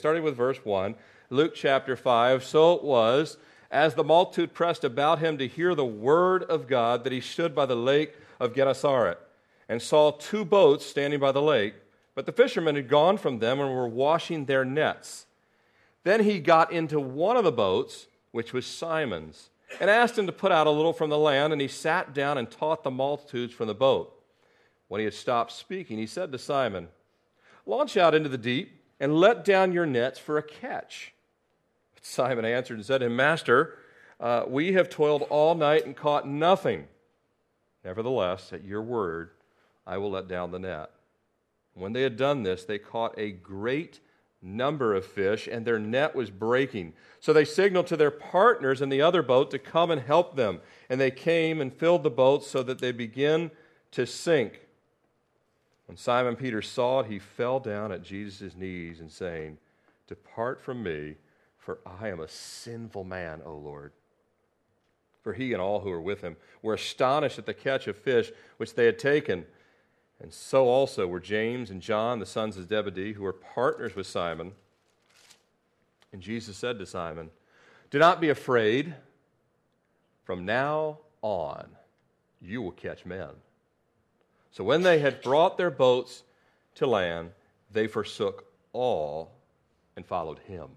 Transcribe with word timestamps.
starting 0.00 0.22
with 0.22 0.36
verse 0.36 0.64
1, 0.64 0.94
Luke 1.28 1.56
chapter 1.56 1.96
5. 1.96 2.44
So 2.44 2.74
it 2.74 2.84
was, 2.84 3.36
as 3.68 3.94
the 3.94 4.04
multitude 4.04 4.54
pressed 4.54 4.84
about 4.84 5.18
him 5.18 5.38
to 5.38 5.48
hear 5.48 5.74
the 5.74 5.84
word 5.84 6.44
of 6.44 6.68
God, 6.68 7.02
that 7.02 7.12
he 7.12 7.20
stood 7.20 7.52
by 7.52 7.66
the 7.66 7.74
lake 7.74 8.14
of 8.38 8.54
Gennesaret 8.54 9.18
and 9.68 9.82
saw 9.82 10.12
two 10.12 10.44
boats 10.44 10.86
standing 10.86 11.18
by 11.18 11.32
the 11.32 11.42
lake. 11.42 11.74
But 12.14 12.26
the 12.26 12.32
fishermen 12.32 12.76
had 12.76 12.88
gone 12.88 13.18
from 13.18 13.40
them 13.40 13.58
and 13.58 13.74
were 13.74 13.88
washing 13.88 14.44
their 14.44 14.64
nets. 14.64 15.26
Then 16.04 16.22
he 16.22 16.38
got 16.38 16.70
into 16.70 17.00
one 17.00 17.36
of 17.36 17.42
the 17.42 17.50
boats, 17.50 18.06
which 18.30 18.52
was 18.52 18.66
Simon's, 18.66 19.50
and 19.80 19.90
asked 19.90 20.16
him 20.16 20.26
to 20.26 20.32
put 20.32 20.52
out 20.52 20.68
a 20.68 20.70
little 20.70 20.92
from 20.92 21.10
the 21.10 21.18
land, 21.18 21.52
and 21.52 21.60
he 21.60 21.66
sat 21.66 22.14
down 22.14 22.38
and 22.38 22.48
taught 22.48 22.84
the 22.84 22.90
multitudes 22.92 23.52
from 23.52 23.66
the 23.66 23.74
boat. 23.74 24.16
When 24.86 25.00
he 25.00 25.06
had 25.06 25.14
stopped 25.14 25.50
speaking, 25.50 25.98
he 25.98 26.06
said 26.06 26.30
to 26.30 26.38
Simon, 26.38 26.86
Launch 27.66 27.96
out 27.96 28.14
into 28.14 28.28
the 28.28 28.38
deep 28.38 28.77
and 29.00 29.16
let 29.16 29.44
down 29.44 29.72
your 29.72 29.86
nets 29.86 30.18
for 30.18 30.38
a 30.38 30.42
catch. 30.42 31.12
But 31.94 32.04
Simon 32.04 32.44
answered 32.44 32.78
and 32.78 32.86
said 32.86 32.98
to 32.98 33.06
him, 33.06 33.16
Master, 33.16 33.78
uh, 34.20 34.44
we 34.48 34.72
have 34.72 34.88
toiled 34.88 35.22
all 35.30 35.54
night 35.54 35.86
and 35.86 35.96
caught 35.96 36.26
nothing. 36.28 36.86
Nevertheless, 37.84 38.52
at 38.52 38.64
your 38.64 38.82
word, 38.82 39.30
I 39.86 39.98
will 39.98 40.10
let 40.10 40.28
down 40.28 40.50
the 40.50 40.58
net. 40.58 40.90
When 41.74 41.92
they 41.92 42.02
had 42.02 42.16
done 42.16 42.42
this, 42.42 42.64
they 42.64 42.78
caught 42.78 43.14
a 43.16 43.30
great 43.30 44.00
number 44.42 44.94
of 44.94 45.04
fish, 45.04 45.48
and 45.50 45.64
their 45.64 45.78
net 45.78 46.14
was 46.14 46.30
breaking. 46.30 46.92
So 47.20 47.32
they 47.32 47.44
signaled 47.44 47.86
to 47.88 47.96
their 47.96 48.10
partners 48.10 48.82
in 48.82 48.88
the 48.88 49.02
other 49.02 49.22
boat 49.22 49.50
to 49.52 49.58
come 49.58 49.90
and 49.90 50.00
help 50.00 50.36
them. 50.36 50.60
And 50.88 51.00
they 51.00 51.10
came 51.10 51.60
and 51.60 51.72
filled 51.72 52.02
the 52.02 52.10
boat 52.10 52.44
so 52.44 52.62
that 52.62 52.78
they 52.80 52.92
began 52.92 53.50
to 53.92 54.06
sink. 54.06 54.67
When 55.88 55.96
Simon 55.96 56.36
Peter 56.36 56.60
saw 56.60 57.00
it, 57.00 57.06
he 57.06 57.18
fell 57.18 57.58
down 57.58 57.92
at 57.92 58.02
Jesus' 58.02 58.54
knees 58.54 59.00
and 59.00 59.10
saying, 59.10 59.56
Depart 60.06 60.60
from 60.60 60.82
me, 60.82 61.16
for 61.56 61.78
I 61.86 62.08
am 62.08 62.20
a 62.20 62.28
sinful 62.28 63.04
man, 63.04 63.40
O 63.44 63.54
Lord. 63.54 63.92
For 65.22 65.32
he 65.32 65.54
and 65.54 65.62
all 65.62 65.80
who 65.80 65.88
were 65.88 66.00
with 66.00 66.20
him 66.20 66.36
were 66.60 66.74
astonished 66.74 67.38
at 67.38 67.46
the 67.46 67.54
catch 67.54 67.88
of 67.88 67.96
fish 67.96 68.30
which 68.58 68.74
they 68.74 68.84
had 68.84 68.98
taken. 68.98 69.46
And 70.20 70.32
so 70.32 70.68
also 70.68 71.06
were 71.06 71.20
James 71.20 71.70
and 71.70 71.80
John, 71.80 72.18
the 72.18 72.26
sons 72.26 72.58
of 72.58 72.68
Zebedee, 72.68 73.14
who 73.14 73.22
were 73.22 73.32
partners 73.32 73.96
with 73.96 74.06
Simon. 74.06 74.52
And 76.12 76.20
Jesus 76.20 76.58
said 76.58 76.78
to 76.78 76.86
Simon, 76.86 77.30
Do 77.90 77.98
not 77.98 78.20
be 78.20 78.28
afraid. 78.28 78.94
From 80.24 80.44
now 80.44 80.98
on, 81.22 81.66
you 82.42 82.60
will 82.60 82.72
catch 82.72 83.06
men. 83.06 83.30
So 84.50 84.64
when 84.64 84.82
they 84.82 84.98
had 84.98 85.22
brought 85.22 85.56
their 85.56 85.70
boats 85.70 86.22
to 86.76 86.86
land, 86.86 87.32
they 87.72 87.86
forsook 87.86 88.44
all 88.72 89.32
and 89.96 90.06
followed 90.06 90.38
him. 90.40 90.68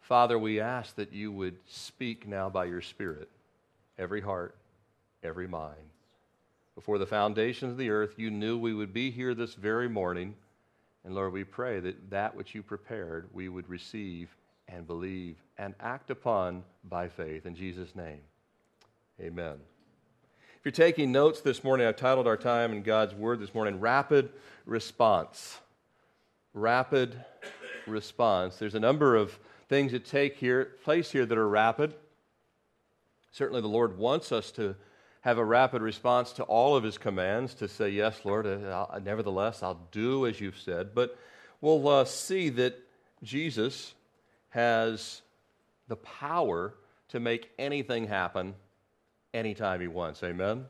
Father, 0.00 0.38
we 0.38 0.60
ask 0.60 0.96
that 0.96 1.12
you 1.12 1.32
would 1.32 1.56
speak 1.66 2.26
now 2.26 2.48
by 2.48 2.66
your 2.66 2.82
Spirit, 2.82 3.28
every 3.98 4.20
heart, 4.20 4.54
every 5.22 5.48
mind. 5.48 5.74
Before 6.74 6.98
the 6.98 7.06
foundations 7.06 7.72
of 7.72 7.78
the 7.78 7.90
earth, 7.90 8.14
you 8.18 8.30
knew 8.30 8.58
we 8.58 8.74
would 8.74 8.92
be 8.92 9.10
here 9.10 9.34
this 9.34 9.54
very 9.54 9.88
morning. 9.88 10.34
And 11.04 11.14
Lord, 11.14 11.32
we 11.32 11.44
pray 11.44 11.80
that 11.80 12.10
that 12.10 12.34
which 12.34 12.54
you 12.54 12.62
prepared, 12.62 13.28
we 13.32 13.48
would 13.48 13.68
receive 13.68 14.36
and 14.68 14.86
believe 14.86 15.36
and 15.58 15.74
act 15.80 16.10
upon 16.10 16.64
by 16.84 17.08
faith. 17.08 17.46
In 17.46 17.54
Jesus' 17.54 17.94
name, 17.94 18.20
amen. 19.20 19.56
If 20.64 20.78
you're 20.78 20.86
taking 20.86 21.12
notes 21.12 21.42
this 21.42 21.62
morning, 21.62 21.86
I've 21.86 21.96
titled 21.96 22.26
our 22.26 22.38
time 22.38 22.72
in 22.72 22.80
God's 22.80 23.14
Word 23.14 23.38
this 23.38 23.54
morning 23.54 23.80
Rapid 23.80 24.30
Response. 24.64 25.58
Rapid 26.54 27.22
Response. 27.86 28.56
There's 28.56 28.74
a 28.74 28.80
number 28.80 29.14
of 29.14 29.38
things 29.68 29.92
that 29.92 30.06
take 30.06 30.38
here, 30.38 30.70
place 30.82 31.10
here 31.10 31.26
that 31.26 31.36
are 31.36 31.46
rapid. 31.46 31.92
Certainly, 33.30 33.60
the 33.60 33.68
Lord 33.68 33.98
wants 33.98 34.32
us 34.32 34.50
to 34.52 34.74
have 35.20 35.36
a 35.36 35.44
rapid 35.44 35.82
response 35.82 36.32
to 36.32 36.44
all 36.44 36.74
of 36.76 36.82
His 36.82 36.96
commands, 36.96 37.52
to 37.56 37.68
say, 37.68 37.90
Yes, 37.90 38.24
Lord, 38.24 38.46
uh, 38.46 38.86
I'll, 38.90 39.00
nevertheless, 39.02 39.62
I'll 39.62 39.86
do 39.92 40.26
as 40.26 40.40
you've 40.40 40.58
said. 40.58 40.94
But 40.94 41.14
we'll 41.60 41.86
uh, 41.86 42.06
see 42.06 42.48
that 42.48 42.78
Jesus 43.22 43.92
has 44.48 45.20
the 45.88 45.96
power 45.96 46.72
to 47.08 47.20
make 47.20 47.50
anything 47.58 48.06
happen 48.06 48.54
anytime 49.34 49.80
he 49.80 49.88
wants. 49.88 50.22
Amen? 50.22 50.64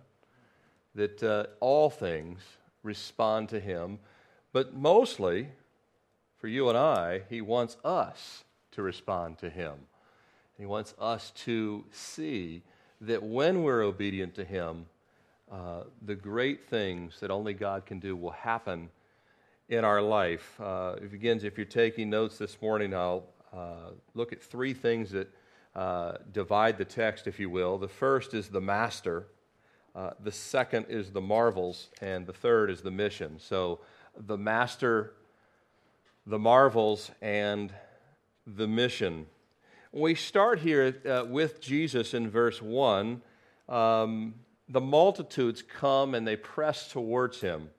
That 0.94 1.22
uh, 1.22 1.46
all 1.60 1.90
things 1.90 2.40
respond 2.82 3.48
to 3.50 3.60
him, 3.60 3.98
but 4.52 4.74
mostly, 4.74 5.48
for 6.38 6.48
you 6.48 6.68
and 6.68 6.78
I, 6.78 7.22
he 7.28 7.40
wants 7.40 7.76
us 7.84 8.44
to 8.72 8.82
respond 8.82 9.38
to 9.38 9.50
him. 9.50 9.74
He 10.58 10.66
wants 10.66 10.94
us 10.98 11.30
to 11.44 11.84
see 11.90 12.62
that 13.00 13.22
when 13.22 13.62
we're 13.62 13.82
obedient 13.82 14.34
to 14.36 14.44
him, 14.44 14.86
uh, 15.50 15.82
the 16.02 16.14
great 16.14 16.68
things 16.68 17.20
that 17.20 17.30
only 17.30 17.54
God 17.54 17.86
can 17.86 17.98
do 17.98 18.16
will 18.16 18.30
happen 18.30 18.88
in 19.68 19.84
our 19.84 20.00
life. 20.00 20.60
Uh, 20.60 20.94
it 20.96 21.10
begins, 21.10 21.44
if 21.44 21.56
you're 21.56 21.64
taking 21.64 22.10
notes 22.10 22.38
this 22.38 22.60
morning, 22.60 22.94
I'll 22.94 23.24
uh, 23.52 23.90
look 24.14 24.32
at 24.32 24.42
three 24.42 24.74
things 24.74 25.10
that 25.10 25.28
uh, 25.74 26.18
divide 26.32 26.78
the 26.78 26.84
text, 26.84 27.26
if 27.26 27.40
you 27.40 27.50
will. 27.50 27.78
The 27.78 27.88
first 27.88 28.34
is 28.34 28.48
the 28.48 28.60
master, 28.60 29.26
uh, 29.94 30.10
the 30.22 30.32
second 30.32 30.86
is 30.88 31.10
the 31.10 31.20
marvels, 31.20 31.88
and 32.00 32.26
the 32.26 32.32
third 32.32 32.70
is 32.70 32.80
the 32.80 32.90
mission. 32.90 33.38
So 33.38 33.80
the 34.16 34.36
master, 34.36 35.14
the 36.26 36.38
marvels, 36.38 37.10
and 37.20 37.72
the 38.46 38.66
mission. 38.68 39.26
We 39.92 40.14
start 40.14 40.58
here 40.60 40.96
uh, 41.08 41.24
with 41.28 41.60
Jesus 41.60 42.14
in 42.14 42.28
verse 42.30 42.60
1. 42.60 43.22
Um, 43.68 44.34
the 44.68 44.80
multitudes 44.80 45.62
come 45.62 46.14
and 46.14 46.26
they 46.26 46.36
press 46.36 46.88
towards 46.88 47.40
him. 47.40 47.70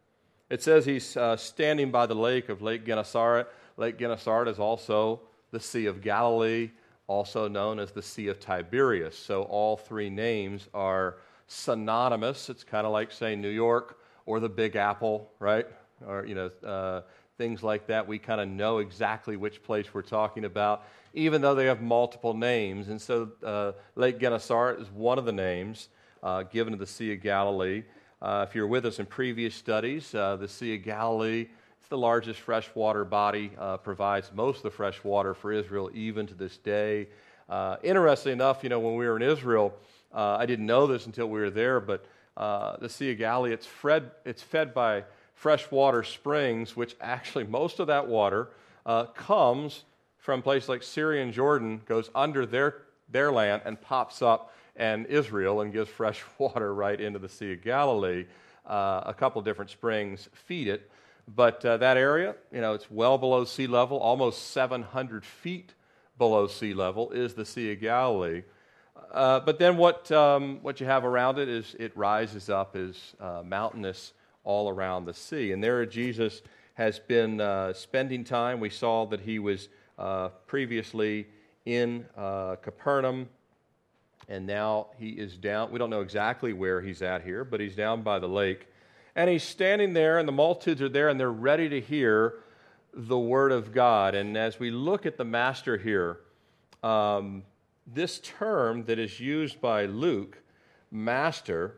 It 0.49 0.61
says 0.61 0.85
he's 0.85 1.17
uh, 1.17 1.35
standing 1.35 1.91
by 1.91 2.05
the 2.05 2.15
lake 2.15 2.49
of 2.49 2.61
Lake 2.61 2.85
Gennesaret. 2.85 3.47
Lake 3.77 3.97
Gennesaret 3.97 4.47
is 4.47 4.59
also 4.59 5.21
the 5.51 5.59
Sea 5.59 5.87
of 5.87 6.01
Galilee 6.01 6.71
also 7.07 7.47
known 7.47 7.79
as 7.79 7.91
the 7.91 8.01
Sea 8.01 8.27
of 8.27 8.39
Tiberias. 8.39 9.17
So 9.17 9.43
all 9.43 9.77
three 9.77 10.09
names 10.09 10.67
are 10.73 11.17
synonymous. 11.47 12.49
It's 12.49 12.63
kind 12.63 12.85
of 12.85 12.91
like 12.91 13.11
saying 13.11 13.41
New 13.41 13.49
York 13.49 13.99
or 14.25 14.39
the 14.39 14.49
Big 14.49 14.75
Apple, 14.75 15.29
right? 15.39 15.67
Or, 16.05 16.25
you 16.25 16.35
know, 16.35 16.51
uh, 16.67 17.01
things 17.37 17.63
like 17.63 17.87
that. 17.87 18.07
We 18.07 18.17
kind 18.17 18.41
of 18.41 18.47
know 18.47 18.79
exactly 18.79 19.37
which 19.37 19.61
place 19.63 19.93
we're 19.93 20.01
talking 20.01 20.45
about, 20.45 20.83
even 21.13 21.41
though 21.41 21.55
they 21.55 21.65
have 21.65 21.81
multiple 21.81 22.33
names. 22.33 22.87
And 22.87 22.99
so 22.99 23.31
uh, 23.43 23.73
Lake 23.95 24.19
Gennesaret 24.19 24.79
is 24.79 24.89
one 24.89 25.19
of 25.19 25.25
the 25.25 25.31
names 25.31 25.89
uh, 26.23 26.43
given 26.43 26.73
to 26.73 26.79
the 26.79 26.87
Sea 26.87 27.13
of 27.13 27.21
Galilee. 27.21 27.83
Uh, 28.21 28.45
if 28.47 28.55
you're 28.55 28.67
with 28.67 28.85
us 28.85 28.99
in 28.99 29.05
previous 29.05 29.53
studies, 29.53 30.15
uh, 30.15 30.35
the 30.37 30.47
Sea 30.47 30.75
of 30.75 30.83
Galilee 30.83 31.47
it's 31.85 31.91
the 31.91 31.97
largest 31.99 32.39
freshwater 32.39 33.05
body, 33.05 33.51
uh, 33.59 33.77
provides 33.77 34.31
most 34.33 34.57
of 34.57 34.63
the 34.63 34.71
fresh 34.71 35.03
water 35.03 35.35
for 35.35 35.51
Israel 35.51 35.91
even 35.93 36.25
to 36.25 36.33
this 36.33 36.57
day. 36.57 37.07
Uh, 37.47 37.75
interestingly 37.83 38.33
enough, 38.33 38.63
you 38.63 38.69
know, 38.69 38.79
when 38.79 38.95
we 38.95 39.05
were 39.05 39.15
in 39.15 39.21
Israel, 39.21 39.71
uh, 40.11 40.35
I 40.39 40.47
didn't 40.47 40.65
know 40.65 40.87
this 40.87 41.05
until 41.05 41.29
we 41.29 41.39
were 41.39 41.51
there, 41.51 41.79
but 41.79 42.03
uh, 42.37 42.77
the 42.77 42.89
Sea 42.89 43.11
of 43.11 43.19
Galilee, 43.19 43.53
it's 43.53 43.67
fed, 43.67 44.09
it's 44.25 44.41
fed 44.41 44.73
by 44.73 45.03
freshwater 45.35 46.01
springs, 46.01 46.75
which 46.75 46.95
actually 47.01 47.43
most 47.43 47.79
of 47.79 47.85
that 47.85 48.07
water 48.07 48.47
uh, 48.87 49.05
comes 49.05 49.83
from 50.17 50.41
places 50.41 50.67
like 50.67 50.81
Syria 50.81 51.21
and 51.21 51.31
Jordan, 51.31 51.81
goes 51.85 52.09
under 52.15 52.47
their, 52.47 52.77
their 53.11 53.31
land 53.31 53.61
and 53.63 53.79
pops 53.79 54.23
up 54.23 54.55
and 54.75 55.05
Israel 55.05 55.61
and 55.61 55.71
gives 55.71 55.91
fresh 55.91 56.23
water 56.39 56.73
right 56.73 56.99
into 56.99 57.19
the 57.19 57.29
Sea 57.29 57.53
of 57.53 57.61
Galilee. 57.61 58.25
Uh, 58.65 59.03
a 59.05 59.13
couple 59.13 59.39
different 59.43 59.69
springs 59.69 60.29
feed 60.33 60.67
it. 60.67 60.89
But 61.27 61.65
uh, 61.65 61.77
that 61.77 61.97
area, 61.97 62.35
you 62.51 62.61
know, 62.61 62.73
it's 62.73 62.89
well 62.89 63.17
below 63.17 63.45
sea 63.45 63.67
level, 63.67 63.97
almost 63.97 64.51
700 64.51 65.25
feet 65.25 65.73
below 66.17 66.47
sea 66.47 66.73
level, 66.73 67.11
is 67.11 67.33
the 67.33 67.45
Sea 67.45 67.71
of 67.73 67.81
Galilee. 67.81 68.43
Uh, 69.11 69.39
but 69.39 69.59
then 69.59 69.77
what, 69.77 70.11
um, 70.11 70.59
what 70.61 70.79
you 70.79 70.85
have 70.85 71.03
around 71.03 71.39
it 71.39 71.49
is 71.49 71.75
it 71.79 71.95
rises 71.95 72.49
up 72.49 72.75
as 72.75 73.15
uh, 73.19 73.41
mountainous 73.43 74.13
all 74.43 74.69
around 74.69 75.05
the 75.05 75.13
sea. 75.13 75.51
And 75.51 75.63
there 75.63 75.85
Jesus 75.85 76.41
has 76.75 76.99
been 76.99 77.41
uh, 77.41 77.73
spending 77.73 78.23
time. 78.23 78.59
We 78.59 78.69
saw 78.69 79.05
that 79.07 79.21
he 79.21 79.39
was 79.39 79.69
uh, 79.97 80.29
previously 80.45 81.27
in 81.65 82.05
uh, 82.15 82.55
Capernaum, 82.61 83.27
and 84.29 84.45
now 84.45 84.87
he 84.97 85.09
is 85.09 85.37
down. 85.37 85.71
We 85.71 85.79
don't 85.79 85.89
know 85.89 86.01
exactly 86.01 86.53
where 86.53 86.81
he's 86.81 87.01
at 87.01 87.23
here, 87.23 87.43
but 87.43 87.59
he's 87.59 87.75
down 87.75 88.01
by 88.01 88.19
the 88.19 88.27
lake. 88.27 88.67
And 89.15 89.29
he's 89.29 89.43
standing 89.43 89.93
there, 89.93 90.17
and 90.19 90.27
the 90.27 90.33
multitudes 90.33 90.81
are 90.81 90.89
there, 90.89 91.07
and 91.09 91.19
they're 91.19 91.31
ready 91.31 91.69
to 91.69 91.79
hear 91.79 92.35
the 92.93 93.17
word 93.17 93.51
of 93.51 93.73
God. 93.73 94.13
And 94.13 94.37
as 94.37 94.59
we 94.59 94.71
look 94.71 95.05
at 95.05 95.17
the 95.17 95.25
master 95.25 95.77
here, 95.77 96.19
um, 96.83 97.43
this 97.87 98.19
term 98.19 98.83
that 98.85 98.99
is 98.99 99.19
used 99.19 99.61
by 99.61 99.85
Luke, 99.85 100.37
master, 100.91 101.77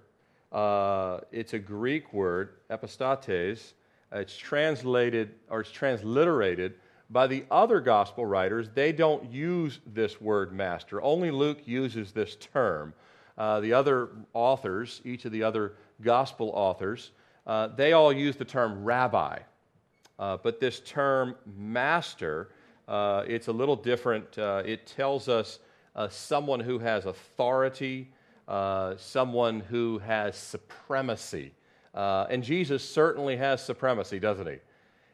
uh, 0.52 1.20
it's 1.32 1.54
a 1.54 1.60
Greek 1.60 2.14
word, 2.14 2.56
epistates. 2.70 3.74
It's 4.12 4.38
translated 4.38 5.36
or 5.50 5.62
it's 5.62 5.72
transliterated 5.72 6.76
By 7.10 7.28
the 7.28 7.46
other 7.50 7.80
gospel 7.80 8.26
writers, 8.26 8.70
they 8.74 8.92
don't 8.92 9.32
use 9.32 9.80
this 9.86 10.20
word 10.20 10.52
master. 10.52 11.02
Only 11.02 11.32
Luke 11.32 11.60
uses 11.66 12.12
this 12.12 12.36
term. 12.36 12.94
Uh, 13.38 13.62
the 13.62 13.72
other 13.72 14.10
authors, 14.34 15.02
each 15.06 15.24
of 15.24 15.32
the 15.32 15.44
other 15.44 15.74
gospel 16.02 16.52
authors, 16.54 17.12
uh, 17.48 17.70
they 17.70 17.94
all 17.94 18.12
use 18.12 18.36
the 18.36 18.46
term 18.46 18.84
rabbi. 18.84 19.40
Uh, 20.20 20.38
but 20.44 20.60
this 20.60 20.82
term 20.82 21.36
master, 21.58 22.50
uh, 22.88 23.24
it's 23.26 23.48
a 23.48 23.52
little 23.52 23.76
different. 23.76 24.38
Uh, 24.38 24.62
it 24.66 24.86
tells 24.86 25.30
us 25.30 25.60
uh, 25.96 26.10
someone 26.10 26.60
who 26.60 26.78
has 26.78 27.06
authority, 27.06 28.12
someone 28.98 29.62
who 29.62 30.00
has 30.00 30.36
supremacy. 30.36 31.54
and 31.94 32.44
Jesus 32.44 32.88
certainly 32.88 33.38
has 33.38 33.64
supremacy, 33.64 34.20
doesn't 34.20 34.48
he? 34.48 34.58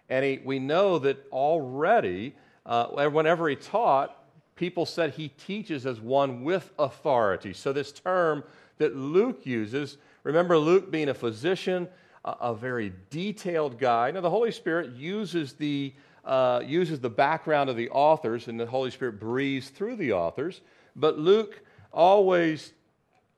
And 0.10 0.26
he, 0.26 0.42
we 0.44 0.60
know 0.60 1.00
that 1.00 1.26
already, 1.32 2.36
whenever 2.66 3.48
he 3.48 3.56
taught, 3.56 4.24
people 4.56 4.86
said 4.86 5.12
he 5.12 5.30
teaches 5.30 5.86
as 5.86 6.00
one 6.00 6.44
with 6.44 6.72
authority. 6.80 7.54
So, 7.54 7.74
this 7.74 7.92
term 7.92 8.44
that 8.78 8.96
Luke 8.96 9.46
uses, 9.46 9.98
remember 10.24 10.58
Luke 10.58 10.92
being 10.92 11.10
a 11.10 11.14
physician, 11.14 11.88
a, 12.26 12.54
very 12.54 12.94
detailed 13.10 13.78
guy. 13.78 14.12
Now, 14.12 14.22
the 14.22 14.30
Holy 14.30 14.52
Spirit 14.52 14.92
uses 14.94 15.54
the, 15.54 15.94
uh, 16.24 16.62
uses 16.66 17.00
the 17.00 17.10
background 17.10 17.70
of 17.70 17.76
the 17.76 17.90
authors, 17.90 18.48
and 18.48 18.60
the 18.60 18.66
Holy 18.66 18.92
Spirit 18.92 19.20
breathes 19.20 19.70
through 19.70 19.98
the 19.98 20.14
authors. 20.14 20.62
But 20.96 21.20
Luke 21.20 21.62
always, 21.92 22.74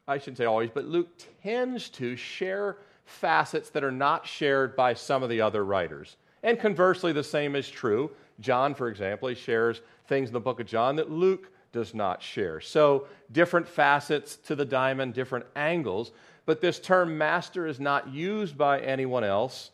I 0.07 0.17
shouldn't 0.17 0.37
say 0.37 0.45
always, 0.45 0.69
but 0.73 0.85
Luke 0.85 1.09
tends 1.41 1.89
to 1.89 2.15
share 2.15 2.77
facets 3.05 3.69
that 3.71 3.83
are 3.83 3.91
not 3.91 4.25
shared 4.25 4.75
by 4.75 4.93
some 4.93 5.23
of 5.23 5.29
the 5.29 5.41
other 5.41 5.63
writers. 5.63 6.17
And 6.43 6.59
conversely, 6.59 7.11
the 7.11 7.23
same 7.23 7.55
is 7.55 7.69
true. 7.69 8.11
John, 8.39 8.75
for 8.75 8.87
example, 8.89 9.29
he 9.29 9.35
shares 9.35 9.81
things 10.07 10.29
in 10.29 10.33
the 10.33 10.39
book 10.39 10.59
of 10.59 10.67
John 10.67 10.95
that 10.97 11.09
Luke 11.09 11.51
does 11.71 11.93
not 11.93 12.21
share. 12.21 12.61
So, 12.61 13.07
different 13.31 13.67
facets 13.67 14.37
to 14.37 14.55
the 14.55 14.65
diamond, 14.65 15.13
different 15.13 15.45
angles. 15.55 16.11
But 16.45 16.61
this 16.61 16.79
term 16.79 17.17
master 17.17 17.67
is 17.67 17.79
not 17.79 18.13
used 18.13 18.57
by 18.57 18.79
anyone 18.79 19.23
else 19.23 19.71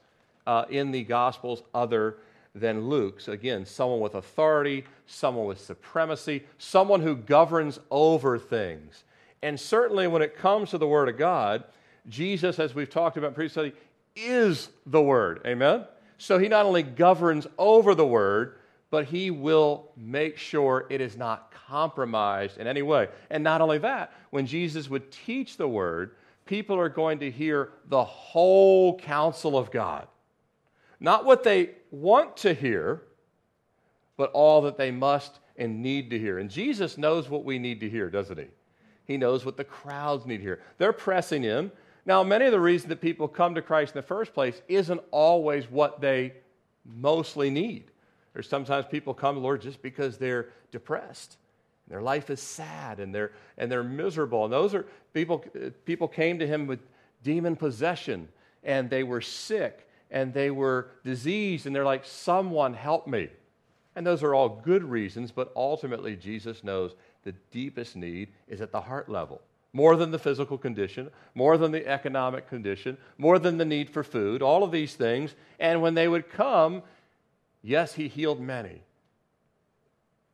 uh, 0.48 0.66
in 0.70 0.92
the 0.92 1.04
Gospels 1.04 1.64
other 1.74 2.18
than 2.56 2.90
Luke's. 2.90 3.28
Again, 3.28 3.66
someone 3.66 4.00
with 4.00 4.16
authority, 4.16 4.86
someone 5.06 5.46
with 5.46 5.60
supremacy, 5.60 6.44
someone 6.58 7.02
who 7.02 7.16
governs 7.16 7.80
over 7.90 8.38
things. 8.38 9.04
And 9.42 9.60
certainly 9.60 10.08
when 10.08 10.22
it 10.22 10.38
comes 10.38 10.70
to 10.72 10.78
the 10.78 10.88
Word 10.88 11.10
of 11.10 11.18
God, 11.18 11.64
Jesus, 12.10 12.60
as 12.60 12.76
we've 12.76 12.90
talked 12.90 13.18
about 13.18 13.36
previously, 13.36 13.74
is 14.16 14.70
the 14.86 15.02
Word. 15.02 15.42
Amen? 15.46 15.86
So 16.18 16.38
he 16.38 16.48
not 16.48 16.66
only 16.66 16.84
governs 16.84 17.48
over 17.58 17.96
the 17.96 18.06
Word, 18.06 18.56
but 18.90 19.06
he 19.06 19.32
will 19.32 19.90
make 19.96 20.38
sure 20.38 20.86
it 20.90 21.00
is 21.00 21.18
not 21.18 21.52
compromised 21.68 22.58
in 22.58 22.68
any 22.68 22.82
way. 22.82 23.08
And 23.30 23.44
not 23.44 23.62
only 23.62 23.78
that, 23.80 24.14
when 24.30 24.46
Jesus 24.46 24.90
would 24.90 25.12
teach 25.12 25.58
the 25.58 25.68
Word, 25.68 26.12
people 26.51 26.77
are 26.77 26.89
going 26.89 27.19
to 27.19 27.31
hear 27.31 27.69
the 27.88 28.03
whole 28.03 29.00
counsel 29.00 29.57
of 29.57 29.71
God. 29.71 30.06
Not 31.00 31.24
what 31.24 31.45
they 31.45 31.69
want 31.92 32.36
to 32.38 32.53
hear, 32.53 33.03
but 34.18 34.31
all 34.33 34.63
that 34.63 34.75
they 34.75 34.92
must 34.92 35.39
and 35.56 35.81
need 35.81 36.09
to 36.09 36.19
hear. 36.19 36.39
And 36.39 36.50
Jesus 36.50 36.98
knows 36.98 37.30
what 37.30 37.45
we 37.45 37.57
need 37.57 37.80
to 37.80 37.89
hear, 37.89 38.09
doesn't 38.09 38.38
he? 38.38 38.48
He 39.06 39.15
knows 39.15 39.45
what 39.45 39.56
the 39.56 39.63
crowds 39.63 40.25
need 40.25 40.39
to 40.39 40.44
hear. 40.44 40.59
They're 40.77 40.92
pressing 40.92 41.42
him. 41.42 41.71
Now, 42.06 42.21
many 42.21 42.48
of 42.48 42.51
the 42.51 42.59
reasons 42.59 42.89
that 42.89 43.00
people 43.00 43.30
come 43.30 43.56
to 43.56 43.62
Christ 43.62 43.95
in 43.95 44.00
the 44.00 44.06
first 44.06 44.33
place 44.33 44.62
isn't 44.68 45.00
always 45.09 45.71
what 45.71 46.01
they 46.01 46.33
mostly 46.83 47.50
need. 47.50 47.92
There's 48.33 48.50
sometimes 48.50 48.88
people 48.92 49.13
come 49.13 49.36
to 49.36 49.42
Lord 49.42 49.62
just 49.62 49.81
because 49.81 50.18
they're 50.18 50.50
depressed. 50.69 51.38
Their 51.92 52.02
life 52.02 52.30
is 52.30 52.42
sad 52.42 53.02
and 53.02 53.14
they're, 53.14 53.34
and 53.58 53.70
they're 53.70 53.84
miserable. 53.84 54.46
And 54.46 54.54
those 54.54 54.74
are 54.74 54.86
people, 55.14 55.44
people 55.84 56.08
came 56.08 56.40
to 56.40 56.48
him 56.48 56.66
with 56.66 56.80
demon 57.22 57.58
possession 57.58 58.30
and 58.64 58.90
they 58.90 59.04
were 59.04 59.20
sick 59.20 59.90
and 60.10 60.34
they 60.34 60.52
were 60.52 60.88
diseased 61.04 61.66
and 61.66 61.76
they're 61.76 61.84
like, 61.84 62.06
someone 62.06 62.74
help 62.74 63.08
me. 63.08 63.28
And 63.98 64.08
those 64.08 64.24
are 64.24 64.34
all 64.34 64.48
good 64.48 64.86
reasons, 64.86 65.32
but 65.32 65.52
ultimately 65.54 66.16
Jesus 66.16 66.64
knows 66.64 66.96
the 67.26 67.34
deepest 67.52 67.98
need 67.98 68.30
is 68.48 68.62
at 68.62 68.72
the 68.72 68.80
heart 68.80 69.10
level. 69.10 69.42
More 69.74 69.98
than 69.98 70.12
the 70.12 70.20
physical 70.20 70.58
condition, 70.58 71.10
more 71.36 71.58
than 71.58 71.74
the 71.74 71.86
economic 71.86 72.48
condition, 72.48 72.98
more 73.18 73.38
than 73.38 73.58
the 73.58 73.66
need 73.66 73.90
for 73.90 74.06
food, 74.06 74.42
all 74.42 74.64
of 74.64 74.72
these 74.72 74.96
things. 74.96 75.36
And 75.60 75.82
when 75.82 75.94
they 75.96 76.08
would 76.08 76.30
come, 76.30 76.84
yes, 77.62 77.96
he 77.96 78.08
healed 78.08 78.40
many 78.40 78.82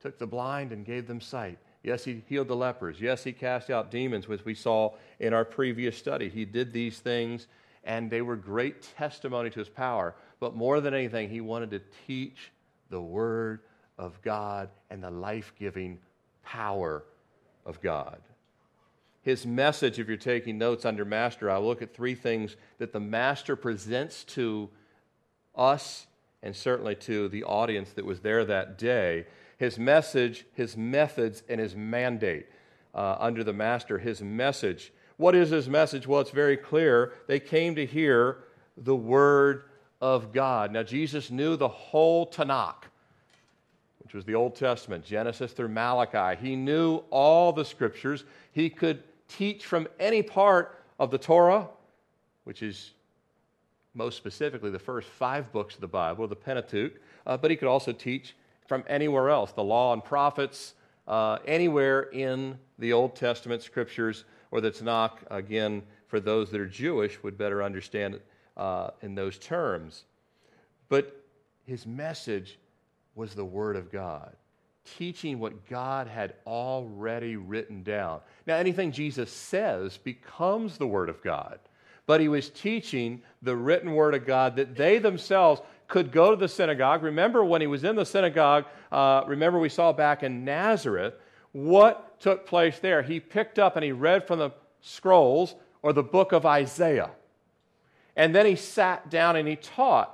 took 0.08 0.18
the 0.18 0.26
blind 0.26 0.72
and 0.72 0.86
gave 0.86 1.06
them 1.06 1.20
sight. 1.20 1.58
Yes, 1.84 2.06
he 2.06 2.24
healed 2.28 2.48
the 2.48 2.56
lepers. 2.56 3.02
Yes, 3.02 3.26
he 3.26 3.34
cast 3.34 3.70
out 3.70 3.92
demons, 3.92 4.26
which 4.26 4.46
we 4.46 4.56
saw 4.56 4.94
in 5.20 5.34
our 5.34 5.44
previous 5.44 5.98
study. 5.98 6.30
He 6.30 6.46
did 6.46 6.72
these 6.72 7.00
things, 7.00 7.48
and 7.84 8.10
they 8.10 8.22
were 8.22 8.38
great 8.38 8.88
testimony 8.98 9.50
to 9.50 9.60
his 9.60 9.68
power. 9.68 10.16
But 10.40 10.56
more 10.56 10.80
than 10.80 10.94
anything, 10.94 11.30
he 11.30 11.42
wanted 11.42 11.72
to 11.72 11.82
teach 12.08 12.54
the 12.90 13.02
Word 13.02 13.60
of 13.98 14.22
God 14.22 14.70
and 14.90 15.04
the 15.04 15.12
life 15.12 15.54
giving 15.60 16.00
power 16.42 17.04
of 17.66 17.82
God. 17.82 18.22
His 19.24 19.46
message, 19.46 20.00
if 20.00 20.08
you're 20.08 20.16
taking 20.16 20.58
notes 20.58 20.86
under 20.86 21.04
Master, 21.04 21.52
I'll 21.52 21.66
look 21.66 21.82
at 21.82 21.94
three 21.94 22.16
things 22.16 22.56
that 22.78 22.94
the 22.94 23.02
Master 23.02 23.58
presents 23.58 24.24
to 24.24 24.70
us 25.54 26.08
and 26.42 26.56
certainly 26.56 26.96
to 26.96 27.28
the 27.28 27.44
audience 27.44 27.92
that 27.92 28.06
was 28.06 28.22
there 28.22 28.46
that 28.46 28.78
day 28.78 29.26
his 29.58 29.78
message, 29.78 30.46
his 30.54 30.78
methods, 30.78 31.44
and 31.50 31.60
his 31.60 31.76
mandate 31.76 32.48
uh, 32.94 33.18
under 33.20 33.44
the 33.44 33.54
master, 33.54 33.98
his 33.98 34.22
message. 34.22 34.94
What 35.18 35.36
is 35.36 35.50
his 35.50 35.68
message? 35.68 36.08
Well, 36.08 36.22
it's 36.22 36.32
very 36.32 36.58
clear. 36.58 37.14
They 37.28 37.40
came 37.40 37.76
to 37.76 37.86
hear 37.86 38.44
the 38.78 38.96
word 38.96 39.64
of 40.00 40.32
God. 40.32 40.72
Now, 40.72 40.84
Jesus 40.84 41.32
knew 41.32 41.56
the 41.56 41.68
whole 41.68 42.28
Tanakh, 42.28 42.84
which 44.00 44.14
was 44.14 44.26
the 44.26 44.36
Old 44.36 44.56
Testament, 44.56 45.04
Genesis 45.04 45.52
through 45.52 45.70
Malachi. 45.70 46.40
He 46.40 46.56
knew 46.56 46.98
all 47.10 47.52
the 47.52 47.66
scriptures. 47.66 48.24
He 48.52 48.70
could 48.70 49.04
teach 49.28 49.66
from 49.66 49.88
any 50.00 50.22
part 50.22 50.84
of 51.00 51.12
the 51.12 51.18
Torah, 51.18 51.68
which 52.44 52.62
is 52.62 52.92
most 53.96 54.18
specifically 54.18 54.70
the 54.70 54.80
first 54.80 55.10
five 55.10 55.52
books 55.52 55.76
of 55.76 55.82
the 55.82 55.88
Bible, 55.88 56.28
the 56.28 56.36
Pentateuch, 56.36 56.94
uh, 57.26 57.36
but 57.36 57.50
he 57.50 57.58
could 57.58 57.68
also 57.68 57.92
teach 57.92 58.36
from 58.68 58.84
anywhere 58.88 59.30
else. 59.30 59.52
The 59.52 59.64
law 59.64 59.94
and 59.94 60.04
prophets, 60.04 60.74
uh, 61.08 61.40
anywhere 61.46 62.02
in 62.02 62.58
the 62.78 62.94
Old 62.94 63.16
Testament 63.16 63.64
scriptures 63.64 64.26
or 64.52 64.62
the 64.62 64.72
Tanakh, 64.72 65.18
again, 65.32 65.82
for 66.08 66.20
those 66.20 66.52
that 66.52 66.62
are 66.62 66.68
Jewish, 66.68 67.22
would 67.24 67.38
better 67.38 67.64
understand 67.64 68.16
it 68.16 68.26
uh, 68.56 68.92
in 69.02 69.16
those 69.16 69.38
terms. 69.38 70.04
But 70.90 71.24
his 71.66 71.86
message 71.86 72.58
was 73.16 73.34
the 73.34 73.46
Word 73.46 73.76
of 73.76 73.92
God, 73.92 74.34
teaching 74.98 75.40
what 75.40 75.68
God 75.68 76.08
had 76.08 76.36
already 76.46 77.36
written 77.36 77.84
down. 77.84 78.22
Now, 78.46 78.56
anything 78.56 78.92
Jesus 78.92 79.32
says 79.32 79.98
becomes 79.98 80.78
the 80.78 80.88
Word 80.88 81.10
of 81.10 81.22
God, 81.22 81.60
but 82.06 82.22
he 82.22 82.30
was 82.30 82.50
teaching 82.50 83.22
the 83.42 83.56
written 83.56 83.94
Word 83.94 84.16
of 84.16 84.26
God 84.26 84.56
that 84.56 84.76
they 84.76 84.98
themselves 84.98 85.62
could 85.88 86.12
go 86.12 86.32
to 86.32 86.38
the 86.38 86.48
synagogue. 86.48 87.04
Remember 87.04 87.44
when 87.44 87.62
he 87.62 87.68
was 87.68 87.84
in 87.84 87.96
the 87.96 88.06
synagogue, 88.06 88.66
uh, 88.92 89.24
remember 89.28 89.60
we 89.60 89.70
saw 89.70 89.94
back 89.94 90.24
in 90.24 90.44
Nazareth 90.44 91.14
what 91.54 92.20
took 92.20 92.46
place 92.46 92.80
there. 92.80 93.02
He 93.02 93.20
picked 93.20 93.58
up 93.58 93.76
and 93.76 93.84
he 93.84 93.92
read 93.92 94.28
from 94.28 94.40
the 94.40 94.52
scrolls 94.82 95.56
or 95.82 95.94
the 95.94 96.04
book 96.04 96.32
of 96.32 96.46
Isaiah. 96.46 97.12
And 98.16 98.34
then 98.34 98.46
he 98.46 98.56
sat 98.56 99.10
down 99.10 99.36
and 99.36 99.48
he 99.48 99.56
taught, 99.56 100.14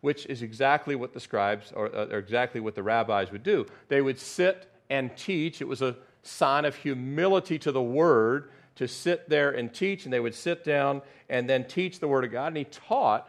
which 0.00 0.26
is 0.26 0.42
exactly 0.42 0.96
what 0.96 1.12
the 1.14 1.20
scribes 1.20 1.72
or, 1.74 1.94
uh, 1.94 2.06
or 2.10 2.18
exactly 2.18 2.60
what 2.60 2.74
the 2.74 2.82
rabbis 2.82 3.30
would 3.30 3.42
do. 3.42 3.66
They 3.88 4.02
would 4.02 4.18
sit 4.18 4.70
and 4.90 5.16
teach. 5.16 5.60
It 5.60 5.68
was 5.68 5.80
a 5.80 5.96
sign 6.22 6.64
of 6.64 6.74
humility 6.74 7.58
to 7.60 7.72
the 7.72 7.82
word 7.82 8.50
to 8.76 8.88
sit 8.88 9.28
there 9.28 9.52
and 9.52 9.72
teach, 9.72 10.04
and 10.04 10.12
they 10.12 10.20
would 10.20 10.34
sit 10.34 10.64
down 10.64 11.00
and 11.28 11.48
then 11.48 11.64
teach 11.64 12.00
the 12.00 12.08
word 12.08 12.24
of 12.24 12.32
God. 12.32 12.48
And 12.48 12.56
he 12.56 12.64
taught 12.64 13.28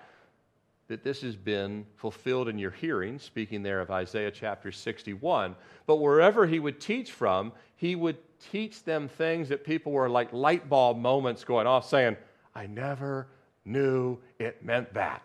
that 0.88 1.04
this 1.04 1.22
has 1.22 1.36
been 1.36 1.86
fulfilled 1.96 2.48
in 2.48 2.60
your 2.60 2.72
hearing, 2.72 3.18
speaking 3.18 3.64
there 3.64 3.82
of 3.82 3.90
Isaiah 3.90 4.32
chapter 4.32 4.72
61. 4.72 5.56
But 5.88 5.98
wherever 5.98 6.46
he 6.46 6.60
would 6.60 6.80
teach 6.80 7.12
from, 7.12 7.52
he 7.76 7.96
would 7.96 8.18
teach 8.52 8.84
them 8.84 9.08
things 9.08 9.50
that 9.50 9.64
people 9.64 9.92
were 9.92 10.10
like 10.10 10.32
light 10.32 10.70
bulb 10.70 10.98
moments 10.98 11.44
going 11.44 11.66
off, 11.66 11.90
saying, 11.90 12.18
I 12.54 12.68
never 12.68 13.28
knew 13.66 14.20
it 14.40 14.64
meant 14.64 14.94
that. 14.94 15.24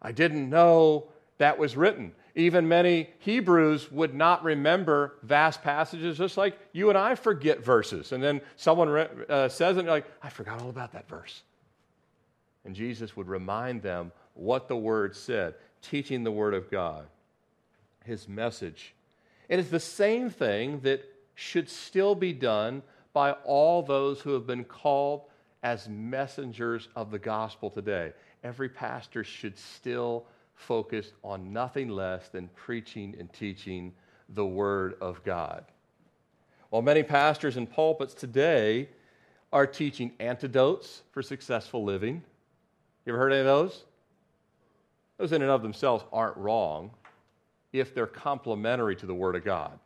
I 0.00 0.12
didn't 0.12 0.50
know 0.50 1.08
that 1.38 1.58
was 1.58 1.76
written. 1.76 2.12
Even 2.34 2.66
many 2.68 3.10
Hebrews 3.18 3.90
would 3.92 4.14
not 4.14 4.42
remember 4.42 5.14
vast 5.22 5.62
passages, 5.62 6.18
just 6.18 6.36
like 6.36 6.58
you 6.72 6.88
and 6.88 6.98
I 6.98 7.14
forget 7.14 7.64
verses. 7.64 8.12
And 8.12 8.22
then 8.22 8.40
someone 8.56 8.88
uh, 9.28 9.48
says 9.48 9.76
it, 9.76 9.80
and 9.80 9.86
you're 9.86 9.96
like, 9.96 10.10
I 10.22 10.28
forgot 10.28 10.60
all 10.60 10.70
about 10.70 10.92
that 10.92 11.08
verse. 11.08 11.42
And 12.64 12.74
Jesus 12.74 13.16
would 13.16 13.28
remind 13.28 13.82
them 13.82 14.12
what 14.34 14.68
the 14.68 14.76
Word 14.76 15.16
said, 15.16 15.54
teaching 15.82 16.24
the 16.24 16.32
Word 16.32 16.54
of 16.54 16.70
God. 16.70 17.06
his 18.04 18.28
message. 18.28 18.94
It 19.48 19.58
is 19.58 19.70
the 19.70 19.80
same 19.80 20.30
thing 20.30 20.80
that 20.80 21.04
should 21.34 21.68
still 21.68 22.14
be 22.14 22.32
done 22.32 22.82
by 23.12 23.32
all 23.44 23.82
those 23.82 24.20
who 24.20 24.32
have 24.32 24.46
been 24.46 24.64
called 24.64 25.22
as 25.62 25.88
messengers 25.88 26.88
of 26.96 27.10
the 27.10 27.18
gospel 27.18 27.70
today. 27.70 28.12
Every 28.42 28.68
pastor 28.68 29.22
should 29.22 29.56
still 29.56 30.26
focus 30.54 31.12
on 31.22 31.52
nothing 31.52 31.88
less 31.88 32.28
than 32.28 32.48
preaching 32.48 33.14
and 33.18 33.32
teaching 33.32 33.92
the 34.30 34.46
Word 34.46 34.94
of 35.00 35.22
God. 35.24 35.64
While 36.70 36.82
many 36.82 37.02
pastors 37.02 37.56
and 37.56 37.70
pulpits 37.70 38.14
today 38.14 38.88
are 39.52 39.66
teaching 39.66 40.12
antidotes 40.18 41.02
for 41.12 41.22
successful 41.22 41.84
living, 41.84 42.22
you 43.04 43.12
ever 43.12 43.18
heard 43.18 43.32
any 43.32 43.40
of 43.40 43.46
those? 43.46 43.84
Those 45.18 45.32
in 45.32 45.42
and 45.42 45.50
of 45.50 45.62
themselves 45.62 46.04
aren't 46.12 46.36
wrong 46.36 46.90
if 47.72 47.94
they're 47.94 48.06
complementary 48.06 48.96
to 48.96 49.06
the 49.06 49.14
Word 49.14 49.36
of 49.36 49.44
God. 49.44 49.78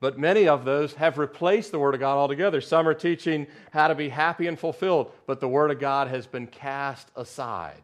But 0.00 0.18
many 0.18 0.48
of 0.48 0.64
those 0.64 0.94
have 0.94 1.18
replaced 1.18 1.72
the 1.72 1.78
Word 1.78 1.94
of 1.94 2.00
God 2.00 2.16
altogether. 2.16 2.60
Some 2.60 2.88
are 2.88 2.94
teaching 2.94 3.46
how 3.70 3.88
to 3.88 3.94
be 3.94 4.08
happy 4.08 4.46
and 4.46 4.58
fulfilled, 4.58 5.12
but 5.26 5.40
the 5.40 5.48
Word 5.48 5.70
of 5.70 5.78
God 5.78 6.08
has 6.08 6.26
been 6.26 6.46
cast 6.46 7.08
aside. 7.16 7.82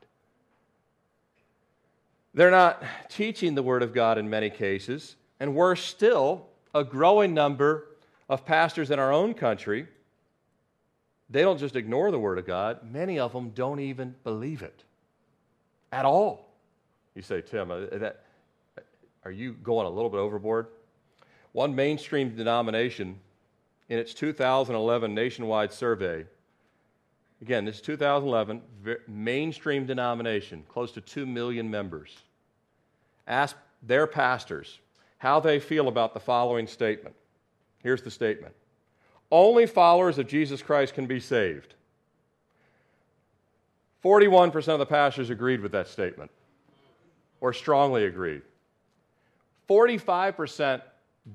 They're 2.33 2.50
not 2.50 2.83
teaching 3.09 3.55
the 3.55 3.62
Word 3.62 3.83
of 3.83 3.95
God 3.95 4.19
in 4.19 4.28
many 4.28 4.50
cases, 4.50 5.16
and 5.40 5.55
worse 5.55 5.83
still, 5.83 6.47
a 6.75 6.85
growing 6.85 7.33
number 7.35 7.88
of 8.28 8.45
pastors 8.45 8.90
in 8.90 8.99
our 8.99 9.12
own 9.12 9.35
country, 9.35 9.87
they 11.28 11.42
don't 11.42 11.59
just 11.59 11.76
ignore 11.76 12.11
the 12.11 12.18
Word 12.18 12.38
of 12.38 12.47
God, 12.47 12.80
many 12.90 13.18
of 13.18 13.33
them 13.33 13.50
don't 13.50 13.80
even 13.80 14.14
believe 14.23 14.62
it 14.62 14.85
at 15.92 16.04
all. 16.04 16.49
You 17.14 17.23
say, 17.23 17.40
Tim, 17.40 17.71
uh, 17.71 17.87
that, 17.92 18.25
are 19.25 19.30
you 19.30 19.52
going 19.54 19.87
a 19.87 19.90
little 19.90 20.11
bit 20.11 20.18
overboard? 20.18 20.68
One 21.52 21.75
mainstream 21.75 22.37
denomination, 22.37 23.18
in 23.88 23.99
its 23.99 24.12
2011 24.14 25.14
nationwide 25.14 25.73
survey, 25.73 26.26
again, 27.40 27.64
this 27.64 27.76
is 27.76 27.80
2011, 27.83 28.62
mainstream 29.09 29.87
denomination, 29.87 30.64
close 30.68 30.92
to 30.92 31.00
2 31.00 31.25
million 31.26 31.71
members, 31.71 32.14
asked 33.26 33.56
their 33.83 34.06
pastors 34.06 34.80
how 35.18 35.40
they 35.40 35.59
feel 35.59 35.88
about 35.88 36.14
the 36.14 36.21
following 36.21 36.66
statement. 36.66 37.14
Here's 37.83 38.02
the 38.02 38.11
statement 38.11 38.54
Only 39.30 39.66
followers 39.66 40.18
of 40.18 40.28
Jesus 40.28 40.62
Christ 40.62 40.95
can 40.95 41.06
be 41.06 41.21
saved. 41.21 41.75
41% 44.04 44.68
of 44.68 44.78
the 44.78 44.87
pastors 44.87 45.30
agreed 45.30 45.61
with 45.61 45.73
that 45.73 45.88
statement, 45.88 46.30
or 47.40 47.52
strongly 47.52 48.04
agreed. 48.04 48.42
45% 49.68 50.80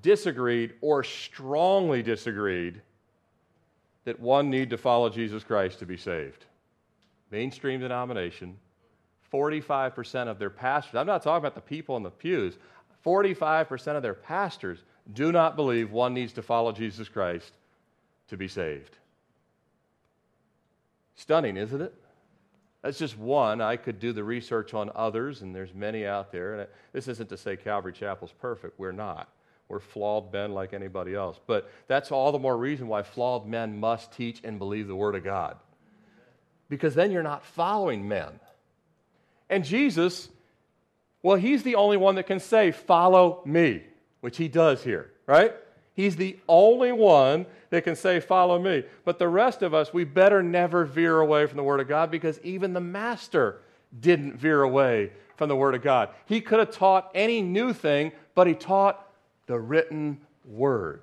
disagreed 0.01 0.73
or 0.79 1.03
strongly 1.03 2.01
disagreed 2.01 2.81
that 4.05 4.19
one 4.19 4.49
need 4.49 4.69
to 4.69 4.77
follow 4.77 5.09
Jesus 5.09 5.43
Christ 5.43 5.79
to 5.79 5.85
be 5.85 5.97
saved. 5.97 6.45
Mainstream 7.29 7.81
denomination, 7.81 8.57
45% 9.33 10.27
of 10.27 10.39
their 10.39 10.49
pastors, 10.49 10.95
I'm 10.95 11.07
not 11.07 11.23
talking 11.23 11.39
about 11.39 11.55
the 11.55 11.61
people 11.61 11.97
in 11.97 12.03
the 12.03 12.09
pews, 12.09 12.57
45% 13.05 13.95
of 13.97 14.01
their 14.01 14.13
pastors 14.13 14.79
do 15.13 15.31
not 15.33 15.57
believe 15.57 15.91
one 15.91 16.13
needs 16.13 16.31
to 16.33 16.41
follow 16.41 16.71
Jesus 16.71 17.09
Christ 17.09 17.53
to 18.31 18.37
be 18.37 18.47
saved. 18.47 18.97
Stunning, 21.15 21.57
isn't 21.57 21.81
it? 21.81 21.93
That's 22.81 22.97
just 22.97 23.17
one. 23.17 23.61
I 23.61 23.75
could 23.75 23.99
do 23.99 24.13
the 24.13 24.23
research 24.23 24.73
on 24.73 24.89
others, 24.95 25.41
and 25.41 25.53
there's 25.53 25.73
many 25.73 26.05
out 26.05 26.31
there. 26.31 26.55
And 26.55 26.67
this 26.93 27.09
isn't 27.09 27.29
to 27.29 27.37
say 27.37 27.57
Calvary 27.57 27.91
Chapel's 27.91 28.31
perfect. 28.31 28.79
We're 28.79 28.93
not. 28.93 29.29
We're 29.67 29.81
flawed 29.81 30.31
men 30.31 30.53
like 30.53 30.73
anybody 30.73 31.13
else. 31.13 31.39
But 31.45 31.69
that's 31.87 32.09
all 32.11 32.31
the 32.31 32.39
more 32.39 32.57
reason 32.57 32.87
why 32.87 33.03
flawed 33.03 33.45
men 33.45 33.79
must 33.79 34.13
teach 34.13 34.39
and 34.45 34.57
believe 34.57 34.87
the 34.87 34.95
Word 34.95 35.15
of 35.15 35.25
God. 35.25 35.57
Because 36.69 36.95
then 36.95 37.11
you're 37.11 37.23
not 37.23 37.45
following 37.45 38.07
men. 38.07 38.39
And 39.49 39.65
Jesus, 39.65 40.29
well, 41.21 41.35
he's 41.35 41.63
the 41.63 41.75
only 41.75 41.97
one 41.97 42.15
that 42.15 42.27
can 42.27 42.39
say, 42.39 42.71
Follow 42.71 43.41
me, 43.45 43.83
which 44.21 44.37
he 44.37 44.47
does 44.47 44.81
here, 44.83 45.11
right? 45.27 45.53
He's 45.93 46.15
the 46.15 46.37
only 46.47 46.91
one 46.91 47.45
that 47.69 47.83
can 47.83 47.95
say, 47.95 48.19
Follow 48.19 48.59
me. 48.59 48.83
But 49.03 49.19
the 49.19 49.27
rest 49.27 49.61
of 49.61 49.73
us, 49.73 49.93
we 49.93 50.03
better 50.03 50.41
never 50.41 50.85
veer 50.85 51.19
away 51.19 51.45
from 51.47 51.57
the 51.57 51.63
Word 51.63 51.79
of 51.79 51.87
God 51.87 52.11
because 52.11 52.39
even 52.43 52.73
the 52.73 52.79
Master 52.79 53.59
didn't 53.99 54.37
veer 54.37 54.61
away 54.61 55.11
from 55.35 55.49
the 55.49 55.55
Word 55.55 55.75
of 55.75 55.81
God. 55.81 56.09
He 56.25 56.39
could 56.41 56.59
have 56.59 56.71
taught 56.71 57.11
any 57.13 57.41
new 57.41 57.73
thing, 57.73 58.11
but 58.35 58.47
he 58.47 58.53
taught 58.53 59.07
the 59.47 59.59
written 59.59 60.21
word. 60.45 61.01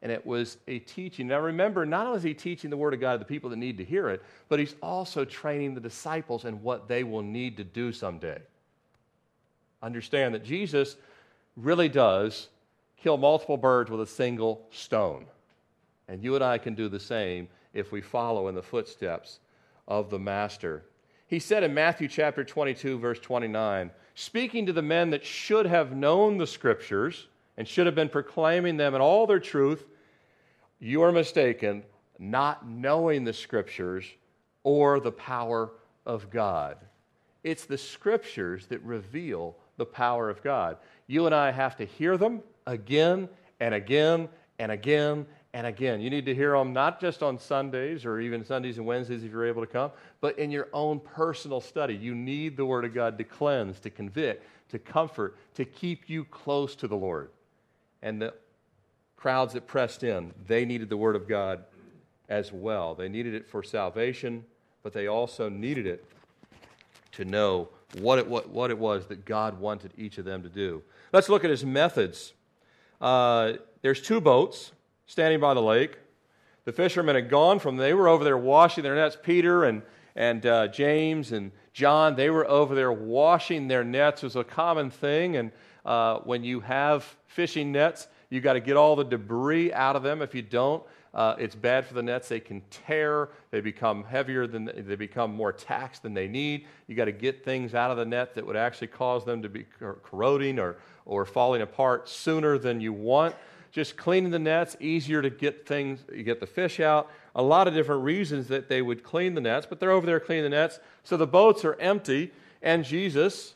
And 0.00 0.10
it 0.10 0.26
was 0.26 0.56
a 0.66 0.80
teaching. 0.80 1.28
Now 1.28 1.40
remember, 1.40 1.86
not 1.86 2.06
only 2.06 2.18
is 2.18 2.24
he 2.24 2.34
teaching 2.34 2.70
the 2.70 2.76
word 2.76 2.94
of 2.94 3.00
God 3.00 3.12
to 3.12 3.18
the 3.20 3.24
people 3.24 3.50
that 3.50 3.56
need 3.56 3.78
to 3.78 3.84
hear 3.84 4.08
it, 4.08 4.22
but 4.48 4.58
he's 4.58 4.74
also 4.82 5.24
training 5.24 5.74
the 5.74 5.80
disciples 5.80 6.44
in 6.44 6.62
what 6.62 6.88
they 6.88 7.04
will 7.04 7.22
need 7.22 7.56
to 7.58 7.64
do 7.64 7.92
someday. 7.92 8.40
Understand 9.82 10.34
that 10.34 10.44
Jesus 10.44 10.96
really 11.56 11.88
does 11.88 12.48
kill 13.02 13.16
multiple 13.16 13.56
birds 13.56 13.90
with 13.90 14.00
a 14.00 14.06
single 14.06 14.66
stone. 14.70 15.26
And 16.08 16.22
you 16.22 16.34
and 16.34 16.44
I 16.44 16.58
can 16.58 16.74
do 16.74 16.88
the 16.88 17.00
same 17.00 17.48
if 17.74 17.90
we 17.90 18.00
follow 18.00 18.48
in 18.48 18.54
the 18.54 18.62
footsteps 18.62 19.40
of 19.88 20.10
the 20.10 20.18
Master. 20.18 20.84
He 21.26 21.38
said 21.38 21.62
in 21.62 21.74
Matthew 21.74 22.08
chapter 22.08 22.44
22, 22.44 22.98
verse 22.98 23.18
29, 23.18 23.90
speaking 24.14 24.66
to 24.66 24.72
the 24.72 24.82
men 24.82 25.10
that 25.10 25.24
should 25.24 25.66
have 25.66 25.96
known 25.96 26.36
the 26.36 26.46
scriptures, 26.46 27.26
and 27.56 27.68
should 27.68 27.86
have 27.86 27.94
been 27.94 28.08
proclaiming 28.08 28.76
them 28.76 28.94
in 28.94 29.00
all 29.00 29.26
their 29.26 29.40
truth, 29.40 29.84
you 30.78 31.02
are 31.02 31.12
mistaken, 31.12 31.82
not 32.18 32.66
knowing 32.66 33.24
the 33.24 33.32
scriptures 33.32 34.06
or 34.62 35.00
the 35.00 35.12
power 35.12 35.72
of 36.06 36.30
God. 36.30 36.76
It's 37.44 37.64
the 37.64 37.78
scriptures 37.78 38.66
that 38.66 38.82
reveal 38.82 39.56
the 39.76 39.86
power 39.86 40.30
of 40.30 40.42
God. 40.42 40.76
You 41.06 41.26
and 41.26 41.34
I 41.34 41.50
have 41.50 41.76
to 41.76 41.84
hear 41.84 42.16
them 42.16 42.42
again 42.66 43.28
and 43.60 43.74
again 43.74 44.28
and 44.58 44.72
again 44.72 45.26
and 45.54 45.66
again. 45.66 46.00
You 46.00 46.10
need 46.10 46.26
to 46.26 46.34
hear 46.34 46.52
them 46.52 46.72
not 46.72 47.00
just 47.00 47.22
on 47.22 47.38
Sundays 47.38 48.04
or 48.04 48.20
even 48.20 48.44
Sundays 48.44 48.78
and 48.78 48.86
Wednesdays 48.86 49.24
if 49.24 49.30
you're 49.30 49.46
able 49.46 49.62
to 49.62 49.70
come, 49.70 49.90
but 50.20 50.38
in 50.38 50.50
your 50.50 50.68
own 50.72 51.00
personal 51.00 51.60
study. 51.60 51.94
You 51.94 52.14
need 52.14 52.56
the 52.56 52.64
Word 52.64 52.84
of 52.84 52.94
God 52.94 53.18
to 53.18 53.24
cleanse, 53.24 53.78
to 53.80 53.90
convict, 53.90 54.44
to 54.70 54.78
comfort, 54.78 55.36
to 55.54 55.64
keep 55.64 56.08
you 56.08 56.24
close 56.24 56.74
to 56.76 56.88
the 56.88 56.96
Lord 56.96 57.30
and 58.02 58.20
the 58.20 58.34
crowds 59.16 59.54
that 59.54 59.66
pressed 59.66 60.02
in, 60.02 60.34
they 60.46 60.64
needed 60.64 60.88
the 60.88 60.96
Word 60.96 61.14
of 61.14 61.28
God 61.28 61.64
as 62.28 62.52
well. 62.52 62.94
They 62.94 63.08
needed 63.08 63.34
it 63.34 63.46
for 63.46 63.62
salvation, 63.62 64.44
but 64.82 64.92
they 64.92 65.06
also 65.06 65.48
needed 65.48 65.86
it 65.86 66.04
to 67.12 67.24
know 67.24 67.68
what 68.00 68.18
it, 68.18 68.26
what, 68.26 68.48
what 68.48 68.70
it 68.70 68.78
was 68.78 69.06
that 69.06 69.24
God 69.24 69.60
wanted 69.60 69.92
each 69.96 70.18
of 70.18 70.24
them 70.24 70.42
to 70.42 70.48
do. 70.48 70.82
Let's 71.12 71.28
look 71.28 71.44
at 71.44 71.50
his 71.50 71.64
methods. 71.64 72.32
Uh, 73.02 73.54
there's 73.82 74.00
two 74.00 74.20
boats 74.20 74.72
standing 75.06 75.40
by 75.40 75.52
the 75.52 75.60
lake. 75.60 75.98
The 76.64 76.72
fishermen 76.72 77.16
had 77.16 77.28
gone 77.28 77.58
from, 77.58 77.76
they 77.76 77.92
were 77.92 78.06
over 78.06 78.22
there 78.22 78.38
washing 78.38 78.84
their 78.84 78.94
nets. 78.94 79.16
Peter 79.20 79.64
and, 79.64 79.82
and 80.14 80.46
uh, 80.46 80.68
James 80.68 81.32
and 81.32 81.50
John, 81.72 82.14
they 82.14 82.30
were 82.30 82.48
over 82.48 82.76
there 82.76 82.92
washing 82.92 83.66
their 83.66 83.82
nets. 83.82 84.22
It 84.22 84.26
was 84.26 84.36
a 84.36 84.44
common 84.44 84.88
thing. 84.90 85.36
And 85.36 85.50
uh, 85.84 86.18
when 86.18 86.44
you 86.44 86.60
have 86.60 87.04
fishing 87.26 87.72
nets, 87.72 88.06
you 88.30 88.40
got 88.40 88.52
to 88.52 88.60
get 88.60 88.76
all 88.76 88.94
the 88.94 89.04
debris 89.04 89.72
out 89.72 89.96
of 89.96 90.04
them. 90.04 90.22
If 90.22 90.34
you 90.34 90.42
don't, 90.42 90.84
uh, 91.14 91.34
it's 91.38 91.54
bad 91.54 91.86
for 91.86 91.92
the 91.94 92.02
nets. 92.02 92.28
They 92.28 92.40
can 92.40 92.62
tear. 92.70 93.28
They 93.50 93.60
become 93.60 94.04
heavier 94.04 94.46
than 94.46 94.64
they 94.64 94.96
become 94.96 95.34
more 95.34 95.52
taxed 95.52 96.02
than 96.02 96.14
they 96.14 96.26
need. 96.26 96.66
You 96.86 96.94
got 96.94 97.04
to 97.04 97.12
get 97.12 97.44
things 97.44 97.74
out 97.74 97.90
of 97.90 97.98
the 97.98 98.04
net 98.04 98.34
that 98.34 98.46
would 98.46 98.56
actually 98.56 98.86
cause 98.86 99.24
them 99.24 99.42
to 99.42 99.48
be 99.48 99.66
corroding 100.02 100.58
or, 100.58 100.76
or 101.04 101.26
falling 101.26 101.60
apart 101.60 102.08
sooner 102.08 102.56
than 102.56 102.80
you 102.80 102.94
want. 102.94 103.34
Just 103.72 103.96
cleaning 103.96 104.30
the 104.30 104.38
nets, 104.38 104.76
easier 104.80 105.22
to 105.22 105.30
get 105.30 105.66
things, 105.66 106.00
you 106.14 106.22
get 106.22 106.40
the 106.40 106.46
fish 106.46 106.80
out. 106.80 107.10
A 107.34 107.42
lot 107.42 107.68
of 107.68 107.74
different 107.74 108.04
reasons 108.04 108.48
that 108.48 108.68
they 108.68 108.82
would 108.82 109.02
clean 109.02 109.34
the 109.34 109.40
nets, 109.40 109.66
but 109.66 109.80
they're 109.80 109.90
over 109.90 110.06
there 110.06 110.20
cleaning 110.20 110.44
the 110.44 110.50
nets. 110.50 110.78
So 111.04 111.16
the 111.16 111.26
boats 111.26 111.64
are 111.64 111.74
empty, 111.76 112.32
and 112.60 112.84
Jesus, 112.84 113.54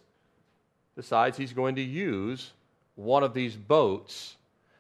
decides 0.95 1.37
he's 1.37 1.53
going 1.53 1.75
to 1.77 1.83
use 1.83 2.53
one 2.95 3.23
of 3.23 3.35
these 3.35 3.55
boats. 3.57 4.36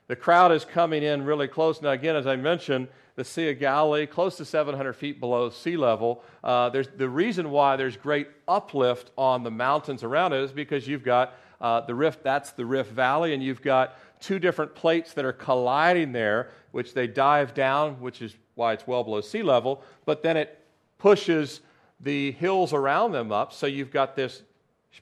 The 0.09 0.17
crowd 0.17 0.53
is 0.53 0.65
coming 0.65 1.03
in 1.03 1.25
really 1.25 1.49
close. 1.49 1.83
Now, 1.83 1.91
again, 1.91 2.17
as 2.17 2.27
I 2.27 2.37
mentioned, 2.37 2.89
the 3.17 3.25
Sea 3.25 3.51
of 3.51 3.59
Galilee, 3.59 4.07
close 4.07 4.37
to 4.37 4.45
700 4.45 4.93
feet 4.93 5.19
below 5.19 5.51
sea 5.51 5.77
level. 5.77 6.23
Uh, 6.45 6.69
there's, 6.69 6.89
the 6.97 7.09
reason 7.09 7.51
why 7.51 7.77
there's 7.77 7.97
great 7.97 8.29
uplift 8.47 9.11
on 9.17 9.43
the 9.43 9.51
mountains 9.51 10.03
around 10.05 10.33
it 10.33 10.43
is 10.43 10.53
because 10.53 10.87
you've 10.87 11.03
got 11.03 11.35
uh, 11.61 11.81
the 11.81 11.95
Rift, 11.95 12.23
that's 12.23 12.53
the 12.53 12.67
Rift 12.67 12.93
Valley, 12.93 13.33
and 13.33 13.43
you've 13.43 13.63
got 13.63 13.97
two 14.21 14.39
different 14.39 14.75
plates 14.75 15.15
that 15.15 15.25
are 15.25 15.33
colliding 15.33 16.13
there, 16.13 16.51
which 16.73 16.95
they 16.95 17.07
dive 17.07 17.55
down, 17.55 18.01
which 18.01 18.21
is 18.21 18.37
why 18.55 18.75
it's 18.75 18.87
well 18.87 19.03
below 19.03 19.21
sea 19.21 19.43
level, 19.43 19.83
but 20.05 20.23
then 20.23 20.37
it 20.37 20.61
pushes 20.99 21.61
the 22.01 22.33
hills 22.33 22.73
around 22.73 23.13
them 23.13 23.33
up. 23.33 23.53
So 23.53 23.67
you've 23.67 23.91
got 23.91 24.15
this 24.15 24.43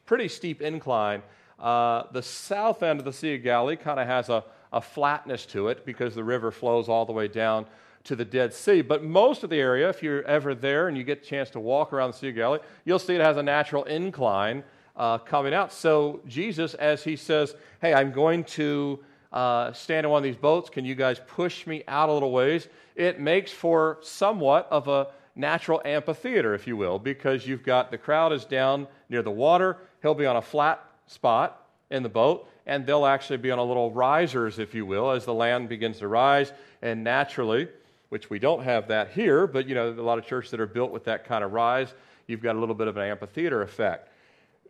pretty 0.07 0.29
steep 0.29 0.63
incline. 0.63 1.23
Uh, 1.59 2.05
the 2.13 2.23
south 2.23 2.83
end 2.83 2.99
of 2.99 3.05
the 3.05 3.13
Sea 3.13 3.37
of 3.37 3.43
Galilee 3.43 3.77
kind 3.77 3.99
of 3.99 4.07
has 4.07 4.29
a, 4.29 4.45
a 4.75 4.81
flatness 4.81 5.47
to 5.47 5.69
it 5.69 5.87
because 5.87 6.15
the 6.15 6.25
river 6.25 6.51
flows 6.51 6.89
all 6.89 7.07
the 7.07 7.13
way 7.13 7.29
down 7.29 7.65
to 8.03 8.17
the 8.17 8.25
Dead 8.25 8.53
Sea. 8.53 8.83
But 8.83 9.05
most 9.05 9.45
of 9.45 9.49
the 9.49 9.59
area, 9.59 9.89
if 9.89 10.03
you're 10.03 10.25
ever 10.25 10.55
there 10.55 10.89
and 10.89 10.99
you 10.99 11.05
get 11.05 11.23
a 11.23 11.25
chance 11.25 11.49
to 11.51 11.61
walk 11.61 11.93
around 11.93 12.13
the 12.13 12.19
Sea 12.19 12.29
of 12.31 12.35
Galilee, 12.35 12.61
you'll 12.85 12.99
see 12.99 13.15
it 13.15 13.21
has 13.21 13.37
a 13.37 13.43
natural 13.43 13.85
incline 13.85 14.65
uh, 14.97 15.19
coming 15.19 15.55
out. 15.55 15.73
So 15.73 16.21
Jesus, 16.27 16.75
as 16.75 17.05
he 17.05 17.15
says, 17.15 17.55
Hey, 17.81 17.95
I'm 17.95 18.11
going 18.13 18.45
to 18.45 18.99
uh, 19.33 19.73
stand 19.73 20.05
in 20.07 20.11
one 20.11 20.19
of 20.19 20.25
these 20.25 20.37
boats. 20.37 20.69
Can 20.69 20.85
you 20.85 20.97
guys 20.97 21.21
push 21.27 21.67
me 21.69 21.85
out 21.87 22.09
a 22.09 22.13
little 22.13 22.33
ways? 22.33 22.69
It 22.97 23.21
makes 23.21 23.53
for 23.53 23.99
somewhat 24.03 24.67
of 24.71 24.89
a 24.89 25.09
natural 25.37 25.81
amphitheater, 25.85 26.53
if 26.53 26.67
you 26.67 26.77
will, 26.77 26.99
because 26.99 27.47
you've 27.47 27.63
got 27.63 27.93
the 27.93 27.99
crowd 27.99 28.33
is 28.33 28.45
down 28.45 28.89
near 29.09 29.23
the 29.23 29.31
water. 29.31 29.79
He'll 30.03 30.15
be 30.15 30.27
on 30.27 30.37
a 30.37 30.43
flat 30.43 30.85
spot 31.07 31.69
in 31.91 32.03
the 32.03 32.09
boat, 32.09 32.49
and 32.67 32.87
they'll 32.87 33.07
actually 33.07 33.37
be 33.37 33.51
on 33.51 33.59
a 33.59 33.65
little 33.65 33.91
risers, 33.91 34.59
if 34.59 34.75
you 34.75 34.87
will, 34.87 35.11
as 35.11 35.25
the 35.25 35.35
land 35.35 35.69
begins 35.69 35.99
to 35.99 36.09
rise. 36.09 36.53
And 36.83 37.05
naturally, 37.05 37.69
which 38.09 38.31
we 38.31 38.39
don't 38.39 38.63
have 38.63 38.89
that 38.89 39.11
here, 39.11 39.47
but 39.47 39.67
you 39.67 39.75
know, 39.75 39.91
a 39.91 40.01
lot 40.01 40.19
of 40.19 40.27
churches 40.27 40.51
that 40.53 40.61
are 40.61 40.67
built 40.67 40.91
with 40.91 41.05
that 41.05 41.25
kind 41.25 41.43
of 41.43 41.53
rise, 41.53 41.95
you've 42.27 42.43
got 42.43 42.57
a 42.57 42.59
little 42.59 42.75
bit 42.75 42.89
of 42.89 42.97
an 42.97 43.03
amphitheater 43.03 43.63
effect. 43.63 44.09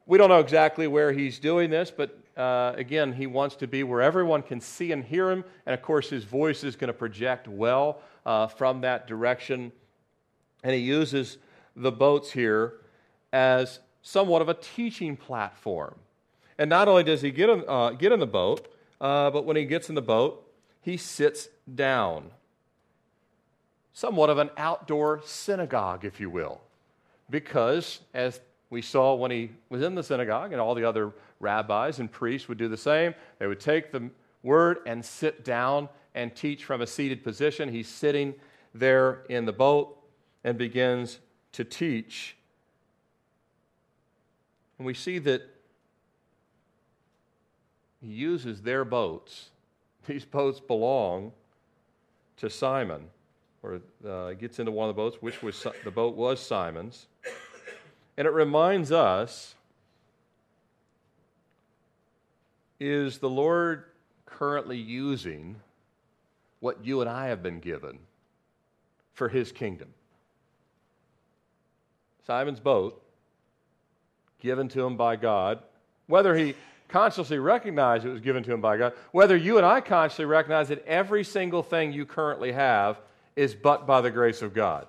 We 0.07 0.19
don't 0.19 0.29
know 0.29 0.41
exactly 0.41 0.87
where 0.87 1.13
he's 1.13 1.39
doing 1.39 1.71
this, 1.71 1.91
but 1.91 2.19
uh, 2.37 2.73
again, 2.77 3.13
he 3.13 3.27
wants 3.27 3.57
to 3.57 3.67
be 3.67 3.83
where 3.83 4.03
everyone 4.03 4.43
can 4.43 4.61
see 4.61 4.93
and 4.93 5.05
hear 5.05 5.31
him. 5.31 5.45
And 5.67 5.75
of 5.75 5.83
course, 5.83 6.11
his 6.11 6.25
voice 6.25 6.65
is 6.65 6.77
going 6.77 6.89
to 6.89 6.95
project 6.95 7.49
well 7.49 8.01
uh, 8.27 8.49
from 8.49 8.81
that 8.81 9.07
direction. 9.07 9.73
And 10.63 10.73
he 10.75 10.81
uses 10.81 11.39
the 11.77 11.93
boats 11.93 12.31
here 12.31 12.75
as 13.33 13.79
somewhat 14.03 14.43
of 14.43 14.49
a 14.49 14.55
teaching 14.55 15.17
platform. 15.17 15.95
And 16.59 16.71
not 16.71 16.89
only 16.89 17.03
does 17.03 17.23
he 17.23 17.31
get 17.31 17.51
in, 17.51 17.65
uh, 17.67 17.91
get 17.91 18.13
in 18.13 18.21
the 18.21 18.27
boat, 18.27 18.73
uh, 19.01 19.31
but 19.31 19.45
when 19.45 19.57
he 19.57 19.65
gets 19.65 19.89
in 19.89 19.95
the 19.95 20.03
boat, 20.03 20.47
he 20.81 20.97
sits 20.97 21.49
down 21.73 22.31
somewhat 23.93 24.31
of 24.31 24.39
an 24.39 24.51
outdoor 24.57 25.23
synagogue, 25.25 26.05
if 26.05 26.21
you 26.21 26.29
will, 26.29 26.61
because 27.31 28.01
as 28.13 28.41
we 28.71 28.83
saw 28.83 29.15
when 29.15 29.31
he 29.31 29.51
was 29.69 29.83
in 29.83 29.95
the 29.95 30.03
synagogue, 30.03 30.53
and 30.53 30.61
all 30.61 30.75
the 30.75 30.85
other 30.85 31.13
rabbis 31.41 32.01
and 32.01 32.11
priests 32.11 32.49
would 32.49 32.59
do 32.59 32.69
the 32.69 32.77
same, 32.77 33.15
they 33.39 33.47
would 33.47 33.61
take 33.61 33.93
the 33.93 34.11
word 34.43 34.79
and 34.87 35.05
sit 35.05 35.45
down 35.45 35.89
and 36.15 36.35
teach 36.35 36.65
from 36.65 36.81
a 36.81 36.87
seated 36.87 37.23
position. 37.23 37.69
He's 37.69 37.89
sitting 37.89 38.35
there 38.75 39.23
in 39.29 39.45
the 39.45 39.53
boat 39.53 39.97
and 40.43 40.59
begins 40.59 41.19
to 41.53 41.65
teach. 41.65 42.37
And 44.79 44.87
we 44.87 44.95
see 44.95 45.19
that 45.21 45.43
he 48.05 48.13
uses 48.13 48.63
their 48.63 48.85
boats. 48.85 49.51
These 50.07 50.25
boats 50.25 50.61
belong 50.61 51.33
to 52.37 52.51
Simon 52.51 53.09
or 53.63 53.81
uh, 54.07 54.35
gets 54.35 54.59
into 54.59 54.71
one 54.71 54.91
of 54.91 54.95
the 54.95 55.01
boats, 55.01 55.17
which 55.21 55.43
was 55.43 55.67
the 55.85 55.91
boat 55.91 56.15
was 56.15 56.39
Simon's. 56.39 57.07
And 58.17 58.27
it 58.27 58.33
reminds 58.33 58.93
us 58.93 59.55
is 62.79 63.19
the 63.19 63.31
Lord 63.31 63.85
currently 64.27 64.77
using 64.77 65.57
what 66.61 66.85
you 66.85 67.01
and 67.01 67.09
I 67.09 67.29
have 67.29 67.43
been 67.43 67.61
given 67.61 67.99
for 69.15 69.29
his 69.29 69.51
kingdom? 69.53 69.89
Simon's 72.27 72.61
boat, 72.61 73.03
given 74.41 74.69
to 74.69 74.85
him 74.85 74.97
by 74.97 75.17
God, 75.17 75.61
whether 76.07 76.35
he 76.35 76.55
consciously 76.95 77.41
recognize 77.41 78.05
it 78.05 78.09
was 78.09 78.21
given 78.21 78.45
to 78.45 78.53
him 78.53 78.61
by 78.61 78.77
God, 78.77 78.93
whether 79.11 79.37
you 79.37 79.57
and 79.57 79.67
I 79.67 79.81
consciously 79.81 80.27
recognize 80.27 80.69
that 80.69 80.87
every 80.87 81.25
single 81.25 81.61
thing 81.61 81.93
you 81.93 82.07
currently 82.07 82.53
have 82.53 83.01
is 83.35 83.53
but 83.53 83.85
by 83.85 84.01
the 84.01 84.13
grace 84.13 84.43
of 84.43 84.55
God. 84.55 84.87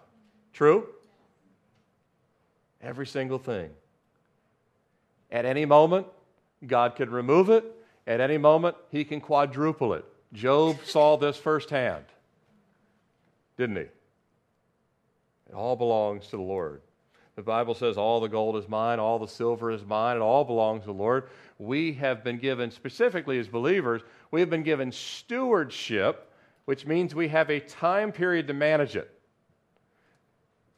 True? 0.53 0.87
Every 2.79 3.07
single 3.07 3.39
thing. 3.39 3.71
At 5.31 5.45
any 5.45 5.65
moment, 5.65 6.05
God 6.67 6.95
could 6.95 7.09
remove 7.09 7.49
it. 7.49 7.65
At 8.05 8.21
any 8.21 8.37
moment, 8.37 8.75
He 8.91 9.03
can 9.03 9.19
quadruple 9.19 9.93
it. 9.93 10.05
Job 10.31 10.77
saw 10.85 11.17
this 11.17 11.37
firsthand, 11.37 12.05
didn't 13.57 13.77
he? 13.77 13.81
It 13.81 15.55
all 15.55 15.75
belongs 15.75 16.27
to 16.27 16.37
the 16.37 16.43
Lord. 16.43 16.81
The 17.35 17.41
Bible 17.41 17.73
says, 17.73 17.97
All 17.97 18.19
the 18.19 18.27
gold 18.27 18.55
is 18.55 18.69
mine, 18.69 18.99
all 18.99 19.19
the 19.19 19.27
silver 19.27 19.71
is 19.71 19.85
mine, 19.85 20.17
it 20.17 20.21
all 20.21 20.43
belongs 20.43 20.81
to 20.81 20.87
the 20.87 20.93
Lord. 20.93 21.29
We 21.59 21.93
have 21.93 22.23
been 22.23 22.37
given, 22.37 22.71
specifically 22.71 23.39
as 23.39 23.47
believers, 23.47 24.01
we 24.31 24.39
have 24.39 24.49
been 24.49 24.63
given 24.63 24.91
stewardship 24.91 26.31
which 26.65 26.85
means 26.85 27.15
we 27.15 27.27
have 27.29 27.49
a 27.49 27.59
time 27.59 28.11
period 28.11 28.47
to 28.47 28.53
manage 28.53 28.95
it. 28.95 29.09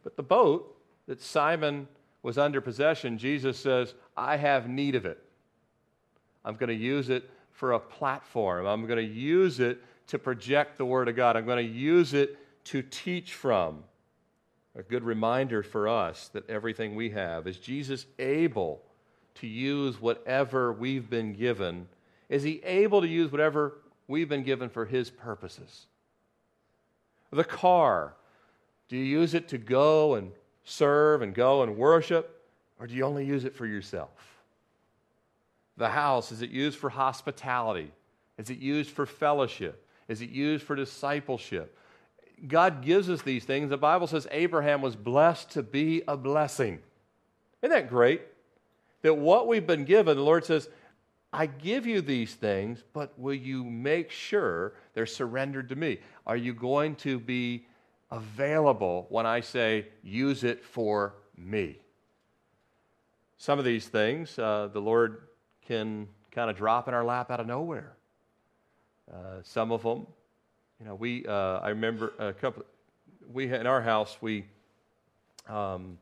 But 0.03 0.15
the 0.15 0.23
boat 0.23 0.77
that 1.07 1.21
Simon 1.21 1.87
was 2.23 2.37
under 2.37 2.61
possession, 2.61 3.17
Jesus 3.17 3.57
says, 3.57 3.93
I 4.15 4.37
have 4.37 4.69
need 4.69 4.95
of 4.95 5.05
it. 5.05 5.21
I'm 6.45 6.55
going 6.55 6.69
to 6.69 6.75
use 6.75 7.09
it 7.09 7.29
for 7.51 7.73
a 7.73 7.79
platform. 7.79 8.65
I'm 8.65 8.85
going 8.85 8.97
to 8.97 9.13
use 9.13 9.59
it 9.59 9.81
to 10.07 10.19
project 10.19 10.77
the 10.77 10.85
Word 10.85 11.07
of 11.07 11.15
God. 11.15 11.35
I'm 11.35 11.45
going 11.45 11.65
to 11.65 11.73
use 11.73 12.13
it 12.13 12.37
to 12.65 12.81
teach 12.81 13.33
from. 13.33 13.83
A 14.77 14.83
good 14.83 15.03
reminder 15.03 15.63
for 15.63 15.89
us 15.89 16.29
that 16.29 16.49
everything 16.49 16.95
we 16.95 17.09
have 17.09 17.47
is 17.47 17.57
Jesus 17.57 18.05
able 18.19 18.81
to 19.35 19.47
use 19.47 19.99
whatever 19.99 20.71
we've 20.71 21.09
been 21.09 21.33
given? 21.33 21.87
Is 22.29 22.43
he 22.43 22.61
able 22.63 23.01
to 23.01 23.07
use 23.07 23.31
whatever 23.31 23.73
we've 24.07 24.29
been 24.29 24.43
given 24.43 24.69
for 24.69 24.85
His 24.85 25.09
purposes. 25.09 25.85
The 27.31 27.43
car, 27.43 28.13
do 28.87 28.97
you 28.97 29.03
use 29.03 29.33
it 29.33 29.49
to 29.49 29.57
go 29.57 30.15
and 30.15 30.31
serve 30.63 31.21
and 31.21 31.33
go 31.33 31.63
and 31.63 31.77
worship, 31.77 32.45
or 32.79 32.87
do 32.87 32.95
you 32.95 33.03
only 33.03 33.25
use 33.25 33.45
it 33.45 33.55
for 33.55 33.65
yourself? 33.65 34.43
The 35.75 35.89
house, 35.89 36.31
is 36.31 36.41
it 36.41 36.49
used 36.49 36.77
for 36.77 36.89
hospitality? 36.89 37.91
Is 38.37 38.49
it 38.49 38.59
used 38.59 38.91
for 38.91 39.05
fellowship? 39.05 39.85
Is 40.07 40.21
it 40.21 40.29
used 40.29 40.63
for 40.63 40.75
discipleship? 40.75 41.77
God 42.45 42.83
gives 42.83 43.09
us 43.09 43.21
these 43.21 43.45
things. 43.45 43.69
The 43.69 43.77
Bible 43.77 44.07
says 44.07 44.27
Abraham 44.31 44.81
was 44.81 44.95
blessed 44.95 45.51
to 45.51 45.63
be 45.63 46.03
a 46.07 46.15
blessing. 46.15 46.79
Isn't 47.61 47.75
that 47.75 47.89
great? 47.89 48.21
That 49.01 49.15
what 49.15 49.47
we've 49.47 49.65
been 49.65 49.85
given, 49.85 50.17
the 50.17 50.23
Lord 50.23 50.45
says, 50.45 50.69
I 51.33 51.45
give 51.45 51.85
you 51.85 52.01
these 52.01 52.35
things, 52.35 52.83
but 52.93 53.17
will 53.19 53.33
you 53.33 53.63
make 53.63 54.11
sure 54.11 54.73
they're 54.93 55.05
surrendered 55.05 55.69
to 55.69 55.75
me? 55.75 55.99
Are 56.25 56.37
you 56.37 56.53
going 56.53 56.95
to 56.97 57.19
be 57.19 57.65
available 58.11 59.07
when 59.09 59.25
I 59.25 59.41
say, 59.41 59.87
use 60.03 60.43
it 60.43 60.63
for 60.63 61.15
me? 61.35 61.79
Some 63.37 63.59
of 63.59 63.65
these 63.65 63.87
things 63.87 64.37
uh, 64.39 64.69
the 64.71 64.79
Lord 64.79 65.23
can 65.65 66.07
kind 66.31 66.49
of 66.49 66.55
drop 66.55 66.87
in 66.87 66.93
our 66.93 67.03
lap 67.03 67.29
out 67.29 67.39
of 67.39 67.47
nowhere. 67.47 67.93
Uh, 69.11 69.41
some 69.43 69.71
of 69.71 69.83
them, 69.83 70.07
you 70.79 70.85
know, 70.85 70.95
we, 70.95 71.25
uh, 71.25 71.59
I 71.59 71.69
remember 71.69 72.13
a 72.19 72.33
couple, 72.33 72.63
we 73.31 73.47
had, 73.47 73.61
in 73.61 73.67
our 73.67 73.81
house, 73.81 74.17
we, 74.21 74.45
um, 75.49 75.97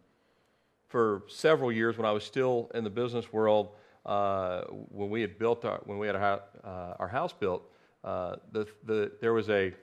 for 0.89 1.23
several 1.27 1.71
years 1.71 1.97
when 1.97 2.05
I 2.05 2.11
was 2.11 2.23
still 2.23 2.69
in 2.73 2.83
the 2.83 2.89
business 2.89 3.31
world, 3.31 3.69
uh, 4.05 4.61
when 4.89 5.09
we 5.09 5.21
had 5.21 5.39
built 5.39 5.65
our, 5.65 5.79
when 5.85 5.97
we 5.97 6.07
had 6.07 6.15
our, 6.15 6.41
uh, 6.63 6.93
our 6.99 7.07
house 7.07 7.33
built, 7.33 7.63
uh, 8.03 8.35
the, 8.51 8.67
the, 8.85 9.11
there 9.21 9.33
was 9.33 9.49
a 9.49 9.73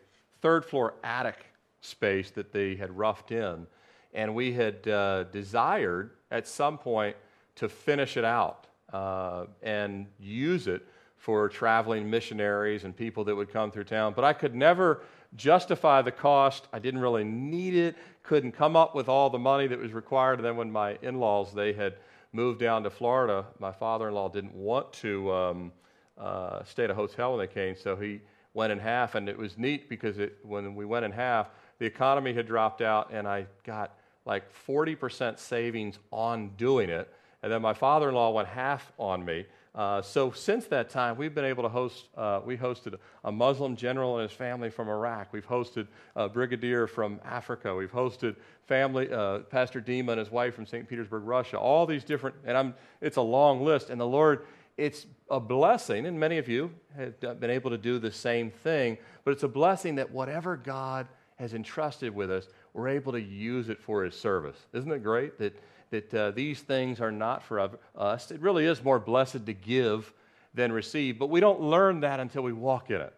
third 0.43 0.65
floor 0.65 0.95
attic 1.03 1.47
space 1.81 2.31
that 2.33 2.53
they 2.53 2.77
had 2.77 2.97
roughed 2.97 3.33
in, 3.33 3.67
and 4.13 4.35
we 4.35 4.53
had 4.53 4.87
uh, 4.87 5.25
desired 5.25 6.11
at 6.31 6.47
some 6.47 6.77
point 6.77 7.17
to 7.57 7.69
finish 7.69 8.17
it 8.17 8.25
out 8.25 8.67
uh, 8.93 9.47
and 9.63 10.07
use 10.21 10.69
it 10.69 10.87
for 11.23 11.49
traveling 11.49 12.11
missionaries 12.11 12.83
and 12.83 12.97
people 12.97 13.23
that 13.23 13.37
would 13.37 13.49
come 13.49 13.71
through 13.71 13.85
town. 13.85 14.13
But 14.13 14.25
I 14.25 14.33
could 14.33 14.57
never 14.57 15.05
justify 15.37 16.03
the 16.03 16.11
cost. 16.11 16.67
I 16.73 16.81
didn't 16.81 16.99
really 16.99 17.23
need 17.23 17.77
it. 17.77 17.95
Couldn't 18.25 18.51
come 18.51 18.75
up 18.75 18.93
with 18.93 19.09
all 19.09 19.31
the 19.31 19.39
money 19.39 19.69
that 19.69 19.79
was 19.79 19.93
required. 19.93 20.41
And 20.41 20.45
then 20.45 20.57
when 20.57 20.73
my 20.73 20.99
in-laws 21.01 21.55
they 21.55 21.75
had 21.75 21.95
moved 22.33 22.59
down 22.59 22.83
to 22.83 22.91
Florida, 22.91 23.47
my 23.61 23.71
father 23.71 24.09
in 24.09 24.15
law 24.15 24.31
didn't 24.31 24.53
want 24.53 24.93
to 24.95 25.33
um, 25.33 25.73
uh, 26.19 26.65
stay 26.65 26.83
at 26.83 26.91
a 26.91 26.95
hotel 26.95 27.37
when 27.37 27.47
they 27.47 27.55
came, 27.55 27.77
so 27.77 27.95
he 27.95 28.21
went 28.53 28.73
in 28.73 28.81
half. 28.81 29.15
And 29.15 29.29
it 29.29 29.39
was 29.39 29.57
neat 29.57 29.89
because 29.89 30.19
it, 30.19 30.39
when 30.43 30.75
we 30.75 30.85
went 30.85 31.05
in 31.05 31.13
half, 31.13 31.51
the 31.79 31.87
economy 31.87 32.35
had 32.35 32.49
dropped 32.49 32.83
out, 32.83 33.13
and 33.13 33.29
I 33.29 33.47
got 33.63 33.95
like 34.25 34.43
40% 34.67 35.39
savings 35.39 36.01
on 36.11 36.49
doing 36.57 36.91
it. 36.91 37.15
And 37.43 37.51
then 37.51 37.63
my 37.63 37.75
father 37.75 38.09
in 38.09 38.15
law 38.15 38.31
went 38.31 38.49
half 38.49 38.93
on 38.99 39.25
me. 39.25 39.47
Uh, 39.75 40.03
so 40.03 40.31
since 40.31 40.67
that 40.67 40.91
time, 40.91 41.17
we've 41.17 41.35
been 41.35 41.47
able 41.47 41.63
to 41.63 41.69
host. 41.69 42.09
Uh, 42.17 42.41
we 42.45 42.57
hosted 42.57 42.95
a 43.25 43.33
Muslim 43.33 43.75
general 43.75 44.19
and 44.19 44.29
his 44.29 44.37
family 44.37 44.69
from 44.69 44.89
Iraq. 44.89 45.33
We've 45.33 45.47
hosted 45.47 45.87
a 46.15 46.29
brigadier 46.29 46.87
from 46.87 47.21
Africa. 47.25 47.75
We've 47.75 47.91
hosted 47.91 48.37
family 48.67 49.11
uh, 49.11 49.41
Pastor 49.41 49.81
Dima 49.81 50.11
and 50.11 50.19
his 50.19 50.31
wife 50.31 50.55
from 50.55 50.67
St. 50.67 50.87
Petersburg, 50.87 51.25
Russia. 51.25 51.59
All 51.59 51.87
these 51.87 52.05
different, 52.05 52.37
and 52.45 52.57
I'm. 52.57 52.75
It's 53.01 53.17
a 53.17 53.23
long 53.23 53.65
list. 53.65 53.89
And 53.89 54.01
the 54.01 54.07
Lord 54.07 54.45
it's 54.77 55.07
a 55.31 55.39
blessing, 55.39 56.07
and 56.07 56.19
many 56.19 56.39
of 56.39 56.49
you 56.49 56.73
have 56.97 57.21
been 57.21 57.51
able 57.51 57.71
to 57.71 57.79
do 57.79 57.99
the 57.99 58.11
same 58.11 58.51
thing, 58.51 58.97
but 59.25 59.33
it's 59.33 59.43
a 59.43 59.49
blessing 59.49 59.97
that 59.97 60.11
whatever 60.11 60.57
God 60.57 61.09
has 61.37 61.55
entrusted 61.55 62.15
with 62.15 62.31
us, 62.31 62.49
we're 62.73 62.89
able 62.89 63.13
to 63.13 63.21
use 63.21 63.69
it 63.69 63.81
for 63.81 64.03
His 64.03 64.15
service. 64.15 64.57
Isn't 64.73 64.91
it 64.91 65.03
great 65.03 65.39
that, 65.39 65.55
that 65.93 66.13
uh, 66.13 66.31
these 66.33 66.61
things 66.61 67.01
are 67.01 67.13
not 67.13 67.45
for 67.45 67.71
us? 67.95 68.31
It 68.31 68.41
really 68.41 68.67
is 68.67 68.83
more 68.83 68.99
blessed 68.99 69.47
to 69.47 69.53
give 69.53 70.13
than 70.55 70.73
receive, 70.73 71.19
but 71.19 71.31
we 71.31 71.41
don't 71.41 71.61
learn 71.61 72.01
that 72.01 72.19
until 72.19 72.43
we 72.43 72.53
walk 72.53 72.91
in 72.91 73.01
it. 73.01 73.15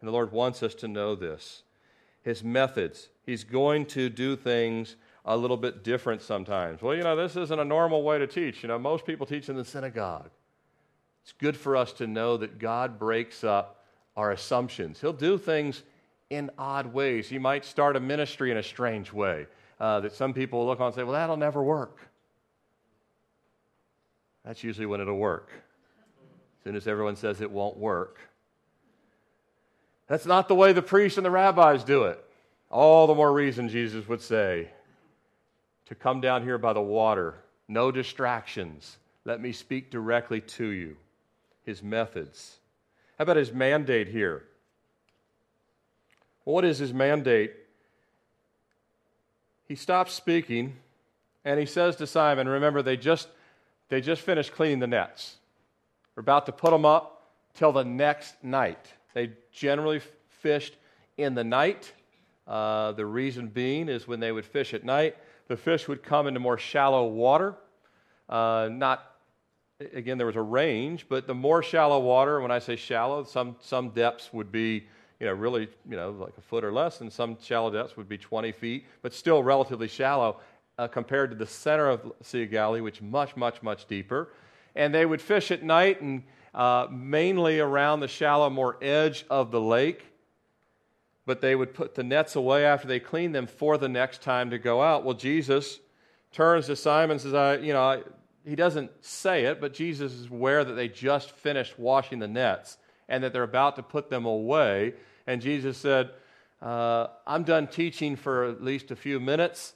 And 0.00 0.08
the 0.08 0.12
Lord 0.12 0.32
wants 0.32 0.62
us 0.62 0.74
to 0.76 0.88
know 0.88 1.14
this. 1.14 1.62
His 2.22 2.42
methods, 2.42 3.08
He's 3.24 3.44
going 3.44 3.86
to 3.86 4.08
do 4.08 4.36
things 4.36 4.96
a 5.24 5.36
little 5.36 5.56
bit 5.56 5.84
different 5.84 6.22
sometimes. 6.22 6.82
Well, 6.82 6.96
you 6.96 7.02
know, 7.02 7.14
this 7.14 7.36
isn't 7.36 7.60
a 7.60 7.64
normal 7.64 8.02
way 8.02 8.18
to 8.18 8.26
teach. 8.26 8.62
You 8.62 8.68
know, 8.68 8.78
most 8.78 9.04
people 9.04 9.26
teach 9.26 9.48
in 9.48 9.56
the 9.56 9.64
synagogue. 9.64 10.30
It's 11.22 11.32
good 11.32 11.56
for 11.56 11.76
us 11.76 11.92
to 11.94 12.06
know 12.06 12.38
that 12.38 12.58
God 12.58 12.98
breaks 12.98 13.44
up 13.44 13.84
our 14.16 14.32
assumptions. 14.32 15.00
He'll 15.00 15.12
do 15.12 15.36
things 15.36 15.82
in 16.30 16.50
odd 16.58 16.92
ways. 16.92 17.28
He 17.28 17.38
might 17.38 17.64
start 17.64 17.96
a 17.96 18.00
ministry 18.00 18.50
in 18.50 18.56
a 18.56 18.62
strange 18.62 19.12
way 19.12 19.46
uh, 19.80 20.00
that 20.00 20.12
some 20.12 20.34
people 20.34 20.66
look 20.66 20.80
on 20.80 20.86
and 20.86 20.94
say, 20.94 21.02
well, 21.02 21.12
that'll 21.12 21.36
never 21.36 21.62
work. 21.62 21.98
That's 24.44 24.64
usually 24.64 24.86
when 24.86 25.00
it'll 25.00 25.18
work. 25.18 25.50
As 25.52 26.64
soon 26.64 26.76
as 26.76 26.88
everyone 26.88 27.16
says 27.16 27.40
it 27.40 27.50
won't 27.50 27.76
work. 27.76 28.18
That's 30.06 30.26
not 30.26 30.48
the 30.48 30.54
way 30.54 30.72
the 30.72 30.82
priests 30.82 31.18
and 31.18 31.24
the 31.24 31.30
rabbis 31.30 31.84
do 31.84 32.04
it. 32.04 32.22
All 32.70 33.06
the 33.06 33.14
more 33.14 33.32
reason, 33.32 33.68
Jesus 33.68 34.08
would 34.08 34.20
say, 34.20 34.68
to 35.86 35.94
come 35.94 36.20
down 36.20 36.42
here 36.42 36.58
by 36.58 36.72
the 36.72 36.80
water. 36.80 37.34
No 37.68 37.90
distractions. 37.90 38.96
Let 39.24 39.40
me 39.40 39.52
speak 39.52 39.90
directly 39.90 40.40
to 40.40 40.68
you 40.68 40.96
his 41.64 41.82
methods. 41.82 42.58
How 43.18 43.24
about 43.24 43.36
his 43.36 43.52
mandate 43.52 44.08
here? 44.08 44.44
What 46.44 46.64
is 46.64 46.78
his 46.78 46.94
mandate? 46.94 47.52
He 49.68 49.74
stops 49.74 50.12
speaking 50.12 50.76
and 51.44 51.60
he 51.60 51.66
says 51.66 51.96
to 51.96 52.06
Simon, 52.06 52.48
remember, 52.48 52.82
they 52.82 52.96
just, 52.96 53.28
they 53.88 54.00
just 54.00 54.22
finished 54.22 54.52
cleaning 54.52 54.80
the 54.80 54.86
nets. 54.86 55.36
We're 56.16 56.22
about 56.22 56.46
to 56.46 56.52
put 56.52 56.70
them 56.72 56.84
up 56.84 57.30
till 57.54 57.72
the 57.72 57.84
next 57.84 58.42
night. 58.42 58.92
They 59.14 59.32
generally 59.52 60.00
fished 60.28 60.76
in 61.16 61.34
the 61.34 61.44
night. 61.44 61.92
Uh, 62.46 62.92
the 62.92 63.06
reason 63.06 63.48
being 63.48 63.88
is 63.88 64.08
when 64.08 64.20
they 64.20 64.32
would 64.32 64.46
fish 64.46 64.74
at 64.74 64.84
night, 64.84 65.16
the 65.48 65.56
fish 65.56 65.86
would 65.86 66.02
come 66.02 66.26
into 66.26 66.40
more 66.40 66.58
shallow 66.58 67.06
water, 67.06 67.54
uh, 68.28 68.68
not 68.70 69.04
again, 69.94 70.18
there 70.18 70.26
was 70.26 70.36
a 70.36 70.42
range, 70.42 71.06
but 71.08 71.26
the 71.26 71.34
more 71.34 71.62
shallow 71.62 72.00
water, 72.00 72.40
when 72.40 72.50
I 72.50 72.58
say 72.58 72.76
shallow, 72.76 73.24
some, 73.24 73.56
some 73.60 73.90
depths 73.90 74.32
would 74.32 74.50
be, 74.50 74.86
you 75.20 75.26
know, 75.26 75.32
really, 75.32 75.68
you 75.88 75.96
know, 75.96 76.10
like 76.10 76.36
a 76.38 76.40
foot 76.40 76.64
or 76.64 76.72
less, 76.72 77.00
and 77.00 77.12
some 77.12 77.36
shallow 77.40 77.70
depths 77.70 77.96
would 77.96 78.08
be 78.08 78.18
20 78.18 78.52
feet, 78.52 78.86
but 79.02 79.12
still 79.12 79.42
relatively 79.42 79.88
shallow 79.88 80.38
uh, 80.78 80.86
compared 80.86 81.30
to 81.30 81.36
the 81.36 81.46
center 81.46 81.88
of 81.88 82.12
Sea 82.22 82.44
of 82.44 82.50
Galilee, 82.50 82.80
which 82.80 83.02
much, 83.02 83.36
much, 83.36 83.62
much 83.62 83.86
deeper. 83.86 84.32
And 84.76 84.94
they 84.94 85.04
would 85.04 85.20
fish 85.20 85.50
at 85.50 85.64
night 85.64 86.00
and 86.00 86.22
uh, 86.54 86.86
mainly 86.90 87.58
around 87.58 88.00
the 88.00 88.08
shallow, 88.08 88.48
more 88.48 88.78
edge 88.80 89.26
of 89.28 89.50
the 89.50 89.60
lake. 89.60 90.04
But 91.26 91.40
they 91.40 91.56
would 91.56 91.74
put 91.74 91.94
the 91.94 92.04
nets 92.04 92.36
away 92.36 92.64
after 92.64 92.86
they 92.86 93.00
cleaned 93.00 93.34
them 93.34 93.46
for 93.46 93.76
the 93.76 93.88
next 93.88 94.22
time 94.22 94.50
to 94.50 94.58
go 94.58 94.80
out. 94.80 95.04
Well, 95.04 95.14
Jesus 95.14 95.80
turns 96.32 96.66
to 96.66 96.76
Simon 96.76 97.12
and 97.12 97.20
says, 97.20 97.34
I, 97.34 97.56
you 97.56 97.72
know, 97.72 97.82
I, 97.82 98.02
he 98.46 98.54
doesn't 98.54 98.90
say 99.04 99.44
it, 99.44 99.60
but 99.60 99.74
Jesus 99.74 100.12
is 100.12 100.26
aware 100.30 100.64
that 100.64 100.74
they 100.74 100.88
just 100.88 101.32
finished 101.32 101.78
washing 101.78 102.20
the 102.20 102.28
nets 102.28 102.78
and 103.08 103.24
that 103.24 103.32
they're 103.32 103.42
about 103.42 103.76
to 103.76 103.82
put 103.82 104.10
them 104.10 104.24
away. 104.24 104.94
And 105.26 105.40
Jesus 105.40 105.78
said, 105.78 106.10
uh, 106.60 107.08
I'm 107.26 107.44
done 107.44 107.68
teaching 107.68 108.16
for 108.16 108.44
at 108.44 108.62
least 108.62 108.90
a 108.90 108.96
few 108.96 109.20
minutes. 109.20 109.74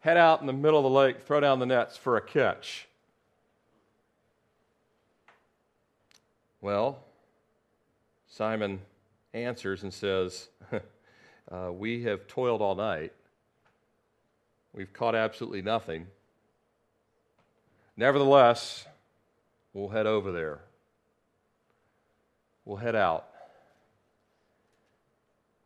Head 0.00 0.16
out 0.16 0.40
in 0.40 0.46
the 0.46 0.52
middle 0.52 0.78
of 0.78 0.84
the 0.84 0.90
lake, 0.90 1.22
throw 1.26 1.40
down 1.40 1.58
the 1.58 1.66
nets 1.66 1.96
for 1.96 2.16
a 2.16 2.22
catch. 2.22 2.88
Well, 6.62 6.98
Simon 8.28 8.80
answers 9.34 9.82
and 9.82 9.92
says, 9.92 10.48
uh, 11.52 11.70
We 11.72 12.02
have 12.04 12.26
toiled 12.26 12.62
all 12.62 12.74
night. 12.74 13.12
We've 14.72 14.92
caught 14.92 15.14
absolutely 15.14 15.62
nothing. 15.62 16.06
Nevertheless, 17.96 18.86
we'll 19.74 19.88
head 19.88 20.06
over 20.06 20.32
there. 20.32 20.60
We'll 22.70 22.78
head 22.78 22.94
out. 22.94 23.26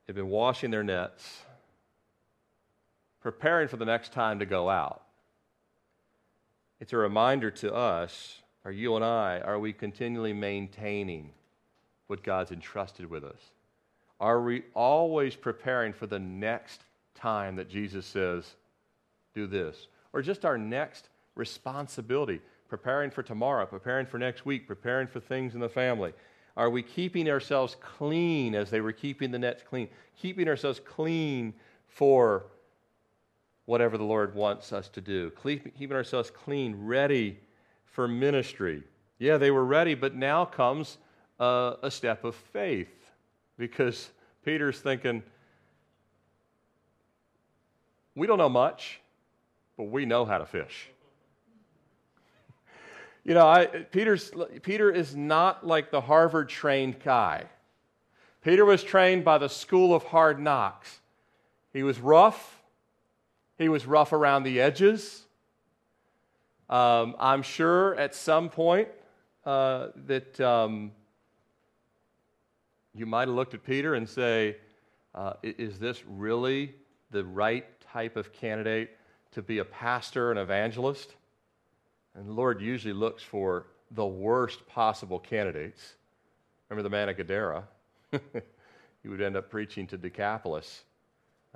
They've 0.07 0.17
been 0.17 0.31
washing 0.31 0.71
their 0.71 0.83
nets, 0.83 1.43
preparing 3.21 3.69
for 3.69 3.77
the 3.77 3.85
next 3.85 4.15
time 4.15 4.39
to 4.39 4.47
go 4.47 4.71
out. 4.71 5.03
It's 6.81 6.95
a 6.95 6.97
reminder 6.97 7.51
to 7.51 7.75
us, 7.75 8.41
are 8.65 8.73
you 8.73 8.97
and 8.97 9.05
I, 9.05 9.41
are 9.41 9.59
we 9.59 9.75
continually 9.75 10.33
maintaining 10.33 11.33
what 12.07 12.23
God's 12.23 12.53
entrusted 12.53 13.11
with 13.11 13.23
us? 13.23 13.51
Are 14.19 14.41
we 14.41 14.63
always 14.73 15.37
preparing 15.37 15.93
for 15.93 16.07
the 16.07 16.19
next 16.19 16.85
time 17.15 17.57
that 17.57 17.69
Jesus 17.69 18.07
says, 18.07 18.55
do 19.35 19.47
this? 19.47 19.89
Or 20.15 20.23
just 20.23 20.47
our 20.47 20.57
next 20.57 21.11
responsibility, 21.35 22.41
preparing 22.71 23.11
for 23.11 23.23
tomorrow, 23.23 23.67
preparing 23.67 24.07
for 24.07 24.17
next 24.17 24.47
week, 24.47 24.67
preparing 24.67 25.07
for 25.07 25.21
things 25.21 25.53
in 25.53 25.61
the 25.61 25.69
family? 25.69 26.15
Are 26.57 26.71
we 26.71 26.83
keeping 26.83 27.29
ourselves 27.29 27.77
clean 27.81 28.55
as 28.55 28.71
they 28.71 28.81
were 28.81 28.93
keeping 28.93 29.31
the 29.31 29.39
nets 29.39 29.63
clean? 29.69 29.89
Keeping 30.21 30.49
ourselves 30.49 30.81
clean 30.85 31.53
for 31.89 32.47
whatever 33.67 33.99
the 33.99 34.05
Lord 34.05 34.35
wants 34.35 34.73
us 34.73 34.89
to 34.91 35.01
do. 35.01 35.33
Keeping 35.43 35.93
ourselves 35.93 36.31
clean, 36.31 36.87
ready 36.87 37.39
for 37.85 38.07
ministry. 38.07 38.83
Yeah, 39.19 39.37
they 39.39 39.51
were 39.51 39.65
ready, 39.65 39.95
but 39.95 40.15
now 40.15 40.45
comes 40.45 40.99
uh, 41.41 41.75
a 41.83 41.91
step 41.91 42.25
of 42.25 42.35
faith 42.35 43.11
because 43.57 44.11
Peter's 44.45 44.79
thinking, 44.79 45.23
we 48.15 48.27
don't 48.27 48.39
know 48.39 48.49
much, 48.49 49.01
but 49.77 49.85
we 49.85 50.07
know 50.07 50.25
how 50.25 50.39
to 50.39 50.47
fish. 50.47 50.89
You 53.25 53.33
know, 53.33 53.47
I, 53.47 53.67
Peter's, 53.67 54.31
Peter 54.63 54.91
is 54.91 55.17
not 55.17 55.67
like 55.67 55.91
the 55.91 56.03
Harvard 56.03 56.51
trained 56.51 57.01
guy. 57.03 57.45
Peter 58.43 58.67
was 58.67 58.85
trained 58.85 59.25
by 59.25 59.39
the 59.39 59.49
school 59.49 59.95
of 59.95 60.05
hard 60.05 60.39
knocks. 60.39 61.01
He 61.73 61.83
was 61.83 61.99
rough, 61.99 62.63
he 63.57 63.69
was 63.71 63.87
rough 63.87 64.13
around 64.13 64.43
the 64.43 64.61
edges. 64.61 65.25
Um, 66.69 67.17
I'm 67.19 67.43
sure 67.43 67.95
at 67.95 68.15
some 68.15 68.51
point 68.51 68.89
uh, 69.47 69.89
that 70.07 70.39
um, 70.41 70.93
you 72.95 73.07
might 73.07 73.29
have 73.29 73.37
looked 73.37 73.55
at 73.55 73.65
Peter 73.65 73.95
and 73.95 74.09
say, 74.09 74.57
uh, 75.15 75.35
Is 75.43 75.79
this 75.79 76.05
really 76.07 76.75
the 77.11 77.25
right 77.25 77.67
type 77.81 78.17
of 78.17 78.33
candidate 78.33 78.91
to 79.33 79.43
be 79.43 79.59
a 79.59 79.65
pastor 79.65 80.31
and 80.31 80.39
evangelist? 80.39 81.15
And 82.15 82.29
the 82.29 82.33
Lord 82.33 82.61
usually 82.61 82.95
looks 82.95 83.23
for 83.23 83.67
the 83.91 84.07
worst 84.07 84.67
possible 84.67 85.19
candidates. 85.19 85.95
Remember 86.69 86.83
the 86.83 86.91
man 86.91 87.09
of 87.09 87.17
Gadara? 87.17 87.65
he 89.03 89.09
would 89.09 89.21
end 89.21 89.37
up 89.37 89.51
preaching 89.51 89.87
to 89.89 89.99
Decapolis. 89.99 90.85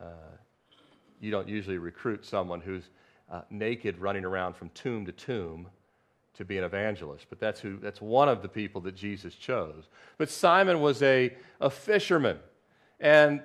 Uh, 0.00 0.36
you 1.20 1.30
don't 1.30 1.48
usually 1.48 1.78
recruit 1.78 2.24
someone 2.24 2.60
who's 2.60 2.84
uh, 3.30 3.42
naked 3.50 3.98
running 3.98 4.24
around 4.24 4.54
from 4.54 4.70
tomb 4.70 5.06
to 5.06 5.12
tomb 5.12 5.68
to 6.34 6.44
be 6.44 6.56
an 6.56 6.64
evangelist, 6.64 7.26
but 7.28 7.40
that's, 7.40 7.58
who, 7.58 7.78
that's 7.78 8.00
one 8.00 8.28
of 8.28 8.42
the 8.42 8.48
people 8.48 8.80
that 8.82 8.94
Jesus 8.94 9.34
chose. 9.34 9.88
But 10.18 10.30
Simon 10.30 10.80
was 10.80 11.02
a, 11.02 11.34
a 11.60 11.68
fisherman, 11.68 12.38
and 13.00 13.42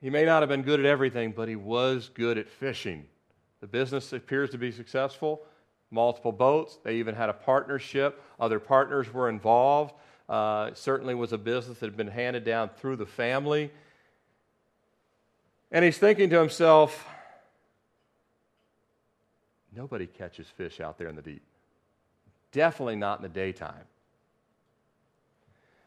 he 0.00 0.08
may 0.08 0.24
not 0.24 0.42
have 0.42 0.48
been 0.48 0.62
good 0.62 0.78
at 0.78 0.86
everything, 0.86 1.32
but 1.32 1.48
he 1.48 1.56
was 1.56 2.10
good 2.14 2.38
at 2.38 2.48
fishing. 2.48 3.06
The 3.60 3.66
business 3.66 4.12
appears 4.12 4.50
to 4.50 4.58
be 4.58 4.70
successful. 4.70 5.42
Multiple 5.90 6.32
boats. 6.32 6.78
They 6.82 6.96
even 6.96 7.14
had 7.14 7.28
a 7.28 7.32
partnership. 7.32 8.22
Other 8.38 8.58
partners 8.58 9.12
were 9.12 9.28
involved. 9.28 9.94
Uh, 10.28 10.70
certainly 10.74 11.14
was 11.14 11.32
a 11.32 11.38
business 11.38 11.78
that 11.78 11.86
had 11.86 11.96
been 11.96 12.08
handed 12.08 12.44
down 12.44 12.70
through 12.76 12.96
the 12.96 13.06
family. 13.06 13.70
And 15.70 15.84
he's 15.84 15.98
thinking 15.98 16.30
to 16.30 16.38
himself, 16.38 17.06
nobody 19.74 20.06
catches 20.06 20.46
fish 20.48 20.80
out 20.80 20.98
there 20.98 21.08
in 21.08 21.16
the 21.16 21.22
deep. 21.22 21.42
Definitely 22.52 22.96
not 22.96 23.18
in 23.18 23.22
the 23.22 23.28
daytime. 23.28 23.84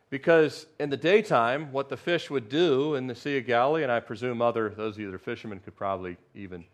Because 0.10 0.66
in 0.80 0.90
the 0.90 0.98
daytime, 0.98 1.72
what 1.72 1.90
the 1.90 1.98
fish 1.98 2.30
would 2.30 2.50
do 2.50 2.96
in 2.96 3.08
the 3.08 3.16
Sea 3.16 3.38
of 3.38 3.46
Galilee, 3.46 3.84
and 3.84 3.92
I 3.92 4.00
presume 4.00 4.42
other 4.42 4.70
those 4.70 4.96
of 4.96 5.00
you 5.00 5.08
that 5.08 5.16
are 5.16 5.20
fishermen 5.20 5.60
could 5.60 5.76
probably 5.76 6.18
even 6.34 6.66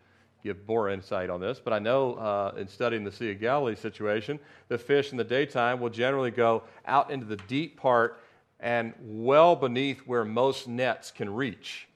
give 0.46 0.68
more 0.68 0.88
insight 0.88 1.28
on 1.28 1.40
this, 1.40 1.60
but 1.62 1.72
I 1.72 1.78
know 1.78 2.14
uh, 2.14 2.54
in 2.56 2.68
studying 2.68 3.04
the 3.04 3.10
Sea 3.10 3.32
of 3.32 3.40
Galilee 3.40 3.74
situation, 3.74 4.38
the 4.68 4.78
fish 4.78 5.10
in 5.10 5.18
the 5.18 5.24
daytime 5.24 5.80
will 5.80 5.90
generally 5.90 6.30
go 6.30 6.62
out 6.86 7.10
into 7.10 7.26
the 7.26 7.36
deep 7.36 7.76
part 7.76 8.22
and 8.60 8.94
well 9.00 9.56
beneath 9.56 10.00
where 10.06 10.24
most 10.24 10.68
nets 10.68 11.10
can 11.10 11.32
reach. 11.32 11.88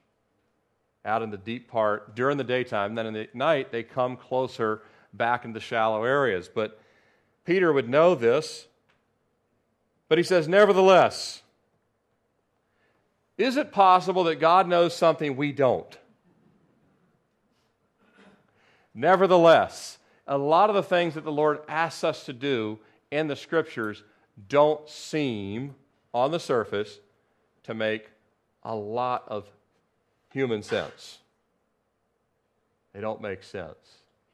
Out 1.05 1.23
in 1.23 1.31
the 1.31 1.37
deep 1.37 1.69
part 1.69 2.13
during 2.13 2.37
the 2.37 2.43
daytime. 2.43 2.93
Then 2.93 3.07
in 3.07 3.13
the 3.13 3.27
night, 3.33 3.71
they 3.71 3.83
come 3.83 4.17
closer 4.17 4.81
back 5.13 5.45
into 5.45 5.59
shallow 5.59 6.03
areas. 6.03 6.47
But 6.53 6.79
Peter 7.45 7.73
would 7.73 7.89
know 7.89 8.13
this. 8.13 8.67
But 10.09 10.17
he 10.17 10.23
says, 10.23 10.47
Nevertheless, 10.47 11.41
is 13.37 13.57
it 13.57 13.71
possible 13.71 14.25
that 14.25 14.35
God 14.35 14.67
knows 14.67 14.93
something 14.93 15.35
we 15.35 15.51
don't? 15.51 15.97
Nevertheless, 18.93 19.97
a 20.27 20.37
lot 20.37 20.69
of 20.69 20.75
the 20.75 20.83
things 20.83 21.15
that 21.15 21.23
the 21.23 21.31
Lord 21.31 21.59
asks 21.67 22.03
us 22.03 22.25
to 22.25 22.33
do 22.33 22.79
in 23.09 23.27
the 23.27 23.35
scriptures 23.35 24.03
don't 24.47 24.87
seem, 24.89 25.75
on 26.13 26.31
the 26.31 26.39
surface, 26.39 26.99
to 27.63 27.73
make 27.73 28.09
a 28.63 28.75
lot 28.75 29.23
of 29.27 29.45
human 30.31 30.61
sense. 30.61 31.19
They 32.93 33.01
don't 33.01 33.21
make 33.21 33.43
sense. 33.43 33.75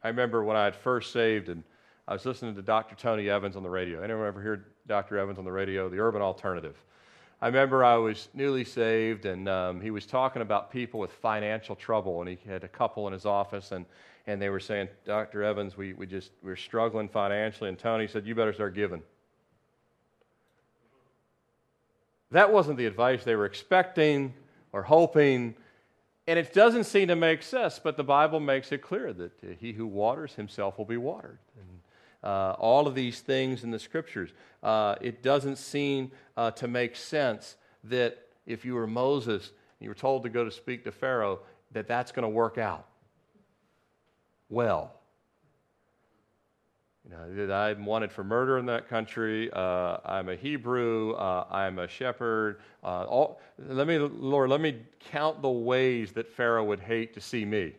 I 0.03 0.07
remember 0.07 0.43
when 0.43 0.57
I 0.57 0.63
had 0.63 0.75
first 0.75 1.11
saved 1.11 1.49
and 1.49 1.63
I 2.07 2.13
was 2.13 2.25
listening 2.25 2.55
to 2.55 2.61
Dr. 2.61 2.95
Tony 2.95 3.29
Evans 3.29 3.55
on 3.55 3.63
the 3.63 3.69
radio. 3.69 4.01
Anyone 4.01 4.27
ever 4.27 4.41
hear 4.41 4.65
Dr. 4.87 5.17
Evans 5.17 5.37
on 5.37 5.45
the 5.45 5.51
radio? 5.51 5.89
The 5.89 5.99
Urban 5.99 6.21
Alternative. 6.21 6.75
I 7.41 7.47
remember 7.47 7.83
I 7.83 7.97
was 7.97 8.29
newly 8.33 8.63
saved 8.63 9.25
and 9.25 9.47
um, 9.47 9.81
he 9.81 9.91
was 9.91 10.05
talking 10.05 10.41
about 10.41 10.71
people 10.71 10.99
with 10.99 11.11
financial 11.11 11.75
trouble 11.75 12.21
and 12.21 12.29
he 12.29 12.39
had 12.49 12.63
a 12.63 12.67
couple 12.67 13.05
in 13.07 13.13
his 13.13 13.25
office 13.25 13.71
and 13.71 13.85
and 14.27 14.41
they 14.41 14.49
were 14.49 14.59
saying, 14.59 14.89
Dr. 15.05 15.41
Evans, 15.41 15.77
we, 15.77 15.93
we 15.93 16.05
just, 16.05 16.31
we're 16.43 16.57
struggling 16.57 17.07
financially. 17.07 17.69
And 17.69 17.79
Tony 17.79 18.07
said, 18.07 18.27
You 18.27 18.35
better 18.35 18.53
start 18.53 18.75
giving. 18.75 19.01
That 22.31 22.51
wasn't 22.51 22.77
the 22.77 22.85
advice 22.85 23.23
they 23.23 23.37
were 23.37 23.45
expecting 23.45 24.33
or 24.73 24.83
hoping. 24.83 25.55
And 26.27 26.37
it 26.37 26.53
doesn't 26.53 26.83
seem 26.83 27.07
to 27.07 27.15
make 27.15 27.41
sense, 27.41 27.79
but 27.81 27.95
the 27.95 28.03
Bible 28.03 28.41
makes 28.41 28.73
it 28.73 28.81
clear 28.81 29.13
that 29.13 29.31
uh, 29.41 29.47
he 29.57 29.71
who 29.71 29.87
waters 29.87 30.33
himself 30.33 30.77
will 30.77 30.85
be 30.85 30.97
watered. 30.97 31.39
And 31.57 32.29
uh, 32.29 32.55
all 32.59 32.85
of 32.85 32.95
these 32.95 33.21
things 33.21 33.63
in 33.63 33.71
the 33.71 33.79
scriptures, 33.79 34.31
uh, 34.61 34.95
it 34.99 35.23
doesn't 35.23 35.55
seem 35.55 36.11
uh, 36.35 36.51
to 36.51 36.67
make 36.67 36.97
sense 36.97 37.55
that 37.85 38.27
if 38.45 38.65
you 38.65 38.75
were 38.75 38.87
Moses, 38.87 39.47
and 39.79 39.85
you 39.85 39.89
were 39.89 39.95
told 39.95 40.23
to 40.23 40.29
go 40.29 40.43
to 40.43 40.51
speak 40.51 40.83
to 40.83 40.91
Pharaoh, 40.91 41.39
that 41.71 41.87
that's 41.87 42.11
going 42.11 42.23
to 42.23 42.29
work 42.29 42.57
out 42.57 42.87
well. 44.49 44.93
You 47.05 47.47
know, 47.47 47.53
I'm 47.53 47.85
wanted 47.85 48.11
for 48.11 48.23
murder 48.23 48.57
in 48.57 48.65
that 48.65 48.89
country. 48.89 49.49
Uh, 49.53 49.97
I'm 50.03 50.27
a 50.27 50.35
Hebrew. 50.35 51.13
Uh, 51.13 51.45
I'm 51.49 51.79
a 51.79 51.87
shepherd. 51.87 52.59
Uh, 52.83 53.05
all, 53.05 53.39
let 53.57 53.87
me, 53.87 53.97
Lord, 53.97 54.49
let 54.49 54.59
me 54.59 54.81
count 55.11 55.41
the 55.41 55.49
ways 55.49 56.11
that 56.13 56.27
Pharaoh 56.27 56.65
would 56.65 56.81
hate 56.81 57.13
to 57.13 57.21
see 57.21 57.45
me 57.45 57.73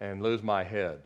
and 0.00 0.22
lose 0.22 0.42
my 0.42 0.62
head. 0.62 1.00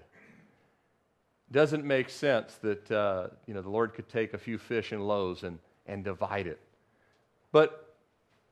Doesn't 1.53 1.85
make 1.85 2.11
sense 2.11 2.57
that 2.62 2.90
uh, 2.90 3.29
you 3.46 3.55
know 3.55 3.62
the 3.62 3.70
Lord 3.70 3.94
could 3.94 4.09
take 4.09 4.35
a 4.35 4.38
few 4.38 4.59
fish 4.59 4.92
and 4.92 5.07
loaves 5.07 5.42
and, 5.42 5.59
and 5.87 6.05
divide 6.05 6.46
it. 6.46 6.61
But 7.50 7.96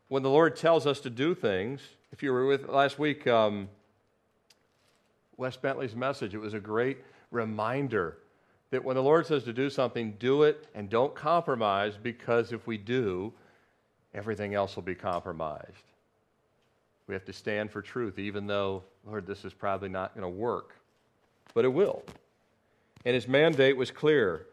when 0.08 0.22
the 0.22 0.30
Lord 0.30 0.56
tells 0.56 0.86
us 0.86 1.00
to 1.00 1.10
do 1.10 1.34
things, 1.34 1.80
if 2.12 2.22
you 2.22 2.32
were 2.32 2.46
with 2.46 2.68
last 2.68 2.98
week, 2.98 3.26
um, 3.26 3.68
Wes 5.38 5.56
Bentley's 5.56 5.96
message. 5.96 6.34
It 6.34 6.38
was 6.38 6.52
a 6.52 6.60
great 6.60 6.98
reminder 7.30 8.18
that 8.70 8.84
when 8.84 8.96
the 8.96 9.02
Lord 9.02 9.26
says 9.26 9.44
to 9.44 9.52
do 9.52 9.70
something, 9.70 10.14
do 10.18 10.42
it 10.42 10.66
and 10.74 10.90
don't 10.90 11.14
compromise 11.14 11.94
because 12.00 12.52
if 12.52 12.66
we 12.66 12.76
do, 12.76 13.32
everything 14.12 14.54
else 14.54 14.76
will 14.76 14.82
be 14.82 14.94
compromised. 14.94 15.84
We 17.06 17.14
have 17.14 17.24
to 17.24 17.32
stand 17.32 17.70
for 17.70 17.80
truth, 17.80 18.18
even 18.18 18.46
though, 18.46 18.82
Lord, 19.06 19.26
this 19.26 19.44
is 19.46 19.54
probably 19.54 19.88
not 19.88 20.14
going 20.14 20.22
to 20.22 20.28
work. 20.28 20.74
But 21.54 21.64
it 21.64 21.72
will. 21.72 22.02
And 23.06 23.14
his 23.14 23.26
mandate 23.26 23.76
was 23.76 23.90
clear 23.90 24.44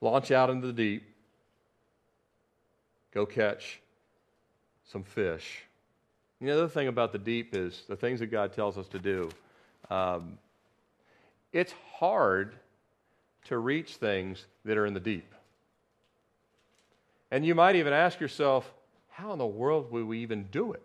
launch 0.00 0.30
out 0.30 0.50
into 0.50 0.66
the 0.66 0.72
deep, 0.72 1.02
go 3.12 3.24
catch 3.24 3.80
some 4.84 5.02
fish. 5.02 5.62
You 6.40 6.48
know, 6.48 6.56
the 6.56 6.64
other 6.64 6.72
thing 6.72 6.88
about 6.88 7.12
the 7.12 7.18
deep 7.18 7.54
is 7.54 7.82
the 7.88 7.96
things 7.96 8.20
that 8.20 8.26
God 8.26 8.52
tells 8.52 8.76
us 8.76 8.88
to 8.88 8.98
do 8.98 9.30
um, 9.90 10.38
it's 11.52 11.74
hard 11.94 12.54
to 13.44 13.58
reach 13.58 13.96
things 13.96 14.44
that 14.64 14.76
are 14.76 14.86
in 14.86 14.94
the 14.94 15.00
deep. 15.00 15.32
And 17.30 17.44
you 17.44 17.54
might 17.54 17.76
even 17.76 17.92
ask 17.92 18.20
yourself, 18.20 18.72
how 19.08 19.32
in 19.32 19.38
the 19.38 19.46
world 19.46 19.90
would 19.92 20.04
we 20.04 20.20
even 20.20 20.44
do 20.44 20.72
it? 20.72 20.82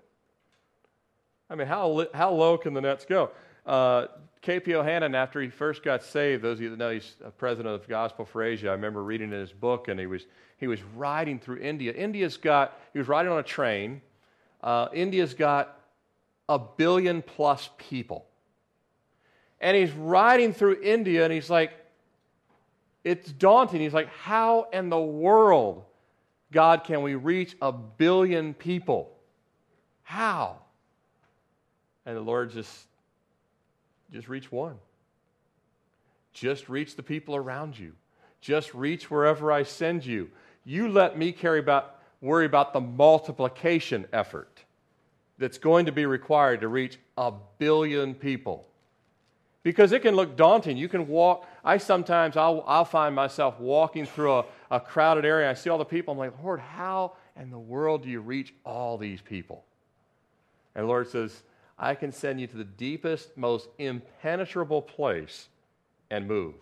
I 1.49 1.55
mean, 1.55 1.67
how, 1.67 2.07
how 2.13 2.31
low 2.31 2.57
can 2.57 2.73
the 2.73 2.81
nets 2.81 3.05
go? 3.05 3.31
Uh, 3.65 4.07
K.P. 4.41 4.71
Yohannan, 4.71 5.13
after 5.13 5.41
he 5.41 5.49
first 5.49 5.83
got 5.83 6.03
saved, 6.03 6.41
those 6.41 6.57
of 6.57 6.61
you 6.61 6.69
that 6.71 6.79
know 6.79 6.89
he's 6.89 7.15
president 7.37 7.75
of 7.75 7.87
Gospel 7.87 8.25
for 8.25 8.41
Asia, 8.41 8.69
I 8.69 8.71
remember 8.71 9.03
reading 9.03 9.31
in 9.31 9.39
his 9.39 9.51
book, 9.51 9.87
and 9.87 9.99
he 9.99 10.07
was, 10.07 10.25
he 10.57 10.67
was 10.67 10.81
riding 10.95 11.39
through 11.39 11.57
India. 11.57 11.91
India's 11.91 12.37
got, 12.37 12.79
he 12.93 12.99
was 12.99 13.07
riding 13.07 13.31
on 13.31 13.37
a 13.37 13.43
train. 13.43 14.01
Uh, 14.63 14.87
India's 14.93 15.33
got 15.33 15.77
a 16.49 16.57
billion 16.57 17.21
plus 17.21 17.69
people. 17.77 18.25
And 19.62 19.78
he's 19.78 19.91
riding 19.91 20.54
through 20.54 20.82
India 20.82 21.24
and 21.24 21.32
he's 21.32 21.50
like, 21.50 21.71
it's 23.04 23.32
daunting. 23.32 23.80
He's 23.80 23.93
like, 23.93 24.10
how 24.10 24.67
in 24.74 24.89
the 24.89 25.00
world, 25.00 25.84
God, 26.52 26.84
can 26.84 27.04
we 27.04 27.15
reach 27.15 27.56
a 27.62 27.71
billion 27.71 28.56
people? 28.56 29.15
How? 30.04 30.58
And 32.06 32.17
the 32.17 32.21
Lord 32.21 32.52
just, 32.52 32.88
just 34.12 34.28
reach 34.28 34.52
one. 34.52 34.78
Just 36.34 36.67
reach 36.67 36.95
the 36.95 37.04
people 37.04 37.36
around 37.36 37.78
you. 37.78 37.93
Just 38.39 38.74
reach 38.74 39.12
wherever 39.12 39.52
I 39.52 39.62
send 39.62 40.06
you. 40.06 40.30
You 40.65 40.89
let 40.89 41.17
me 41.17 41.32
carry 41.32 41.60
about, 41.60 42.00
worry 42.19 42.45
about 42.45 42.74
the 42.74 42.82
multiplication 42.82 44.08
effort 44.12 44.63
that's 45.38 45.60
going 45.60 45.86
to 45.86 45.91
be 45.91 46.06
required 46.08 46.62
to 46.62 46.67
reach 46.67 46.97
a 47.17 47.32
billion 47.60 48.15
people 48.15 48.70
because 49.63 49.91
it 49.91 50.02
can 50.02 50.15
look 50.15 50.36
daunting. 50.36 50.78
You 50.78 50.89
can 50.89 51.08
walk, 51.08 51.47
I 51.63 51.78
sometimes, 51.78 52.36
I'll, 52.38 52.63
I'll 52.67 52.86
find 52.86 53.13
myself 53.13 53.60
walking 53.60 54.06
through 54.06 54.34
a, 54.34 54.45
a 54.71 54.80
crowded 54.80 55.26
area. 55.26 55.50
I 55.50 55.54
see 55.54 55.69
all 55.69 55.78
the 55.78 55.86
people. 55.86 56.13
I'm 56.13 56.17
like, 56.17 56.34
Lord, 56.43 56.60
how 56.60 57.13
in 57.39 57.50
the 57.50 57.60
world 57.60 58.04
do 58.04 58.10
you 58.10 58.21
reach 58.21 58.54
all 58.65 58.97
these 58.97 59.21
people? 59.21 59.63
And 60.76 60.84
the 60.84 60.88
Lord 60.88 61.08
says, 61.08 61.43
I 61.78 61.95
can 61.95 62.12
send 62.12 62.39
you 62.39 62.47
to 62.47 62.58
the 62.58 62.63
deepest, 62.63 63.38
most 63.38 63.69
impenetrable 63.78 64.82
place 64.82 65.50
and 66.10 66.28
move. 66.28 66.56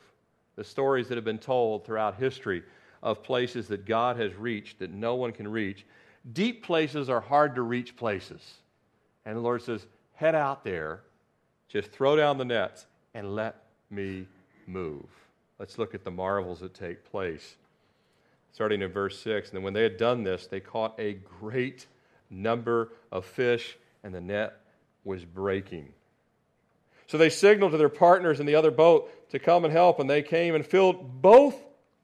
The 0.56 0.64
stories 0.64 1.08
that 1.08 1.16
have 1.16 1.26
been 1.26 1.40
told 1.40 1.86
throughout 1.86 2.16
history 2.16 2.64
of 3.02 3.24
places 3.24 3.68
that 3.70 3.86
God 3.86 4.18
has 4.18 4.36
reached 4.36 4.80
that 4.80 4.92
no 4.92 5.16
one 5.16 5.32
can 5.32 5.48
reach. 5.48 5.86
Deep 6.34 6.64
places 6.64 7.10
are 7.10 7.22
hard 7.22 7.56
to 7.56 7.62
reach 7.62 7.96
places. 7.96 8.56
And 9.26 9.38
the 9.38 9.42
Lord 9.42 9.62
says, 9.62 9.86
head 10.16 10.36
out 10.36 10.64
there, 10.64 11.02
just 11.70 11.92
throw 11.92 12.16
down 12.16 12.38
the 12.38 12.46
nets, 12.46 12.86
and 13.14 13.36
let 13.36 13.64
me 13.90 14.28
move. 14.68 15.06
Let's 15.60 15.78
look 15.78 15.94
at 15.94 16.04
the 16.04 16.12
marvels 16.12 16.60
that 16.60 16.74
take 16.74 17.10
place. 17.10 17.56
Starting 18.52 18.82
in 18.82 18.92
verse 18.92 19.20
6. 19.20 19.50
And 19.50 19.58
then 19.58 19.64
when 19.64 19.74
they 19.74 19.84
had 19.84 19.98
done 19.98 20.24
this, 20.24 20.48
they 20.48 20.60
caught 20.60 21.00
a 21.00 21.14
great 21.14 21.86
number 22.30 22.90
of 23.12 23.26
fish, 23.26 23.78
and 24.04 24.14
the 24.14 24.22
net 24.22 24.58
was 25.04 25.24
breaking. 25.24 25.94
So 27.08 27.18
they 27.18 27.30
signaled 27.30 27.72
to 27.72 27.78
their 27.78 27.90
partners 27.90 28.40
in 28.40 28.46
the 28.46 28.56
other 28.56 28.72
boat 28.72 29.30
to 29.32 29.40
come 29.40 29.64
and 29.64 29.72
help, 29.72 30.00
and 30.00 30.10
they 30.10 30.22
came 30.22 30.56
and 30.56 30.66
filled 30.66 31.22
both 31.22 31.56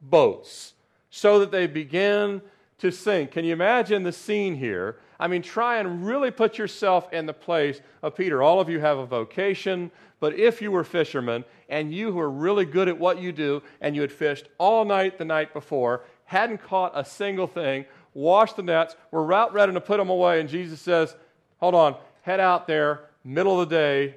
boats 0.01 0.73
so 1.09 1.39
that 1.39 1.51
they 1.51 1.67
began 1.67 2.41
to 2.79 2.91
sink. 2.91 3.31
Can 3.31 3.45
you 3.45 3.53
imagine 3.53 4.03
the 4.03 4.11
scene 4.11 4.55
here? 4.55 4.97
I 5.19 5.27
mean, 5.27 5.41
try 5.41 5.79
and 5.79 6.05
really 6.05 6.31
put 6.31 6.57
yourself 6.57 7.11
in 7.13 7.25
the 7.25 7.33
place 7.33 7.79
of 8.03 8.15
Peter. 8.15 8.43
All 8.43 8.59
of 8.59 8.69
you 8.69 8.79
have 8.79 8.97
a 8.97 9.05
vocation, 9.05 9.91
but 10.19 10.37
if 10.37 10.61
you 10.61 10.71
were 10.71 10.83
fishermen 10.83 11.45
and 11.69 11.93
you 11.93 12.11
were 12.11 12.29
really 12.29 12.65
good 12.65 12.87
at 12.87 12.99
what 12.99 13.19
you 13.19 13.31
do 13.31 13.63
and 13.79 13.95
you 13.95 14.01
had 14.01 14.11
fished 14.11 14.49
all 14.57 14.83
night 14.83 15.17
the 15.17 15.25
night 15.25 15.53
before, 15.53 16.03
hadn't 16.25 16.57
caught 16.57 16.91
a 16.95 17.05
single 17.05 17.47
thing, 17.47 17.85
washed 18.13 18.57
the 18.57 18.63
nets, 18.63 18.95
were 19.11 19.25
about 19.25 19.53
ready 19.53 19.71
to 19.71 19.81
put 19.81 19.97
them 19.97 20.09
away, 20.09 20.39
and 20.39 20.49
Jesus 20.49 20.81
says, 20.81 21.15
Hold 21.57 21.75
on, 21.75 21.95
head 22.23 22.39
out 22.39 22.67
there, 22.67 23.09
middle 23.23 23.61
of 23.61 23.69
the 23.69 23.75
day, 23.75 24.15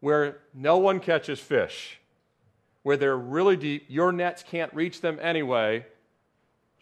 where 0.00 0.38
no 0.52 0.78
one 0.78 1.00
catches 1.00 1.40
fish, 1.40 1.98
where 2.82 2.96
they're 2.96 3.16
really 3.16 3.56
deep, 3.56 3.84
your 3.88 4.12
nets 4.12 4.42
can't 4.42 4.72
reach 4.74 5.00
them 5.00 5.18
anyway. 5.22 5.86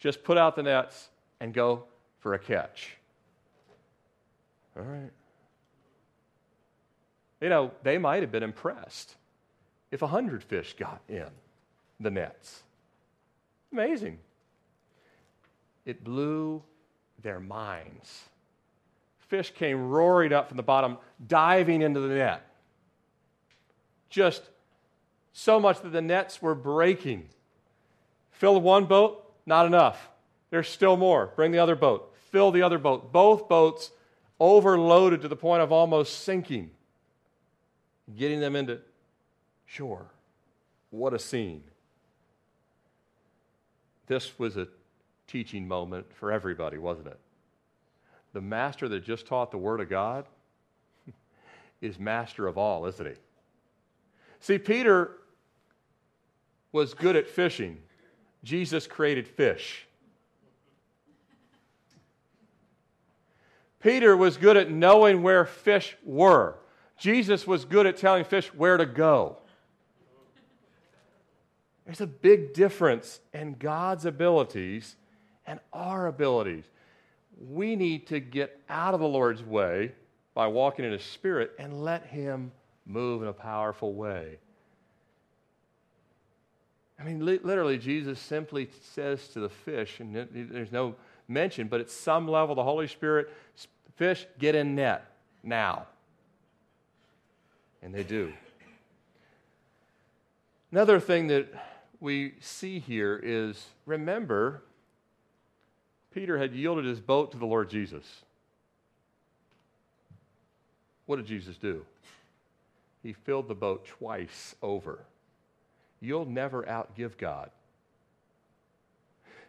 Just 0.05 0.23
put 0.23 0.37
out 0.37 0.55
the 0.55 0.61
nets 0.61 1.09
and 1.39 1.51
go 1.51 1.85
for 2.19 2.35
a 2.35 2.37
catch. 2.37 2.95
All 4.77 4.83
right. 4.83 5.09
You 7.41 7.49
know, 7.49 7.71
they 7.81 7.97
might 7.97 8.21
have 8.21 8.31
been 8.31 8.43
impressed 8.43 9.15
if 9.89 10.03
a 10.03 10.07
hundred 10.07 10.43
fish 10.43 10.75
got 10.77 11.01
in 11.09 11.25
the 11.99 12.11
nets. 12.11 12.61
Amazing. 13.73 14.19
It 15.87 16.03
blew 16.03 16.61
their 17.23 17.39
minds. 17.39 18.25
Fish 19.17 19.51
came 19.55 19.89
roaring 19.89 20.33
up 20.33 20.49
from 20.49 20.57
the 20.57 20.61
bottom, 20.61 20.99
diving 21.27 21.81
into 21.81 21.99
the 21.99 22.13
net. 22.13 22.45
Just 24.11 24.43
so 25.33 25.59
much 25.59 25.81
that 25.81 25.93
the 25.93 26.01
nets 26.03 26.43
were 26.43 26.53
breaking. 26.53 27.27
Fill 28.29 28.61
one 28.61 28.85
boat, 28.85 29.24
not 29.45 29.65
enough. 29.65 30.09
There's 30.49 30.69
still 30.69 30.97
more. 30.97 31.31
Bring 31.35 31.51
the 31.51 31.59
other 31.59 31.75
boat. 31.75 32.13
Fill 32.31 32.51
the 32.51 32.61
other 32.61 32.77
boat. 32.77 33.11
Both 33.11 33.47
boats 33.47 33.91
overloaded 34.39 35.21
to 35.21 35.27
the 35.27 35.35
point 35.35 35.61
of 35.61 35.71
almost 35.71 36.23
sinking, 36.23 36.71
getting 38.17 38.39
them 38.39 38.55
into 38.55 38.79
shore. 39.65 40.07
What 40.89 41.13
a 41.13 41.19
scene. 41.19 41.63
This 44.07 44.37
was 44.37 44.57
a 44.57 44.67
teaching 45.27 45.67
moment 45.67 46.05
for 46.13 46.31
everybody, 46.31 46.77
wasn't 46.77 47.07
it? 47.07 47.19
The 48.33 48.41
master 48.41 48.87
that 48.89 49.03
just 49.03 49.25
taught 49.25 49.51
the 49.51 49.57
Word 49.57 49.81
of 49.81 49.89
God 49.89 50.25
is 51.81 51.97
master 51.97 52.47
of 52.47 52.57
all, 52.57 52.85
isn't 52.85 53.05
he? 53.05 53.13
See, 54.39 54.57
Peter 54.57 55.11
was 56.71 56.93
good 56.93 57.15
at 57.15 57.27
fishing. 57.27 57.77
Jesus 58.45 58.85
created 58.85 59.27
fish. 59.27 59.87
Peter 63.79 64.15
was 64.15 64.37
good 64.37 64.55
at 64.55 64.69
knowing 64.69 65.23
where 65.23 65.45
fish 65.45 65.97
were. 66.03 66.55
Jesus 66.97 67.47
was 67.47 67.65
good 67.65 67.87
at 67.87 67.97
telling 67.97 68.23
fish 68.23 68.53
where 68.53 68.77
to 68.77 68.85
go. 68.85 69.37
There's 71.85 72.01
a 72.01 72.07
big 72.07 72.53
difference 72.53 73.19
in 73.33 73.55
God's 73.55 74.05
abilities 74.05 74.95
and 75.47 75.59
our 75.73 76.07
abilities. 76.07 76.65
We 77.39 77.75
need 77.75 78.07
to 78.07 78.19
get 78.19 78.61
out 78.69 78.93
of 78.93 78.99
the 78.99 79.07
Lord's 79.07 79.43
way 79.43 79.91
by 80.35 80.47
walking 80.47 80.85
in 80.85 80.91
His 80.91 81.03
Spirit 81.03 81.51
and 81.57 81.83
let 81.83 82.05
Him 82.05 82.51
move 82.85 83.23
in 83.23 83.27
a 83.27 83.33
powerful 83.33 83.93
way. 83.93 84.37
I 86.99 87.03
mean, 87.03 87.25
li- 87.25 87.39
literally, 87.43 87.77
Jesus 87.77 88.19
simply 88.19 88.69
says 88.93 89.27
to 89.29 89.39
the 89.39 89.49
fish, 89.49 89.99
and 89.99 90.15
there's 90.15 90.71
no 90.71 90.95
mention, 91.27 91.67
but 91.67 91.81
at 91.81 91.89
some 91.89 92.27
level, 92.27 92.55
the 92.55 92.63
Holy 92.63 92.87
Spirit, 92.87 93.33
fish, 93.95 94.25
get 94.39 94.55
in 94.55 94.75
net 94.75 95.05
now. 95.43 95.87
And 97.81 97.93
they 97.93 98.03
do. 98.03 98.33
Another 100.71 100.99
thing 100.99 101.27
that 101.27 101.47
we 101.99 102.33
see 102.39 102.79
here 102.79 103.19
is 103.21 103.67
remember, 103.85 104.63
Peter 106.13 106.37
had 106.37 106.53
yielded 106.53 106.85
his 106.85 106.99
boat 106.99 107.31
to 107.31 107.37
the 107.37 107.45
Lord 107.45 107.69
Jesus. 107.69 108.23
What 111.05 111.17
did 111.17 111.27
Jesus 111.27 111.57
do? 111.57 111.85
He 113.03 113.13
filled 113.13 113.47
the 113.47 113.55
boat 113.55 113.85
twice 113.85 114.55
over. 114.61 115.05
You'll 116.05 116.25
never 116.25 116.63
outgive 116.63 117.17
God. 117.17 117.49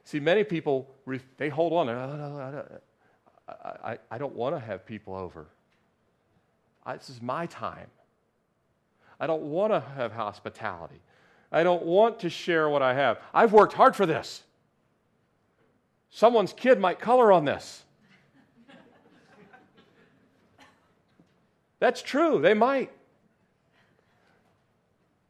See, 0.05 0.21
many 0.21 0.43
people, 0.43 0.89
they 1.37 1.49
hold 1.49 1.73
on. 1.73 1.89
I, 1.89 2.63
I, 3.85 3.99
I 4.11 4.19
don't 4.19 4.35
want 4.35 4.57
to 4.57 4.61
have 4.61 4.87
people 4.87 5.15
over. 5.15 5.47
I, 6.85 6.97
this 6.97 7.11
is 7.11 7.21
my 7.21 7.47
time. 7.47 7.89
I 9.21 9.27
don't 9.27 9.43
want 9.43 9.73
to 9.73 9.81
have 9.81 10.13
hospitality. 10.13 11.01
I 11.53 11.63
don't 11.63 11.85
want 11.85 12.21
to 12.21 12.31
share 12.31 12.69
what 12.71 12.83
I 12.83 12.95
have. 12.95 13.19
I've 13.35 13.53
worked 13.53 13.75
hard 13.75 13.95
for 13.95 14.07
this. 14.07 14.43
Someone's 16.11 16.53
kid 16.53 16.81
might 16.81 17.01
color 17.01 17.33
on 17.33 17.45
this. 17.45 17.83
That's 21.79 22.01
true, 22.01 22.41
they 22.41 22.55
might. 22.55 22.91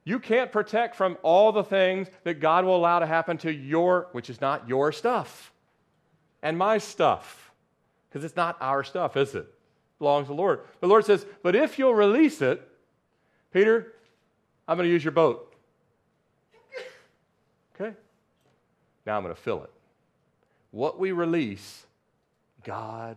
You 0.06 0.20
can't 0.20 0.52
protect 0.52 0.94
from 0.94 1.18
all 1.24 1.50
the 1.50 1.64
things 1.64 2.06
that 2.22 2.34
God 2.34 2.64
will 2.64 2.76
allow 2.76 3.00
to 3.00 3.06
happen 3.06 3.38
to 3.38 3.52
your, 3.52 4.06
which 4.12 4.30
is 4.30 4.40
not 4.40 4.68
your 4.68 4.92
stuff, 4.92 5.52
and 6.44 6.56
my 6.56 6.78
stuff. 6.78 7.50
Because 8.08 8.24
it's 8.24 8.36
not 8.36 8.56
our 8.60 8.84
stuff, 8.84 9.16
is 9.16 9.34
it? 9.34 9.40
It 9.40 9.98
belongs 9.98 10.26
to 10.26 10.28
the 10.28 10.34
Lord. 10.34 10.60
The 10.80 10.86
Lord 10.86 11.04
says, 11.04 11.26
But 11.42 11.56
if 11.56 11.76
you'll 11.76 11.92
release 11.92 12.40
it, 12.40 12.66
Peter, 13.52 13.94
I'm 14.68 14.76
going 14.76 14.88
to 14.88 14.92
use 14.92 15.02
your 15.02 15.10
boat. 15.10 15.52
Okay? 17.74 17.92
Now 19.06 19.16
I'm 19.16 19.24
going 19.24 19.34
to 19.34 19.40
fill 19.40 19.64
it. 19.64 19.70
What 20.70 21.00
we 21.00 21.10
release, 21.10 21.84
God 22.62 23.16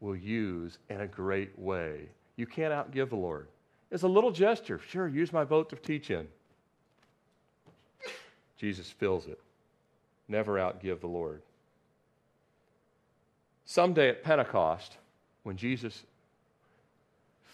will 0.00 0.14
use 0.14 0.76
in 0.90 1.00
a 1.00 1.06
great 1.06 1.58
way. 1.58 2.10
You 2.36 2.46
can't 2.46 2.74
outgive 2.74 3.08
the 3.08 3.16
Lord. 3.16 3.48
It's 3.90 4.02
a 4.02 4.08
little 4.08 4.30
gesture. 4.30 4.80
Sure, 4.88 5.08
use 5.08 5.32
my 5.32 5.44
boat 5.44 5.70
to 5.70 5.76
teach 5.76 6.10
in. 6.10 6.28
Jesus 8.56 8.90
fills 8.90 9.26
it. 9.26 9.40
Never 10.28 10.54
outgive 10.54 11.00
the 11.00 11.06
Lord. 11.06 11.42
Someday 13.64 14.08
at 14.08 14.22
Pentecost, 14.22 14.96
when 15.42 15.56
Jesus 15.56 16.02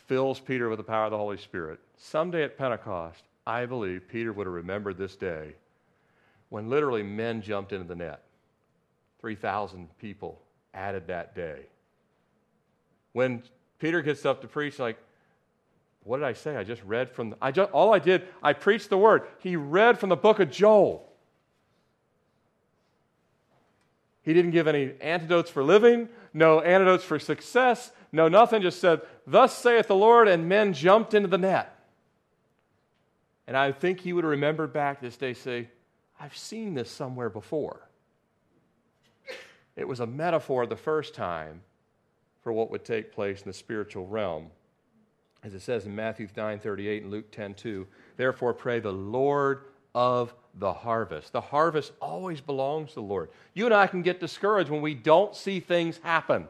fills 0.06 0.40
Peter 0.40 0.68
with 0.68 0.78
the 0.78 0.84
power 0.84 1.04
of 1.04 1.10
the 1.10 1.18
Holy 1.18 1.36
Spirit, 1.36 1.78
someday 1.96 2.42
at 2.42 2.58
Pentecost, 2.58 3.22
I 3.46 3.66
believe 3.66 4.08
Peter 4.08 4.32
would 4.32 4.46
have 4.46 4.54
remembered 4.54 4.96
this 4.96 5.16
day 5.16 5.54
when 6.48 6.70
literally 6.70 7.02
men 7.02 7.42
jumped 7.42 7.72
into 7.72 7.86
the 7.86 7.94
net. 7.94 8.22
3,000 9.20 9.88
people 9.98 10.40
added 10.72 11.06
that 11.06 11.34
day. 11.34 11.60
When 13.12 13.42
Peter 13.78 14.02
gets 14.02 14.24
up 14.24 14.40
to 14.42 14.48
preach, 14.48 14.78
like, 14.78 14.98
what 16.04 16.18
did 16.18 16.26
I 16.26 16.34
say? 16.34 16.56
I 16.56 16.64
just 16.64 16.82
read 16.84 17.10
from, 17.10 17.30
the, 17.30 17.36
I 17.40 17.50
just, 17.50 17.72
all 17.72 17.94
I 17.94 17.98
did, 17.98 18.28
I 18.42 18.52
preached 18.52 18.90
the 18.90 18.98
word. 18.98 19.22
He 19.38 19.56
read 19.56 19.98
from 19.98 20.10
the 20.10 20.16
book 20.16 20.38
of 20.38 20.50
Joel. 20.50 21.10
He 24.22 24.34
didn't 24.34 24.52
give 24.52 24.68
any 24.68 24.92
antidotes 25.00 25.50
for 25.50 25.62
living, 25.62 26.08
no 26.32 26.60
antidotes 26.60 27.04
for 27.04 27.18
success, 27.18 27.90
no 28.12 28.28
nothing, 28.28 28.62
just 28.62 28.80
said, 28.80 29.00
Thus 29.26 29.56
saith 29.56 29.88
the 29.88 29.96
Lord, 29.96 30.28
and 30.28 30.48
men 30.48 30.74
jumped 30.74 31.14
into 31.14 31.28
the 31.28 31.38
net. 31.38 31.70
And 33.46 33.56
I 33.56 33.72
think 33.72 34.00
he 34.00 34.12
would 34.12 34.24
remember 34.24 34.66
back 34.66 35.00
this 35.00 35.16
day, 35.16 35.34
say, 35.34 35.68
I've 36.20 36.36
seen 36.36 36.74
this 36.74 36.90
somewhere 36.90 37.28
before. 37.28 37.88
It 39.76 39.88
was 39.88 40.00
a 40.00 40.06
metaphor 40.06 40.66
the 40.66 40.76
first 40.76 41.14
time 41.14 41.62
for 42.42 42.52
what 42.52 42.70
would 42.70 42.84
take 42.84 43.12
place 43.12 43.40
in 43.42 43.48
the 43.48 43.54
spiritual 43.54 44.06
realm 44.06 44.50
as 45.44 45.54
it 45.54 45.60
says 45.60 45.84
in 45.84 45.94
Matthew 45.94 46.26
9:38 46.26 47.02
and 47.02 47.10
Luke 47.10 47.30
10:2, 47.30 47.86
therefore 48.16 48.54
pray 48.54 48.80
the 48.80 48.92
Lord 48.92 49.66
of 49.94 50.34
the 50.54 50.72
harvest. 50.72 51.32
The 51.32 51.40
harvest 51.40 51.92
always 52.00 52.40
belongs 52.40 52.90
to 52.90 52.94
the 52.96 53.02
Lord. 53.02 53.30
You 53.52 53.66
and 53.66 53.74
I 53.74 53.86
can 53.86 54.02
get 54.02 54.20
discouraged 54.20 54.70
when 54.70 54.80
we 54.80 54.94
don't 54.94 55.34
see 55.34 55.60
things 55.60 55.98
happen. 55.98 56.48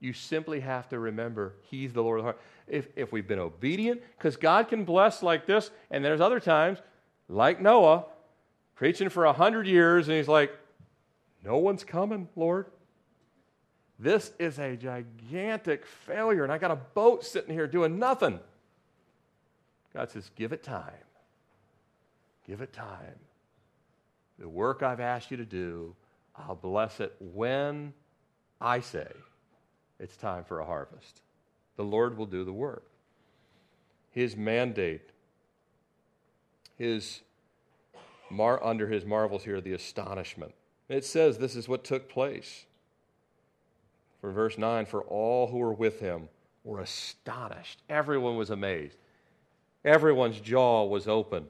You 0.00 0.12
simply 0.12 0.60
have 0.60 0.88
to 0.88 0.98
remember 0.98 1.54
He's 1.62 1.92
the 1.92 2.02
Lord 2.02 2.20
of 2.20 2.24
the 2.24 2.32
harvest. 2.32 2.46
If, 2.66 2.88
if 2.96 3.12
we've 3.12 3.28
been 3.28 3.38
obedient, 3.38 4.00
because 4.16 4.36
God 4.36 4.68
can 4.68 4.84
bless 4.84 5.22
like 5.22 5.44
this, 5.44 5.70
and 5.90 6.02
there's 6.02 6.22
other 6.22 6.40
times, 6.40 6.78
like 7.28 7.60
Noah, 7.60 8.06
preaching 8.74 9.10
for 9.10 9.26
a 9.26 9.34
hundred 9.34 9.66
years, 9.66 10.08
and 10.08 10.16
he's 10.16 10.28
like, 10.28 10.50
No 11.44 11.58
one's 11.58 11.84
coming, 11.84 12.28
Lord. 12.36 12.66
This 13.98 14.32
is 14.38 14.58
a 14.58 14.76
gigantic 14.76 15.86
failure, 15.86 16.42
and 16.42 16.52
I 16.52 16.58
got 16.58 16.70
a 16.70 16.76
boat 16.76 17.24
sitting 17.24 17.52
here 17.52 17.66
doing 17.66 17.98
nothing. 17.98 18.40
God 19.92 20.10
says, 20.10 20.30
Give 20.34 20.52
it 20.52 20.62
time. 20.62 20.92
Give 22.46 22.60
it 22.60 22.72
time. 22.72 23.18
The 24.38 24.48
work 24.48 24.82
I've 24.82 25.00
asked 25.00 25.30
you 25.30 25.36
to 25.36 25.44
do, 25.44 25.94
I'll 26.36 26.56
bless 26.56 26.98
it 27.00 27.14
when 27.20 27.94
I 28.60 28.80
say 28.80 29.06
it's 30.00 30.16
time 30.16 30.44
for 30.44 30.58
a 30.58 30.64
harvest. 30.64 31.20
The 31.76 31.84
Lord 31.84 32.18
will 32.18 32.26
do 32.26 32.44
the 32.44 32.52
work. 32.52 32.84
His 34.10 34.36
mandate, 34.36 35.10
his 36.76 37.20
mar- 38.30 38.62
under 38.62 38.88
his 38.88 39.04
marvels 39.04 39.44
here, 39.44 39.60
the 39.60 39.72
astonishment. 39.72 40.52
It 40.88 41.04
says 41.04 41.38
this 41.38 41.56
is 41.56 41.68
what 41.68 41.84
took 41.84 42.08
place. 42.08 42.66
For 44.24 44.32
verse 44.32 44.56
9, 44.56 44.86
for 44.86 45.02
all 45.02 45.48
who 45.48 45.58
were 45.58 45.74
with 45.74 46.00
him 46.00 46.30
were 46.64 46.80
astonished. 46.80 47.82
Everyone 47.90 48.38
was 48.38 48.48
amazed. 48.48 48.96
Everyone's 49.84 50.40
jaw 50.40 50.86
was 50.86 51.06
open. 51.06 51.44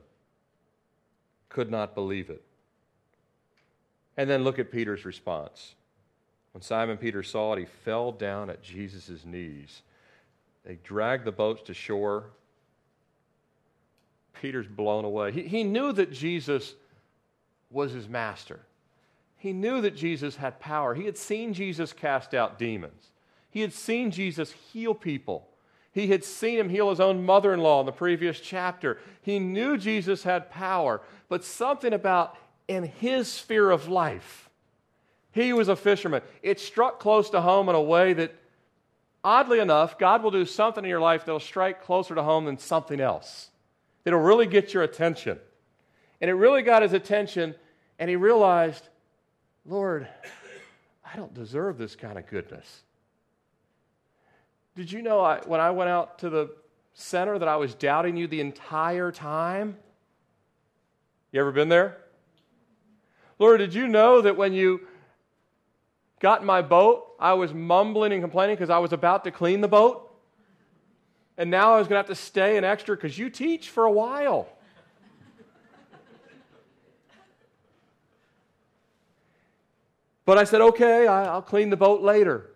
Could 1.49 1.71
not 1.71 1.95
believe 1.95 2.31
it. 2.31 2.43
And 4.17 4.29
then 4.29 4.43
look 4.43 4.59
at 4.59 4.73
Peter's 4.73 5.05
response. 5.05 5.77
When 6.51 6.63
Simon 6.63 6.97
Peter 6.97 7.23
saw 7.23 7.53
it, 7.53 7.61
he 7.61 7.65
fell 7.65 8.11
down 8.11 8.51
at 8.51 8.61
Jesus' 8.61 9.25
knees. 9.25 9.83
They 10.67 10.81
dragged 10.83 11.27
the 11.27 11.31
boats 11.31 11.63
to 11.67 11.75
shore. 11.75 12.25
Peter's 14.43 14.67
blown 14.67 15.05
away. 15.05 15.31
He, 15.31 15.43
he 15.43 15.63
knew 15.63 15.93
that 15.93 16.11
Jesus 16.11 16.75
was 17.71 17.93
his 17.93 18.09
master. 18.09 18.59
He 19.45 19.53
knew 19.53 19.83
that 19.83 19.95
Jesus 19.95 20.37
had 20.37 20.59
power. 20.59 20.95
He 20.95 21.05
had 21.05 21.19
seen 21.19 21.53
Jesus 21.53 21.93
cast 21.93 22.33
out 22.33 22.59
demons. 22.59 23.11
He 23.51 23.61
had 23.61 23.75
seen 23.75 24.11
Jesus 24.11 24.53
heal 24.73 24.95
people. 24.95 25.47
He 25.93 26.07
had 26.07 26.25
seen 26.25 26.59
him 26.59 26.71
heal 26.71 26.89
his 26.89 26.99
own 26.99 27.27
mother 27.27 27.53
in 27.53 27.61
law 27.61 27.81
in 27.81 27.85
the 27.85 27.93
previous 27.93 28.41
chapter. 28.41 28.97
He 29.21 29.39
knew 29.39 29.77
Jesus 29.77 30.23
had 30.23 30.51
power, 30.51 31.03
but 31.29 31.45
something 31.45 31.93
about 31.93 32.39
in 32.69 32.85
his 32.85 33.31
sphere 33.31 33.71
of 33.71 33.87
life, 33.87 34.49
he 35.31 35.53
was 35.53 35.69
a 35.69 35.77
fisherman. 35.77 36.23
It 36.43 36.59
struck 36.59 36.99
close 36.99 37.29
to 37.29 37.43
home 37.43 37.69
in 37.69 37.75
a 37.75 37.83
way 37.83 38.15
that, 38.15 38.35
oddly 39.23 39.59
enough, 39.59 39.99
God 39.99 40.23
will 40.23 40.31
do 40.31 40.47
something 40.47 40.85
in 40.85 40.89
your 40.89 41.01
life 41.01 41.27
that'll 41.27 41.39
strike 41.39 41.83
closer 41.83 42.15
to 42.15 42.23
home 42.23 42.47
than 42.47 42.57
something 42.57 42.99
else. 42.99 43.51
It'll 44.07 44.21
really 44.21 44.47
get 44.47 44.73
your 44.73 44.85
attention. 44.85 45.39
And 46.23 46.31
it 46.31 46.35
really 46.35 46.63
got 46.63 46.81
his 46.81 46.95
attention, 46.95 47.55
and 47.99 48.09
he 48.09 48.17
realized 48.17 48.89
Lord, 49.67 50.07
I 51.05 51.17
don't 51.17 51.33
deserve 51.33 51.79
this 51.79 51.97
kind 51.97 52.19
of 52.19 52.27
goodness. 52.27 52.83
Did 54.75 54.91
you 54.91 55.03
know 55.03 55.21
I, 55.21 55.41
when 55.47 55.61
I 55.61 55.71
went 55.71 55.91
out 55.91 56.19
to 56.21 56.31
the 56.31 56.51
center 56.95 57.39
that 57.39 57.49
I 57.49 57.57
was 57.57 57.75
doubting 57.75 58.17
you 58.17 58.27
the 58.27 58.41
entire 58.41 59.11
time? 59.13 59.77
You 61.33 61.41
ever 61.41 61.53
been 61.53 61.69
there? 61.69 61.97
Lord, 63.39 63.59
did 63.59 63.75
you 63.75 63.89
know 63.89 64.21
that 64.21 64.37
when 64.37 64.53
you 64.53 64.83
got 66.21 66.41
in 66.41 66.47
my 66.47 66.63
boat, 66.63 67.15
I 67.19 67.35
was 67.35 67.53
mumbling 67.53 68.13
and 68.13 68.23
complaining 68.23 68.57
because 68.57 68.71
I 68.71 68.79
was 68.79 68.93
about 68.93 69.25
to 69.25 69.31
clean 69.31 69.61
the 69.61 69.69
boat? 69.69 70.13
And 71.37 71.51
now 71.51 71.75
I 71.75 71.79
was 71.79 71.89
going 71.89 71.95
to 71.95 72.09
have 72.09 72.17
to 72.17 72.23
stay 72.23 72.57
an 72.57 72.65
extra 72.65 72.95
because 72.97 73.19
you 73.19 73.31
teach 73.31 73.71
for 73.71 73.85
a 73.85 73.91
while. 73.91 74.49
But 80.27 80.39
I 80.39 80.45
said, 80.45 80.61
okay, 80.61 81.07
I'll 81.07 81.43
clean 81.43 81.71
the 81.71 81.77
boat 81.77 82.03
later. 82.03 82.51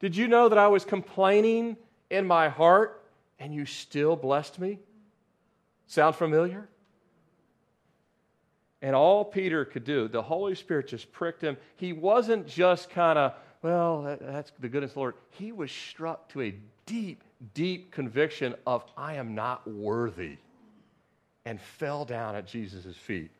Did 0.00 0.16
you 0.16 0.28
know 0.28 0.48
that 0.48 0.58
I 0.58 0.66
was 0.66 0.84
complaining 0.84 1.76
in 2.10 2.26
my 2.26 2.48
heart 2.48 3.02
and 3.38 3.54
you 3.54 3.64
still 3.66 4.16
blessed 4.16 4.58
me? 4.58 4.78
Sound 5.86 6.16
familiar? 6.16 6.68
And 8.82 8.96
all 8.96 9.24
Peter 9.24 9.64
could 9.64 9.84
do, 9.84 10.08
the 10.08 10.22
Holy 10.22 10.54
Spirit 10.54 10.88
just 10.88 11.12
pricked 11.12 11.42
him. 11.42 11.56
He 11.76 11.92
wasn't 11.92 12.46
just 12.46 12.88
kind 12.88 13.18
of, 13.18 13.34
well, 13.62 14.16
that's 14.20 14.52
the 14.58 14.68
goodness 14.68 14.92
of 14.92 14.94
the 14.94 15.00
Lord. 15.00 15.14
He 15.30 15.52
was 15.52 15.70
struck 15.70 16.30
to 16.30 16.40
a 16.40 16.54
deep, 16.86 17.22
deep 17.52 17.92
conviction 17.92 18.54
of, 18.66 18.84
I 18.96 19.14
am 19.14 19.34
not 19.34 19.68
worthy, 19.68 20.38
and 21.44 21.60
fell 21.60 22.06
down 22.06 22.34
at 22.36 22.46
Jesus' 22.46 22.96
feet. 22.96 23.30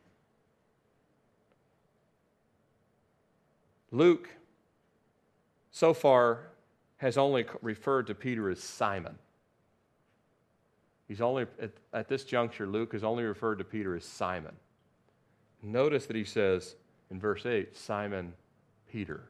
Luke, 3.92 4.28
so 5.70 5.92
far, 5.92 6.50
has 6.98 7.16
only 7.16 7.46
referred 7.62 8.06
to 8.06 8.14
Peter 8.14 8.50
as 8.50 8.62
Simon. 8.62 9.16
He's 11.08 11.20
only, 11.20 11.46
at, 11.60 11.70
at, 11.92 12.08
this 12.08 12.24
juncture, 12.24 12.66
Luke 12.66 12.92
has 12.92 13.02
only 13.02 13.24
referred 13.24 13.58
to 13.58 13.64
Peter 13.64 13.96
as 13.96 14.04
Simon. 14.04 14.54
Notice 15.62 16.06
that 16.06 16.14
he 16.14 16.24
says 16.24 16.76
in 17.10 17.18
verse 17.18 17.46
8, 17.46 17.76
Simon 17.76 18.32
Peter. 18.92 19.22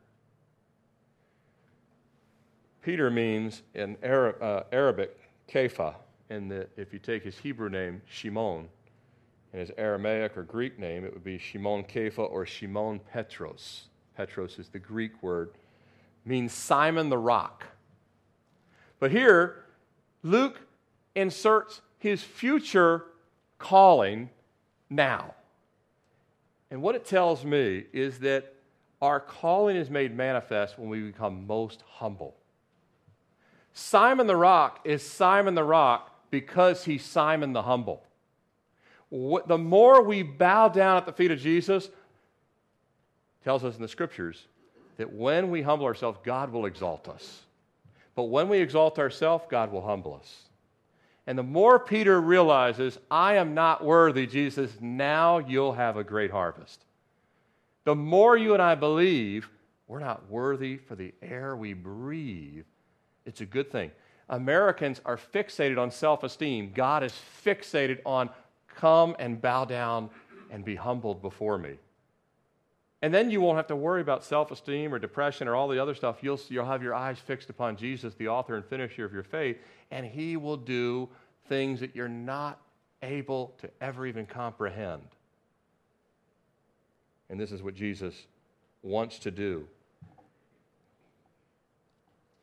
Peter 2.83 3.11
means 3.11 3.63
in 3.75 3.97
Arab, 4.03 4.43
uh, 4.43 4.63
Arabic, 4.73 5.19
Kepha, 5.49 5.95
and 6.29 6.67
if 6.77 6.93
you 6.93 6.99
take 6.99 7.23
his 7.23 7.37
Hebrew 7.39 7.69
name, 7.69 8.03
Shimon, 8.07 8.69
and 9.53 9.61
his 9.61 9.71
Aramaic 9.77 10.37
or 10.37 10.45
Greek 10.45 10.79
name, 10.79 11.05
it 11.05 11.13
would 11.13 11.25
be 11.25 11.39
Shimon 11.39 11.85
Kepha 11.85 12.31
or 12.31 12.47
Shimon 12.47 13.01
Petros. 13.13 13.90
Petros 14.21 14.59
is 14.59 14.69
the 14.69 14.79
Greek 14.79 15.23
word, 15.23 15.49
means 16.27 16.53
Simon 16.53 17.09
the 17.09 17.17
rock. 17.17 17.65
But 18.99 19.11
here, 19.11 19.65
Luke 20.23 20.61
inserts 21.15 21.81
his 21.97 22.23
future 22.23 23.07
calling 23.59 24.29
now. 24.91 25.35
And 26.71 26.83
what 26.83 26.97
it 26.97 27.07
tells 27.07 27.47
me 27.47 27.87
is 27.95 28.19
that 28.19 28.53
our 29.01 29.21
calling 29.21 29.77
is 29.77 29.89
made 29.89 30.15
manifest 30.15 30.79
when 30.79 30.91
we 30.91 31.01
become 31.01 31.47
most 31.47 31.83
humble. 31.89 32.37
Simon 33.73 34.27
the 34.27 34.37
rock 34.37 34.81
is 34.85 35.03
Simon 35.03 35.55
the 35.55 35.65
rock 35.65 36.29
because 36.29 36.85
he's 36.85 37.07
Simon 37.07 37.55
the 37.55 37.63
humble. 37.63 38.05
The 39.11 39.57
more 39.57 40.03
we 40.03 40.23
bow 40.23 40.69
down 40.69 40.99
at 40.99 41.07
the 41.07 41.13
feet 41.15 41.31
of 41.31 41.39
Jesus, 41.39 41.89
tells 43.45 43.65
us 43.65 43.77
in 43.77 43.83
the 43.83 43.89
scriptures 43.89 44.47
that 44.97 45.13
when 45.13 45.51
we 45.51 45.63
humble 45.63 45.87
ourselves, 45.87 46.19
God 46.25 46.53
will 46.53 46.67
exalt 46.67 47.09
us. 47.09 47.43
But 48.15 48.25
when 48.25 48.49
we 48.49 48.59
exalt 48.59 48.99
ourselves, 48.99 49.45
God 49.49 49.73
will 49.73 49.83
humble 49.83 50.15
us. 50.15 50.43
And 51.27 51.39
the 51.39 51.43
more 51.43 51.79
Peter 51.79 52.21
realizes, 52.21 52.99
I 53.11 53.37
am 53.37 53.55
not 53.55 53.85
worthy, 53.85 54.27
Jesus, 54.27 54.73
now 54.81 55.39
you'll 55.39 55.73
have 55.73 55.97
a 55.97 56.05
great 56.05 56.31
harvest. 56.31 56.85
The 57.85 57.95
more 57.95 58.37
you 58.37 58.53
and 58.53 58.63
I 58.63 58.75
believe 58.75 59.49
we're 59.87 60.01
not 60.01 60.29
worthy 60.29 60.77
for 60.77 60.97
the 60.97 61.15
air 61.23 61.57
we 61.57 61.73
breathe, 61.73 62.65
it's 63.27 63.41
a 63.41 63.47
good 63.47 63.71
thing. 63.71 63.91
Americans 64.29 65.01
are 65.05 65.17
fixated 65.17 65.79
on 65.79 65.91
self 65.91 66.23
esteem. 66.23 66.73
God 66.75 67.03
is 67.03 67.15
fixated 67.45 68.01
on 68.07 68.31
come 68.77 69.17
and 69.19 69.41
bow 69.41 69.65
down 69.65 70.11
and 70.51 70.65
be 70.65 70.77
humbled 70.77 71.21
before 71.21 71.59
me. 71.59 71.77
And 73.03 73.15
then 73.15 73.31
you 73.31 73.41
won't 73.41 73.57
have 73.57 73.67
to 73.69 73.77
worry 73.77 74.03
about 74.03 74.25
self 74.25 74.51
esteem 74.51 74.93
or 74.93 74.99
depression 74.99 75.49
or 75.49 75.55
all 75.55 75.69
the 75.69 75.79
other 75.79 75.95
stuff. 75.95 76.19
You'll, 76.21 76.41
you'll 76.49 76.67
have 76.67 76.83
your 76.83 76.95
eyes 76.95 77.19
fixed 77.19 77.49
upon 77.49 77.77
Jesus, 77.77 78.15
the 78.15 78.29
author 78.29 78.57
and 78.57 78.65
finisher 78.65 79.05
of 79.05 79.13
your 79.13 79.23
faith, 79.23 79.57
and 79.91 80.05
He 80.05 80.37
will 80.37 80.59
do 80.59 81.09
things 81.49 81.81
that 81.81 81.97
you're 81.97 82.09
not 82.09 82.61
able 83.03 83.55
to 83.59 83.71
ever 83.81 84.07
even 84.07 84.27
comprehend. 84.27 85.03
And 87.31 87.41
this 87.41 87.53
is 87.53 87.63
what 87.63 87.75
Jesus 87.75 88.15
wants 88.83 89.19
to 89.21 89.31
do. 89.31 89.67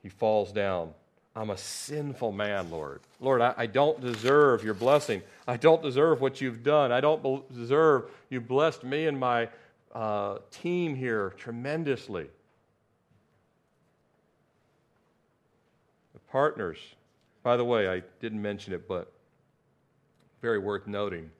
He 0.02 0.10
falls 0.10 0.52
down. 0.52 0.94
I'm 1.36 1.52
a 1.52 1.58
sinful 1.58 2.32
man, 2.32 2.72
Lord. 2.72 3.02
Lord, 3.20 3.42
I, 3.42 3.54
I, 3.58 3.66
don't 3.68 4.02
deserve 4.02 4.64
your 4.64 4.74
blessing. 4.74 5.22
I 5.48 5.58
don't 5.58 5.84
deserve 5.84 6.20
what 6.20 6.42
you've 6.42 6.64
done. 6.64 6.92
I 6.92 7.00
don't 7.00 7.54
deserve 7.54 8.10
you 8.32 8.42
blessed 8.42 8.84
me 8.84 9.06
and 9.06 9.20
my 9.20 9.50
uh, 9.98 10.38
team 10.52 10.94
here 10.94 11.34
tremendously. 11.38 12.28
The 16.14 16.20
partners, 16.32 16.78
by 17.42 17.58
the 17.58 17.66
way, 17.66 17.90
I 17.90 18.04
didn't 18.22 18.40
mention 18.40 18.74
it, 18.74 18.88
but 18.88 19.12
very 20.40 20.60
worth 20.60 20.86
noting. 20.86 21.32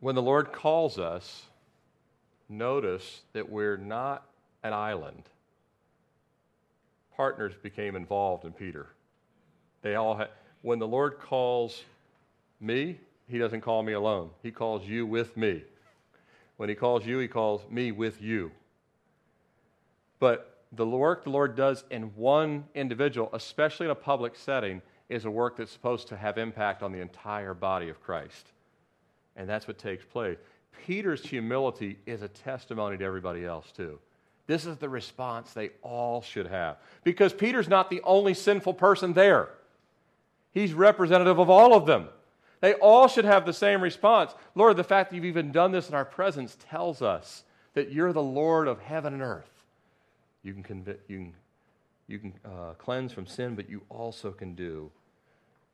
When 0.00 0.14
the 0.14 0.22
Lord 0.22 0.50
calls 0.50 0.98
us, 0.98 1.42
notice 2.48 3.20
that 3.34 3.50
we're 3.50 3.76
not 3.76 4.26
an 4.62 4.72
island. 4.72 5.24
Partners 7.14 7.52
became 7.62 7.96
involved 7.96 8.46
in 8.46 8.52
Peter. 8.52 8.86
They 9.82 9.96
all 9.96 10.16
had, 10.16 10.30
when 10.62 10.78
the 10.78 10.88
Lord 10.88 11.18
calls 11.20 11.82
me, 12.60 12.98
he 13.28 13.36
doesn't 13.36 13.60
call 13.60 13.82
me 13.82 13.92
alone. 13.92 14.30
He 14.42 14.50
calls 14.50 14.86
you 14.86 15.04
with 15.04 15.36
me. 15.36 15.64
When 16.56 16.68
he 16.68 16.74
calls 16.74 17.06
you, 17.06 17.18
he 17.18 17.28
calls 17.28 17.62
me 17.70 17.92
with 17.92 18.20
you. 18.22 18.52
But 20.18 20.64
the 20.72 20.86
work 20.86 21.24
the 21.24 21.30
Lord 21.30 21.56
does 21.56 21.84
in 21.90 22.04
one 22.14 22.64
individual, 22.74 23.28
especially 23.32 23.86
in 23.86 23.90
a 23.92 23.96
public 23.96 24.36
setting, 24.36 24.80
is 25.08 25.24
a 25.24 25.30
work 25.30 25.56
that's 25.56 25.72
supposed 25.72 26.08
to 26.08 26.16
have 26.16 26.38
impact 26.38 26.82
on 26.82 26.92
the 26.92 27.00
entire 27.00 27.54
body 27.54 27.88
of 27.88 28.00
Christ. 28.02 28.52
And 29.36 29.48
that's 29.48 29.66
what 29.66 29.78
takes 29.78 30.04
place. 30.04 30.38
Peter's 30.86 31.24
humility 31.24 31.98
is 32.06 32.22
a 32.22 32.28
testimony 32.28 32.96
to 32.96 33.04
everybody 33.04 33.44
else, 33.44 33.70
too. 33.72 33.98
This 34.46 34.66
is 34.66 34.76
the 34.78 34.88
response 34.88 35.52
they 35.52 35.70
all 35.82 36.22
should 36.22 36.46
have. 36.46 36.78
Because 37.04 37.32
Peter's 37.32 37.68
not 37.68 37.90
the 37.90 38.00
only 38.02 38.34
sinful 38.34 38.74
person 38.74 39.12
there, 39.12 39.50
he's 40.52 40.72
representative 40.72 41.38
of 41.38 41.50
all 41.50 41.74
of 41.74 41.86
them. 41.86 42.08
They 42.62 42.74
all 42.74 43.08
should 43.08 43.24
have 43.24 43.44
the 43.44 43.52
same 43.52 43.82
response. 43.82 44.32
Lord, 44.54 44.76
the 44.76 44.84
fact 44.84 45.10
that 45.10 45.16
you've 45.16 45.24
even 45.24 45.50
done 45.50 45.72
this 45.72 45.88
in 45.88 45.96
our 45.96 46.04
presence 46.04 46.56
tells 46.70 47.02
us 47.02 47.42
that 47.74 47.90
you're 47.90 48.12
the 48.12 48.22
Lord 48.22 48.68
of 48.68 48.78
heaven 48.78 49.12
and 49.12 49.20
earth. 49.20 49.64
You 50.44 50.54
can, 50.54 50.62
convi- 50.62 50.98
you 51.08 51.18
can, 51.18 51.34
you 52.06 52.18
can 52.20 52.34
uh, 52.44 52.74
cleanse 52.78 53.12
from 53.12 53.26
sin, 53.26 53.56
but 53.56 53.68
you 53.68 53.82
also 53.88 54.30
can 54.30 54.54
do 54.54 54.92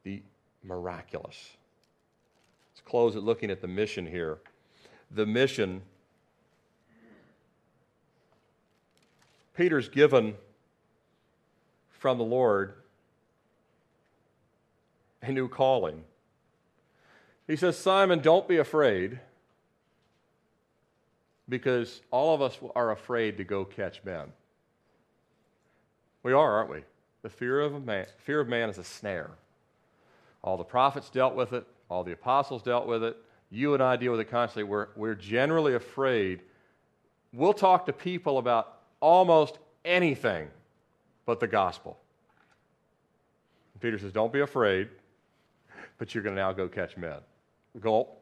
the 0.03 0.23
miraculous. 0.65 1.59
Let's 2.73 2.81
close 2.89 3.17
it 3.17 3.23
looking 3.23 3.51
at 3.51 3.61
the 3.61 3.69
mission 3.69 4.07
here. 4.07 4.39
The 5.11 5.27
mission, 5.27 5.83
Peter's 9.55 9.91
given 9.91 10.37
from 11.91 12.17
the 12.17 12.25
Lord 12.25 12.73
a 15.21 15.31
new 15.31 15.49
calling. 15.49 16.03
He 17.49 17.57
says, 17.57 17.79
Simon, 17.79 18.21
don't 18.21 18.47
be 18.47 18.59
afraid, 18.59 19.19
because 21.49 22.03
all 22.11 22.35
of 22.35 22.43
us 22.43 22.59
are 22.77 22.91
afraid 22.91 23.39
to 23.39 23.45
go 23.45 23.65
catch 23.65 24.05
men. 24.05 24.27
We 26.23 26.35
are, 26.35 26.59
aren't 26.59 26.71
we? 26.71 26.85
The 27.23 27.31
fear 27.31 27.61
of, 27.61 27.85
man, 27.85 28.07
fear 28.19 28.41
of 28.41 28.49
man 28.49 28.69
is 28.69 28.77
a 28.77 28.85
snare. 28.85 29.31
All 30.45 30.59
the 30.59 30.65
prophets 30.65 31.09
dealt 31.09 31.35
with 31.35 31.55
it, 31.55 31.67
all 31.89 32.05
the 32.05 32.13
apostles 32.13 32.63
dealt 32.63 32.87
with 32.87 33.03
it. 33.03 33.17
You 33.51 33.73
and 33.73 33.83
I 33.83 33.97
deal 33.97 34.13
with 34.13 34.21
it 34.21 34.31
constantly. 34.31 34.65
We're, 34.65 34.89
we're 34.95 35.15
generally 35.15 35.75
afraid. 35.75 36.41
We'll 37.33 37.55
talk 37.55 37.87
to 37.87 37.95
people 37.95 38.37
about 38.37 38.81
almost 39.01 39.59
anything 39.87 40.49
but 41.25 41.41
the 41.41 41.47
gospel. 41.47 41.99
Peter 43.81 43.99
says, 43.99 44.13
Don't 44.13 44.33
be 44.33 44.41
afraid, 44.41 44.89
but 45.97 46.15
you're 46.15 46.23
going 46.23 46.37
to 46.37 46.43
now 46.43 46.53
go 46.53 46.69
catch 46.69 46.97
men. 46.97 47.19
Gulp. 47.79 48.15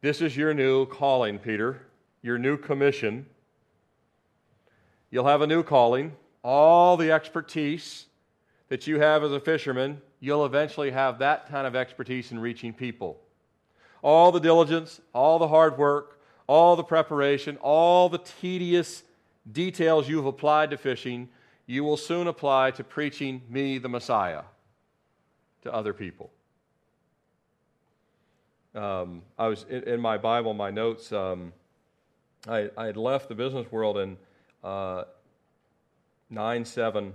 This 0.00 0.20
is 0.20 0.36
your 0.36 0.52
new 0.52 0.84
calling, 0.86 1.38
Peter, 1.38 1.86
your 2.20 2.36
new 2.36 2.58
commission. 2.58 3.26
You'll 5.10 5.26
have 5.26 5.40
a 5.40 5.46
new 5.46 5.62
calling. 5.62 6.12
All 6.42 6.96
the 6.96 7.10
expertise 7.10 8.06
that 8.68 8.86
you 8.86 9.00
have 9.00 9.24
as 9.24 9.32
a 9.32 9.40
fisherman, 9.40 10.02
you'll 10.20 10.44
eventually 10.44 10.90
have 10.90 11.18
that 11.20 11.48
kind 11.48 11.66
of 11.66 11.74
expertise 11.74 12.32
in 12.32 12.38
reaching 12.38 12.74
people. 12.74 13.18
All 14.02 14.30
the 14.30 14.40
diligence, 14.40 15.00
all 15.14 15.38
the 15.38 15.48
hard 15.48 15.78
work, 15.78 16.20
all 16.46 16.76
the 16.76 16.84
preparation, 16.84 17.56
all 17.62 18.08
the 18.08 18.18
tedious 18.18 19.04
details 19.50 20.08
you've 20.08 20.26
applied 20.26 20.70
to 20.70 20.76
fishing, 20.76 21.28
you 21.66 21.84
will 21.84 21.96
soon 21.96 22.26
apply 22.26 22.70
to 22.72 22.84
preaching 22.84 23.42
me, 23.48 23.78
the 23.78 23.88
Messiah, 23.88 24.42
to 25.62 25.72
other 25.72 25.92
people. 25.92 26.30
Um, 28.74 29.22
I 29.38 29.46
was 29.46 29.64
in, 29.70 29.84
in, 29.84 30.00
my 30.00 30.18
Bible, 30.18 30.52
my 30.52 30.70
notes. 30.70 31.12
Um, 31.12 31.52
I, 32.48 32.70
I, 32.76 32.86
had 32.86 32.96
left 32.96 33.28
the 33.28 33.34
business 33.34 33.70
world 33.70 33.98
in 33.98 34.16
uh, 34.64 35.04
9 36.30 36.64
7 36.64 37.12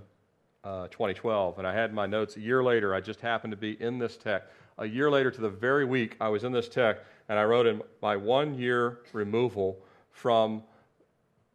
uh, 0.63 0.87
2012, 0.87 1.57
and 1.57 1.67
I 1.67 1.73
had 1.73 1.93
my 1.93 2.05
notes 2.05 2.37
a 2.37 2.39
year 2.39 2.63
later. 2.63 2.95
I 2.95 3.01
just 3.01 3.19
happened 3.19 3.51
to 3.51 3.57
be 3.57 3.71
in 3.81 3.99
this 3.99 4.15
tech. 4.15 4.43
A 4.77 4.85
year 4.85 5.11
later, 5.11 5.29
to 5.31 5.41
the 5.41 5.49
very 5.49 5.83
week, 5.83 6.15
I 6.21 6.29
was 6.29 6.45
in 6.45 6.53
this 6.53 6.69
tech, 6.69 6.99
and 7.27 7.37
I 7.37 7.43
wrote 7.43 7.67
in 7.67 7.81
my 8.01 8.15
one 8.15 8.57
year 8.57 8.99
removal 9.11 9.79
from 10.11 10.63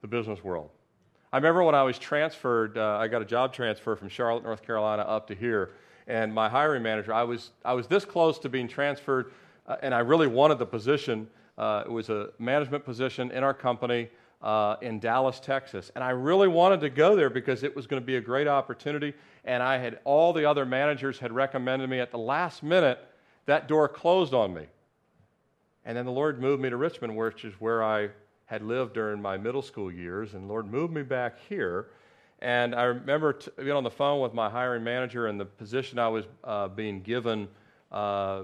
the 0.02 0.06
business 0.06 0.44
world. 0.44 0.68
I 1.34 1.38
remember 1.38 1.64
when 1.64 1.74
I 1.74 1.82
was 1.82 1.98
transferred, 1.98 2.78
uh, 2.78 2.96
I 2.96 3.08
got 3.08 3.20
a 3.20 3.24
job 3.24 3.52
transfer 3.52 3.96
from 3.96 4.08
Charlotte, 4.08 4.44
North 4.44 4.62
Carolina, 4.62 5.02
up 5.02 5.26
to 5.26 5.34
here, 5.34 5.72
and 6.06 6.32
my 6.32 6.48
hiring 6.48 6.80
manager, 6.80 7.12
I 7.12 7.24
was, 7.24 7.50
I 7.64 7.72
was 7.72 7.88
this 7.88 8.04
close 8.04 8.38
to 8.38 8.48
being 8.48 8.68
transferred, 8.68 9.32
uh, 9.66 9.74
and 9.82 9.92
I 9.92 9.98
really 9.98 10.28
wanted 10.28 10.60
the 10.60 10.66
position. 10.66 11.26
Uh, 11.58 11.82
it 11.86 11.90
was 11.90 12.08
a 12.08 12.28
management 12.38 12.84
position 12.84 13.32
in 13.32 13.42
our 13.42 13.52
company 13.52 14.10
uh, 14.42 14.76
in 14.80 15.00
Dallas, 15.00 15.40
Texas. 15.40 15.90
And 15.96 16.04
I 16.04 16.10
really 16.10 16.46
wanted 16.46 16.78
to 16.82 16.88
go 16.88 17.16
there 17.16 17.30
because 17.30 17.64
it 17.64 17.74
was 17.74 17.88
going 17.88 18.00
to 18.00 18.06
be 18.06 18.14
a 18.14 18.20
great 18.20 18.46
opportunity. 18.46 19.12
And 19.44 19.60
I 19.60 19.78
had 19.78 19.98
all 20.04 20.32
the 20.32 20.48
other 20.48 20.64
managers 20.64 21.18
had 21.18 21.32
recommended 21.32 21.90
me 21.90 21.98
at 21.98 22.12
the 22.12 22.18
last 22.18 22.62
minute. 22.62 23.00
That 23.46 23.66
door 23.66 23.88
closed 23.88 24.34
on 24.34 24.54
me. 24.54 24.66
And 25.84 25.96
then 25.96 26.04
the 26.04 26.12
Lord 26.12 26.40
moved 26.40 26.62
me 26.62 26.70
to 26.70 26.76
Richmond, 26.76 27.16
which 27.16 27.44
is 27.44 27.54
where 27.54 27.82
I 27.82 28.10
had 28.46 28.62
lived 28.62 28.94
during 28.94 29.20
my 29.20 29.36
middle 29.36 29.62
school 29.62 29.90
years. 29.90 30.34
And 30.34 30.48
Lord 30.48 30.70
moved 30.70 30.92
me 30.92 31.02
back 31.02 31.38
here. 31.48 31.88
And 32.40 32.74
I 32.74 32.84
remember 32.84 33.32
t- 33.32 33.50
being 33.56 33.72
on 33.72 33.84
the 33.84 33.90
phone 33.90 34.20
with 34.20 34.34
my 34.34 34.50
hiring 34.50 34.84
manager 34.84 35.28
and 35.28 35.40
the 35.40 35.46
position 35.46 35.98
I 35.98 36.08
was 36.08 36.24
uh, 36.42 36.68
being 36.68 37.00
given. 37.00 37.48
Uh, 37.90 38.42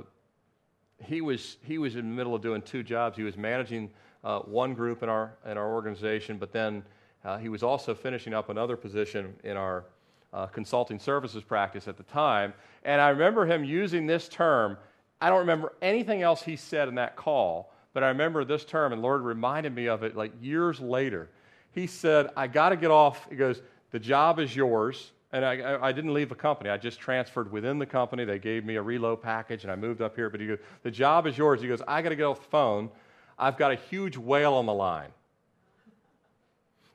he, 1.05 1.21
was, 1.21 1.59
he 1.63 1.79
was 1.79 1.97
in 1.97 2.09
the 2.09 2.15
middle 2.15 2.35
of 2.35 2.41
doing 2.41 2.63
two 2.63 2.83
jobs. 2.83 3.17
He 3.17 3.25
was 3.25 3.37
managing 3.37 3.91
uh, 4.25 4.41
one 4.41 4.75
group 4.75 5.03
in 5.03 5.09
our, 5.09 5.35
in 5.47 5.59
our 5.59 5.73
organization, 5.73 6.39
but 6.39 6.53
then 6.53 6.83
uh, 7.25 7.39
he 7.39 7.49
was 7.49 7.63
also 7.63 7.95
finishing 7.95 8.33
up 8.33 8.49
another 8.49 8.77
position 8.77 9.35
in 9.45 9.57
our 9.57 9.85
uh, 10.33 10.47
consulting 10.47 10.99
services 10.99 11.43
practice 11.43 11.89
at 11.89 11.97
the 11.97 12.03
time. 12.05 12.55
And 12.85 13.01
I 13.01 13.11
remember 13.11 13.47
him 13.47 13.65
using 13.65 14.07
this 14.07 14.29
term. 14.29 14.79
I 15.21 15.29
don't 15.29 15.41
remember 15.41 15.73
anything 15.83 16.23
else 16.23 16.43
he 16.43 16.57
said 16.57 16.89
in 16.89 16.95
that 16.95 17.17
call, 17.17 17.73
but 17.93 18.05
I 18.05 18.09
remember 18.09 18.45
this 18.45 18.65
term, 18.65 18.93
and 18.93 19.03
Lord 19.03 19.23
reminded 19.23 19.75
me 19.75 19.87
of 19.87 20.03
it 20.03 20.17
like 20.17 20.33
years 20.41 20.81
later. 20.81 21.29
He 21.73 21.87
said, 21.87 22.29
I 22.37 22.47
got 22.47 22.71
to 22.71 22.77
get 22.77 22.91
off. 22.91 23.27
He 23.29 23.37
goes, 23.37 23.63
The 23.91 23.99
job 23.99 24.39
is 24.39 24.55
yours. 24.55 25.13
And 25.33 25.45
I, 25.45 25.79
I, 25.81 25.93
didn't 25.93 26.13
leave 26.13 26.29
the 26.29 26.35
company. 26.35 26.71
I 26.71 26.77
just 26.77 26.99
transferred 26.99 27.53
within 27.53 27.79
the 27.79 27.87
company. 27.87 28.25
They 28.25 28.41
gave 28.41 28.65
me 28.65 28.75
a 28.75 28.83
reload 28.83 29.23
package, 29.23 29.63
and 29.63 29.71
I 29.71 29.77
moved 29.77 30.03
up 30.03 30.17
here. 30.17 30.29
But 30.29 30.41
he 30.41 30.49
goes, 30.49 30.59
The 30.83 30.91
job 30.91 31.27
is 31.29 31.39
yours. 31.39 31.61
He 31.61 31.69
goes, 31.69 31.81
I 31.87 32.03
got 32.03 32.09
to 32.09 32.17
get 32.17 32.25
off 32.25 32.41
the 32.41 32.49
phone. 32.49 32.91
I've 33.39 33.57
got 33.57 33.71
a 33.71 33.77
huge 33.77 34.17
whale 34.17 34.55
on 34.55 34.67
the 34.67 34.75
line. 34.75 35.11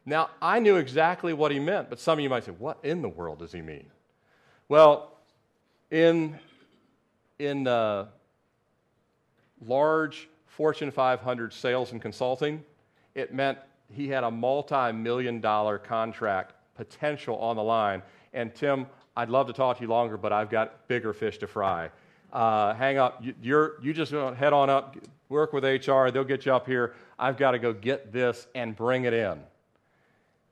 Now, 0.06 0.30
I 0.42 0.60
knew 0.60 0.76
exactly 0.76 1.34
what 1.34 1.52
he 1.52 1.60
meant, 1.60 1.90
but 1.90 2.00
some 2.00 2.20
of 2.20 2.24
you 2.24 2.30
might 2.30 2.44
say, 2.44 2.52
What 2.52 2.78
in 2.84 3.02
the 3.02 3.10
world 3.10 3.40
does 3.40 3.54
he 3.54 3.62
mean? 3.62 3.86
Well, 4.68 5.14
in, 5.90 6.38
in 7.40 7.68
uh, 7.68 8.08
large 9.66 10.28
Fortune 10.56 10.90
500 10.90 11.52
sales 11.52 11.92
and 11.92 12.02
consulting, 12.02 12.64
it 13.14 13.34
meant 13.34 13.58
he 13.92 14.08
had 14.08 14.24
a 14.24 14.32
multi 14.32 14.94
million 14.94 15.42
dollar 15.42 15.78
contract 15.78 16.54
potential 16.76 17.38
on 17.40 17.58
the 17.58 17.64
line. 17.64 18.02
And 18.34 18.56
Tim, 18.56 18.88
I'd 19.18 19.30
love 19.30 19.48
to 19.48 19.54
talk 19.54 19.78
to 19.78 19.84
you 19.84 19.90
longer, 19.90 20.16
but 20.16 20.32
I've 20.32 20.50
got 20.50 20.88
bigger 20.88 21.12
fish 21.12 21.38
to 21.40 21.48
fry. 21.48 21.90
Uh, 22.32 22.74
hang 22.74 22.98
up. 22.98 23.22
You, 23.42 23.72
you 23.82 23.94
just 23.94 24.14
head 24.14 24.54
on 24.54 24.70
up, 24.70 24.96
work 25.28 25.52
with 25.52 25.64
HR, 25.66 26.10
they'll 26.10 26.24
get 26.24 26.46
you 26.46 26.54
up 26.54 26.68
here. 26.68 26.94
I've 27.20 27.38
got 27.38 27.52
to 27.52 27.60
go 27.60 27.74
get 27.74 28.14
this 28.14 28.48
and 28.56 28.76
bring 28.76 29.04
it 29.04 29.14
in. 29.14 29.42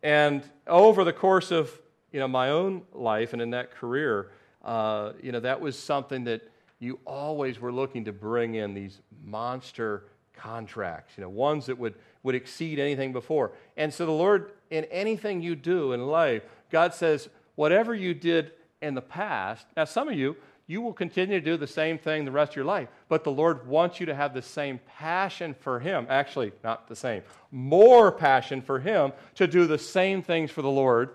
And 0.01 0.43
over 0.68 1.06
the 1.06 1.14
course 1.14 1.49
of 1.51 1.72
you 2.12 2.20
know, 2.20 2.28
my 2.28 2.49
own 2.49 2.84
life 2.93 3.32
and 3.32 3.41
in 3.41 3.51
that 3.51 3.72
career, 3.72 4.32
uh, 4.66 5.14
you 5.22 5.32
know, 5.32 5.39
that 5.39 5.62
was 5.62 5.80
something 5.80 6.26
that 6.26 6.41
you 6.84 6.99
always 7.05 7.59
were 7.59 7.71
looking 7.71 8.05
to 8.05 8.11
bring 8.11 8.55
in 8.55 8.73
these 8.73 8.99
monster 9.23 10.05
contracts, 10.34 11.13
you 11.17 11.21
know, 11.21 11.29
ones 11.29 11.67
that 11.67 11.77
would, 11.77 11.95
would 12.23 12.36
exceed 12.36 12.77
anything 12.77 13.13
before. 13.13 13.53
And 13.77 13.93
so 13.93 14.05
the 14.05 14.11
Lord, 14.11 14.51
in 14.69 14.84
anything 14.86 15.41
you 15.41 15.55
do 15.55 15.93
in 15.93 16.05
life, 16.07 16.43
God 16.69 16.93
says, 16.93 17.29
whatever 17.55 17.95
you 17.95 18.13
did 18.13 18.51
in 18.81 18.95
the 18.95 19.01
past, 19.01 19.65
now 19.77 19.86
some 19.86 20.09
of 20.09 20.15
you, 20.15 20.36
you 20.67 20.81
will 20.81 20.93
continue 20.93 21.39
to 21.39 21.45
do 21.45 21.57
the 21.57 21.67
same 21.67 21.97
thing 21.97 22.25
the 22.25 22.31
rest 22.31 22.51
of 22.53 22.55
your 22.57 22.65
life. 22.65 22.89
But 23.07 23.23
the 23.23 23.31
Lord 23.31 23.67
wants 23.67 23.99
you 23.99 24.05
to 24.07 24.15
have 24.15 24.34
the 24.34 24.41
same 24.41 24.79
passion 24.97 25.55
for 25.59 25.79
Him. 25.79 26.07
Actually, 26.09 26.51
not 26.63 26.88
the 26.88 26.95
same, 26.95 27.21
more 27.51 28.11
passion 28.11 28.61
for 28.61 28.79
Him 28.79 29.13
to 29.36 29.47
do 29.47 29.67
the 29.67 29.77
same 29.77 30.21
things 30.21 30.51
for 30.51 30.61
the 30.61 30.69
Lord. 30.69 31.11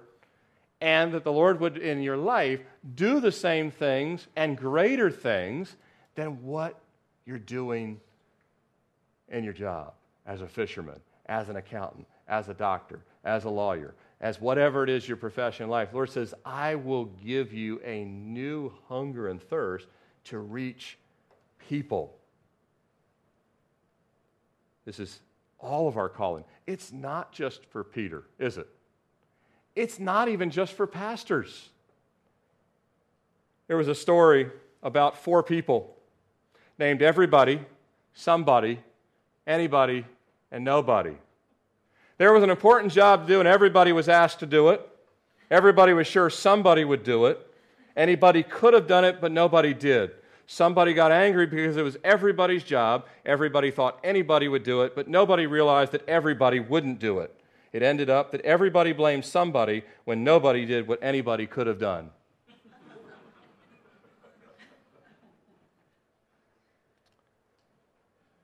And 0.80 1.12
that 1.12 1.24
the 1.24 1.32
Lord 1.32 1.60
would, 1.60 1.76
in 1.76 2.02
your 2.02 2.16
life, 2.16 2.60
do 2.94 3.20
the 3.20 3.32
same 3.32 3.70
things 3.70 4.26
and 4.36 4.56
greater 4.56 5.10
things 5.10 5.76
than 6.14 6.42
what 6.44 6.78
you're 7.26 7.38
doing 7.38 8.00
in 9.28 9.44
your 9.44 9.52
job 9.52 9.92
as 10.26 10.40
a 10.40 10.46
fisherman, 10.46 11.00
as 11.26 11.48
an 11.48 11.56
accountant, 11.56 12.06
as 12.28 12.48
a 12.48 12.54
doctor, 12.54 13.00
as 13.24 13.44
a 13.44 13.50
lawyer, 13.50 13.94
as 14.20 14.40
whatever 14.40 14.84
it 14.84 14.90
is 14.90 15.08
your 15.08 15.16
profession 15.16 15.64
in 15.64 15.70
life. 15.70 15.90
The 15.90 15.96
Lord 15.96 16.10
says, 16.10 16.34
I 16.44 16.76
will 16.76 17.06
give 17.06 17.52
you 17.52 17.80
a 17.84 18.04
new 18.04 18.72
hunger 18.88 19.28
and 19.28 19.42
thirst 19.42 19.86
to 20.24 20.38
reach 20.38 20.98
people. 21.68 22.14
This 24.84 24.98
is 25.00 25.20
all 25.58 25.88
of 25.88 25.96
our 25.96 26.08
calling. 26.08 26.44
It's 26.66 26.92
not 26.92 27.32
just 27.32 27.64
for 27.66 27.84
Peter, 27.84 28.24
is 28.38 28.58
it? 28.58 28.68
It's 29.78 30.00
not 30.00 30.28
even 30.28 30.50
just 30.50 30.72
for 30.72 30.88
pastors. 30.88 31.68
There 33.68 33.76
was 33.76 33.86
a 33.86 33.94
story 33.94 34.50
about 34.82 35.22
four 35.22 35.40
people 35.44 35.94
named 36.80 37.00
everybody, 37.00 37.60
somebody, 38.12 38.80
anybody, 39.46 40.04
and 40.50 40.64
nobody. 40.64 41.12
There 42.16 42.32
was 42.32 42.42
an 42.42 42.50
important 42.50 42.92
job 42.92 43.22
to 43.22 43.28
do, 43.28 43.38
and 43.38 43.46
everybody 43.46 43.92
was 43.92 44.08
asked 44.08 44.40
to 44.40 44.46
do 44.46 44.70
it. 44.70 44.84
Everybody 45.48 45.92
was 45.92 46.08
sure 46.08 46.28
somebody 46.28 46.84
would 46.84 47.04
do 47.04 47.26
it. 47.26 47.38
Anybody 47.96 48.42
could 48.42 48.74
have 48.74 48.88
done 48.88 49.04
it, 49.04 49.20
but 49.20 49.30
nobody 49.30 49.74
did. 49.74 50.10
Somebody 50.48 50.92
got 50.92 51.12
angry 51.12 51.46
because 51.46 51.76
it 51.76 51.82
was 51.82 51.96
everybody's 52.02 52.64
job. 52.64 53.06
Everybody 53.24 53.70
thought 53.70 54.00
anybody 54.02 54.48
would 54.48 54.64
do 54.64 54.82
it, 54.82 54.96
but 54.96 55.06
nobody 55.06 55.46
realized 55.46 55.92
that 55.92 56.08
everybody 56.08 56.58
wouldn't 56.58 56.98
do 56.98 57.20
it. 57.20 57.32
It 57.72 57.82
ended 57.82 58.08
up 58.08 58.32
that 58.32 58.40
everybody 58.42 58.92
blamed 58.92 59.24
somebody 59.24 59.84
when 60.04 60.24
nobody 60.24 60.64
did 60.64 60.88
what 60.88 60.98
anybody 61.02 61.46
could 61.46 61.66
have 61.66 61.78
done. 61.78 62.10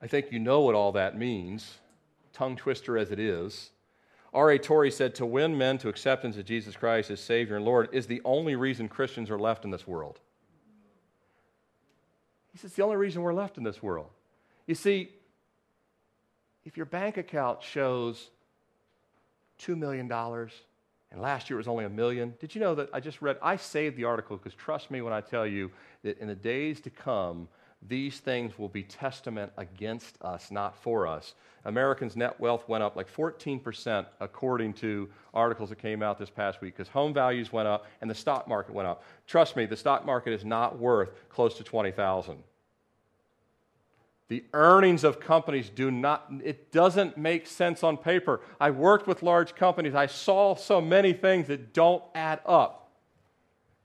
I 0.02 0.06
think 0.06 0.30
you 0.30 0.38
know 0.38 0.60
what 0.60 0.74
all 0.74 0.92
that 0.92 1.16
means 1.16 1.78
tongue 2.34 2.56
twister 2.56 2.98
as 2.98 3.10
it 3.10 3.18
is. 3.18 3.70
R.A. 4.34 4.58
Torrey 4.58 4.90
said 4.90 5.14
to 5.14 5.24
win 5.24 5.56
men 5.56 5.78
to 5.78 5.88
acceptance 5.88 6.36
of 6.36 6.44
Jesus 6.44 6.76
Christ 6.76 7.10
as 7.10 7.20
Savior 7.20 7.56
and 7.56 7.64
Lord 7.64 7.88
is 7.92 8.06
the 8.06 8.20
only 8.24 8.56
reason 8.56 8.88
Christians 8.88 9.30
are 9.30 9.38
left 9.38 9.64
in 9.64 9.70
this 9.70 9.86
world. 9.86 10.18
He 12.52 12.58
says, 12.58 12.70
it's 12.70 12.76
the 12.76 12.82
only 12.82 12.96
reason 12.96 13.22
we're 13.22 13.32
left 13.32 13.56
in 13.56 13.64
this 13.64 13.82
world. 13.82 14.10
You 14.66 14.74
see, 14.74 15.10
if 16.64 16.76
your 16.76 16.86
bank 16.86 17.16
account 17.16 17.62
shows 17.62 18.30
$2 19.60 19.76
million 19.76 20.10
and 21.14 21.22
last 21.22 21.48
year 21.48 21.56
it 21.56 21.60
was 21.60 21.68
only 21.68 21.84
a 21.84 21.88
million, 21.88 22.34
did 22.40 22.56
you 22.56 22.60
know 22.60 22.74
that 22.74 22.90
I 22.92 22.98
just 22.98 23.22
read, 23.22 23.36
I 23.40 23.56
saved 23.56 23.96
the 23.96 24.02
article 24.02 24.36
because 24.36 24.54
trust 24.54 24.90
me 24.90 25.00
when 25.00 25.12
I 25.12 25.20
tell 25.20 25.46
you 25.46 25.70
that 26.02 26.18
in 26.18 26.26
the 26.26 26.34
days 26.34 26.80
to 26.80 26.90
come, 26.90 27.46
these 27.86 28.18
things 28.18 28.58
will 28.58 28.68
be 28.68 28.82
testament 28.82 29.52
against 29.56 30.20
us, 30.22 30.50
not 30.50 30.74
for 30.76 31.06
us. 31.06 31.34
Americans' 31.66 32.16
net 32.16 32.38
wealth 32.40 32.68
went 32.68 32.82
up 32.82 32.96
like 32.96 33.12
14%, 33.12 34.06
according 34.20 34.72
to 34.74 35.08
articles 35.32 35.68
that 35.68 35.78
came 35.78 36.02
out 36.02 36.18
this 36.18 36.30
past 36.30 36.60
week, 36.60 36.74
because 36.76 36.88
home 36.88 37.14
values 37.14 37.52
went 37.52 37.68
up 37.68 37.86
and 38.00 38.10
the 38.10 38.14
stock 38.14 38.48
market 38.48 38.74
went 38.74 38.88
up. 38.88 39.04
Trust 39.26 39.54
me, 39.54 39.66
the 39.66 39.76
stock 39.76 40.04
market 40.04 40.32
is 40.32 40.44
not 40.44 40.78
worth 40.78 41.10
close 41.28 41.56
to 41.58 41.64
20,000. 41.64 42.42
The 44.28 44.44
earnings 44.54 45.04
of 45.04 45.20
companies 45.20 45.68
do 45.68 45.90
not, 45.90 46.30
it 46.42 46.72
doesn't 46.72 47.18
make 47.18 47.46
sense 47.46 47.82
on 47.82 47.98
paper. 47.98 48.40
I 48.58 48.70
worked 48.70 49.06
with 49.06 49.22
large 49.22 49.54
companies. 49.54 49.94
I 49.94 50.06
saw 50.06 50.54
so 50.54 50.80
many 50.80 51.12
things 51.12 51.48
that 51.48 51.74
don't 51.74 52.02
add 52.14 52.40
up. 52.46 52.90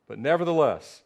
But 0.08 0.18
nevertheless, 0.18 1.02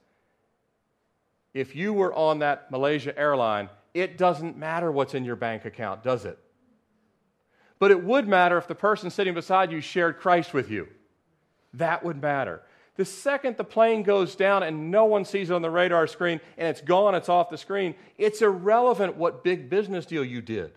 if 1.54 1.76
you 1.76 1.94
were 1.94 2.14
on 2.14 2.40
that 2.40 2.72
Malaysia 2.72 3.18
airline, 3.18 3.70
it 3.94 4.18
doesn't 4.18 4.58
matter 4.58 4.92
what's 4.92 5.14
in 5.14 5.26
your 5.26 5.36
bank 5.36 5.66
account, 5.66 6.04
does 6.04 6.26
it? 6.26 6.38
But 7.80 7.92
it 7.92 8.04
would 8.04 8.28
matter 8.28 8.58
if 8.58 8.68
the 8.68 8.76
person 8.76 9.10
sitting 9.10 9.34
beside 9.34 9.72
you 9.72 9.82
shared 9.82 10.18
Christ 10.18 10.54
with 10.54 10.70
you. 10.70 10.88
That 11.74 12.04
would 12.04 12.22
matter. 12.22 12.62
The 12.96 13.06
second 13.06 13.58
the 13.58 13.64
plane 13.64 14.04
goes 14.04 14.36
down 14.36 14.62
and 14.64 14.92
no 14.92 15.06
one 15.06 15.26
sees 15.26 15.50
it 15.50 15.54
on 15.54 15.62
the 15.62 15.70
radar 15.70 16.06
screen 16.06 16.40
and 16.58 16.68
it's 16.68 16.82
gone, 16.82 17.16
it's 17.16 17.30
off 17.30 17.50
the 17.50 17.58
screen, 17.58 17.96
it's 18.18 18.42
irrelevant 18.42 19.16
what 19.16 19.44
big 19.44 19.70
business 19.70 20.06
deal 20.06 20.24
you 20.24 20.42
did. 20.42 20.74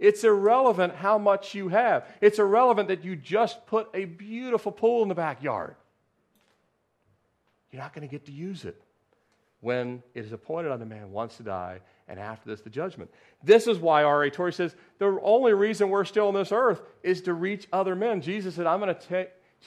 It's 0.00 0.24
irrelevant 0.24 0.96
how 0.96 1.18
much 1.18 1.54
you 1.54 1.68
have. 1.68 2.06
It's 2.20 2.38
irrelevant 2.38 2.88
that 2.88 3.04
you 3.04 3.14
just 3.14 3.66
put 3.66 3.88
a 3.94 4.04
beautiful 4.04 4.72
pool 4.72 5.02
in 5.02 5.08
the 5.08 5.14
backyard. 5.14 5.76
You're 7.70 7.82
not 7.82 7.94
going 7.94 8.06
to 8.06 8.10
get 8.10 8.26
to 8.26 8.32
use 8.32 8.64
it 8.64 8.80
when 9.60 10.02
it 10.14 10.24
is 10.24 10.32
appointed 10.32 10.70
on 10.70 10.78
the 10.78 10.86
man 10.86 11.10
once 11.10 11.38
to 11.38 11.42
die, 11.42 11.80
and 12.06 12.20
after 12.20 12.50
this, 12.50 12.60
the 12.60 12.68
judgment. 12.68 13.10
This 13.42 13.66
is 13.66 13.78
why 13.78 14.04
R.A. 14.04 14.30
Torrey 14.30 14.52
says 14.52 14.76
the 14.98 15.18
only 15.22 15.54
reason 15.54 15.88
we're 15.88 16.04
still 16.04 16.28
on 16.28 16.34
this 16.34 16.52
earth 16.52 16.82
is 17.02 17.22
to 17.22 17.32
reach 17.32 17.66
other 17.72 17.96
men. 17.96 18.20
Jesus 18.20 18.56
said, 18.56 18.66
I'm 18.66 18.78
going 18.78 18.94
to 18.94 19.00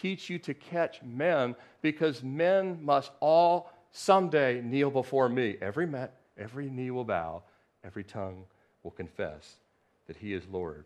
teach 0.02 0.30
you 0.30 0.40
to 0.40 0.54
catch 0.54 1.02
men 1.04 1.56
because 1.82 2.24
men 2.24 2.80
must 2.84 3.12
all 3.20 3.72
someday 3.92 4.62
kneel 4.62 4.92
before 4.92 5.30
me. 5.30 5.58
Every, 5.62 5.86
met, 5.86 6.16
every 6.38 6.70
knee 6.70 6.92
will 6.92 7.04
bow, 7.04 7.44
every 7.84 8.04
tongue 8.04 8.44
will 8.84 8.92
confess 8.92 9.56
that 10.08 10.18
he 10.18 10.34
is 10.34 10.44
Lord. 10.52 10.86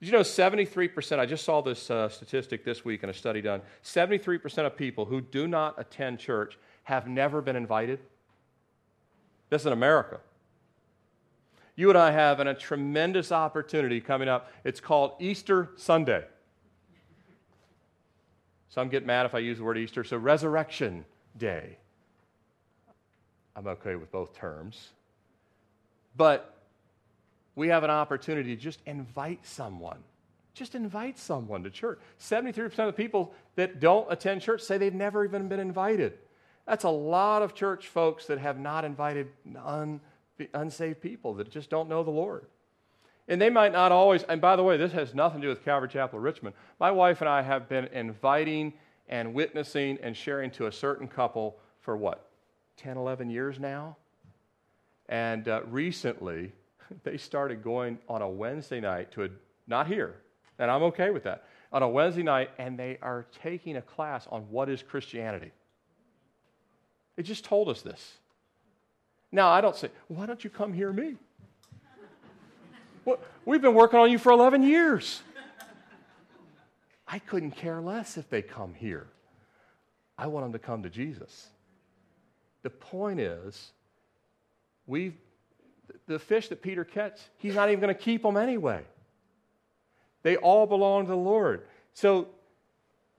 Did 0.00 0.06
you 0.06 0.12
know 0.12 0.20
73%? 0.20 1.18
I 1.18 1.26
just 1.26 1.44
saw 1.44 1.60
this 1.60 1.90
uh, 1.90 2.08
statistic 2.08 2.64
this 2.64 2.84
week 2.84 3.02
in 3.02 3.10
a 3.10 3.14
study 3.14 3.40
done. 3.40 3.62
73% 3.82 4.66
of 4.66 4.76
people 4.76 5.04
who 5.04 5.20
do 5.20 5.48
not 5.48 5.74
attend 5.76 6.20
church 6.20 6.56
have 6.84 7.08
never 7.08 7.42
been 7.42 7.56
invited. 7.56 7.98
This 9.50 9.62
is 9.62 9.66
in 9.66 9.72
America. 9.72 10.20
You 11.74 11.88
and 11.90 11.98
I 11.98 12.12
have 12.12 12.40
a 12.40 12.54
tremendous 12.54 13.30
opportunity 13.32 14.00
coming 14.00 14.28
up. 14.28 14.50
It's 14.64 14.80
called 14.80 15.12
Easter 15.20 15.70
Sunday. 15.76 16.24
Some 18.68 18.88
get 18.88 19.06
mad 19.06 19.26
if 19.26 19.34
I 19.34 19.38
use 19.38 19.58
the 19.58 19.64
word 19.64 19.78
Easter. 19.78 20.04
So, 20.04 20.16
Resurrection 20.16 21.04
Day. 21.36 21.78
I'm 23.56 23.66
okay 23.66 23.96
with 23.96 24.12
both 24.12 24.34
terms. 24.34 24.90
But 26.16 26.54
we 27.54 27.68
have 27.68 27.82
an 27.82 27.90
opportunity 27.90 28.54
to 28.54 28.60
just 28.60 28.80
invite 28.86 29.44
someone. 29.46 29.98
Just 30.54 30.74
invite 30.74 31.18
someone 31.18 31.62
to 31.64 31.70
church. 31.70 31.98
73% 32.20 32.64
of 32.64 32.86
the 32.86 32.92
people 32.92 33.32
that 33.56 33.80
don't 33.80 34.10
attend 34.12 34.42
church 34.42 34.60
say 34.60 34.78
they've 34.78 34.94
never 34.94 35.24
even 35.24 35.48
been 35.48 35.60
invited. 35.60 36.18
That's 36.66 36.84
a 36.84 36.90
lot 36.90 37.42
of 37.42 37.54
church 37.54 37.88
folks 37.88 38.26
that 38.26 38.38
have 38.38 38.58
not 38.58 38.84
invited 38.84 39.28
un, 39.64 40.00
unsaved 40.52 41.00
people 41.00 41.34
that 41.34 41.50
just 41.50 41.70
don't 41.70 41.88
know 41.88 42.02
the 42.02 42.10
Lord. 42.10 42.46
And 43.28 43.40
they 43.40 43.50
might 43.50 43.72
not 43.72 43.92
always, 43.92 44.22
and 44.22 44.40
by 44.40 44.56
the 44.56 44.62
way, 44.62 44.78
this 44.78 44.92
has 44.92 45.14
nothing 45.14 45.42
to 45.42 45.46
do 45.46 45.48
with 45.50 45.62
Calvary 45.62 45.88
Chapel 45.88 46.18
of 46.18 46.24
Richmond. 46.24 46.56
My 46.80 46.90
wife 46.90 47.20
and 47.20 47.28
I 47.28 47.42
have 47.42 47.68
been 47.68 47.84
inviting 47.86 48.72
and 49.06 49.34
witnessing 49.34 49.98
and 50.02 50.16
sharing 50.16 50.50
to 50.52 50.66
a 50.66 50.72
certain 50.72 51.06
couple 51.06 51.58
for 51.80 51.96
what, 51.96 52.30
10, 52.78 52.96
11 52.96 53.28
years 53.28 53.60
now? 53.60 53.96
And 55.10 55.46
uh, 55.46 55.60
recently, 55.66 56.52
they 57.04 57.18
started 57.18 57.62
going 57.62 57.98
on 58.08 58.22
a 58.22 58.28
Wednesday 58.28 58.80
night 58.80 59.12
to 59.12 59.24
a, 59.24 59.28
not 59.66 59.86
here, 59.86 60.16
and 60.58 60.70
I'm 60.70 60.82
okay 60.84 61.10
with 61.10 61.24
that, 61.24 61.44
on 61.70 61.82
a 61.82 61.88
Wednesday 61.88 62.22
night, 62.22 62.50
and 62.58 62.78
they 62.78 62.98
are 63.02 63.26
taking 63.42 63.76
a 63.76 63.82
class 63.82 64.26
on 64.30 64.42
what 64.50 64.70
is 64.70 64.82
Christianity. 64.82 65.52
They 67.16 67.22
just 67.22 67.44
told 67.44 67.68
us 67.68 67.82
this. 67.82 68.18
Now, 69.30 69.50
I 69.50 69.60
don't 69.60 69.76
say, 69.76 69.90
why 70.06 70.24
don't 70.24 70.42
you 70.42 70.48
come 70.48 70.72
hear 70.72 70.92
me? 70.92 71.16
We've 73.44 73.62
been 73.62 73.74
working 73.74 73.98
on 73.98 74.10
you 74.10 74.18
for 74.18 74.32
11 74.32 74.62
years. 74.62 75.22
I 77.06 77.18
couldn't 77.18 77.52
care 77.52 77.80
less 77.80 78.18
if 78.18 78.28
they 78.28 78.42
come 78.42 78.74
here. 78.74 79.06
I 80.18 80.26
want 80.26 80.44
them 80.44 80.52
to 80.52 80.58
come 80.58 80.82
to 80.82 80.90
Jesus. 80.90 81.48
The 82.62 82.70
point 82.70 83.20
is, 83.20 83.72
we 84.86 85.14
the 86.06 86.18
fish 86.18 86.48
that 86.48 86.62
Peter 86.62 86.84
catches, 86.84 87.28
he's 87.38 87.54
not 87.54 87.68
even 87.68 87.80
going 87.80 87.94
to 87.94 88.00
keep 88.00 88.22
them 88.22 88.36
anyway. 88.36 88.82
They 90.22 90.36
all 90.36 90.66
belong 90.66 91.04
to 91.04 91.10
the 91.10 91.16
Lord. 91.16 91.66
So 91.94 92.28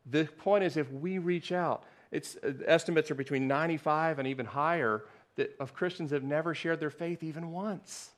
the 0.06 0.26
point 0.26 0.64
is, 0.64 0.78
if 0.78 0.92
we 0.92 1.18
reach 1.18 1.52
out, 1.52 1.84
it's, 2.12 2.36
uh, 2.44 2.54
estimates 2.66 3.10
are 3.12 3.16
between 3.16 3.48
95 3.48 4.20
and 4.20 4.28
even 4.28 4.46
higher 4.46 5.04
that, 5.36 5.56
of 5.60 5.74
Christians 5.74 6.10
that 6.10 6.18
have 6.18 6.24
never 6.24 6.54
shared 6.54 6.80
their 6.80 6.90
faith 6.90 7.24
even 7.24 7.52
once. 7.52 8.12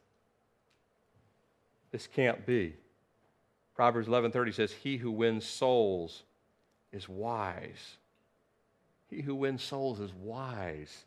This 1.91 2.07
can't 2.07 2.45
be. 2.45 2.75
Proverbs 3.75 4.07
11:30 4.07 4.51
says, 4.51 4.71
"He 4.71 4.97
who 4.97 5.11
wins 5.11 5.45
souls 5.45 6.23
is 6.91 7.07
wise." 7.07 7.97
He 9.09 9.21
who 9.21 9.35
wins 9.35 9.61
souls 9.61 9.99
is 9.99 10.13
wise. 10.13 11.05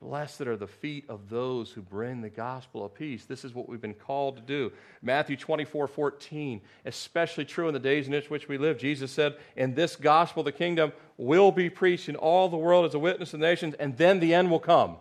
Blessed 0.00 0.42
are 0.42 0.56
the 0.56 0.66
feet 0.66 1.06
of 1.08 1.30
those 1.30 1.70
who 1.70 1.80
bring 1.80 2.20
the 2.20 2.28
gospel 2.28 2.84
of 2.84 2.94
peace. 2.94 3.24
This 3.24 3.44
is 3.44 3.54
what 3.54 3.68
we've 3.68 3.80
been 3.80 3.94
called 3.94 4.36
to 4.36 4.42
do. 4.42 4.70
Matthew 5.00 5.36
24, 5.36 5.88
14, 5.88 6.60
especially 6.84 7.46
true 7.46 7.68
in 7.68 7.74
the 7.74 7.80
days 7.80 8.06
in 8.06 8.22
which 8.28 8.46
we 8.46 8.58
live. 8.58 8.76
Jesus 8.76 9.10
said, 9.10 9.36
In 9.56 9.74
this 9.74 9.96
gospel, 9.96 10.42
the 10.42 10.52
kingdom 10.52 10.92
will 11.16 11.50
be 11.50 11.70
preached 11.70 12.10
in 12.10 12.16
all 12.16 12.50
the 12.50 12.56
world 12.56 12.84
as 12.84 12.94
a 12.94 12.98
witness 12.98 13.30
to 13.30 13.38
the 13.38 13.46
nations, 13.46 13.74
and 13.80 13.96
then 13.96 14.20
the 14.20 14.34
end 14.34 14.50
will 14.50 14.60
come. 14.60 14.96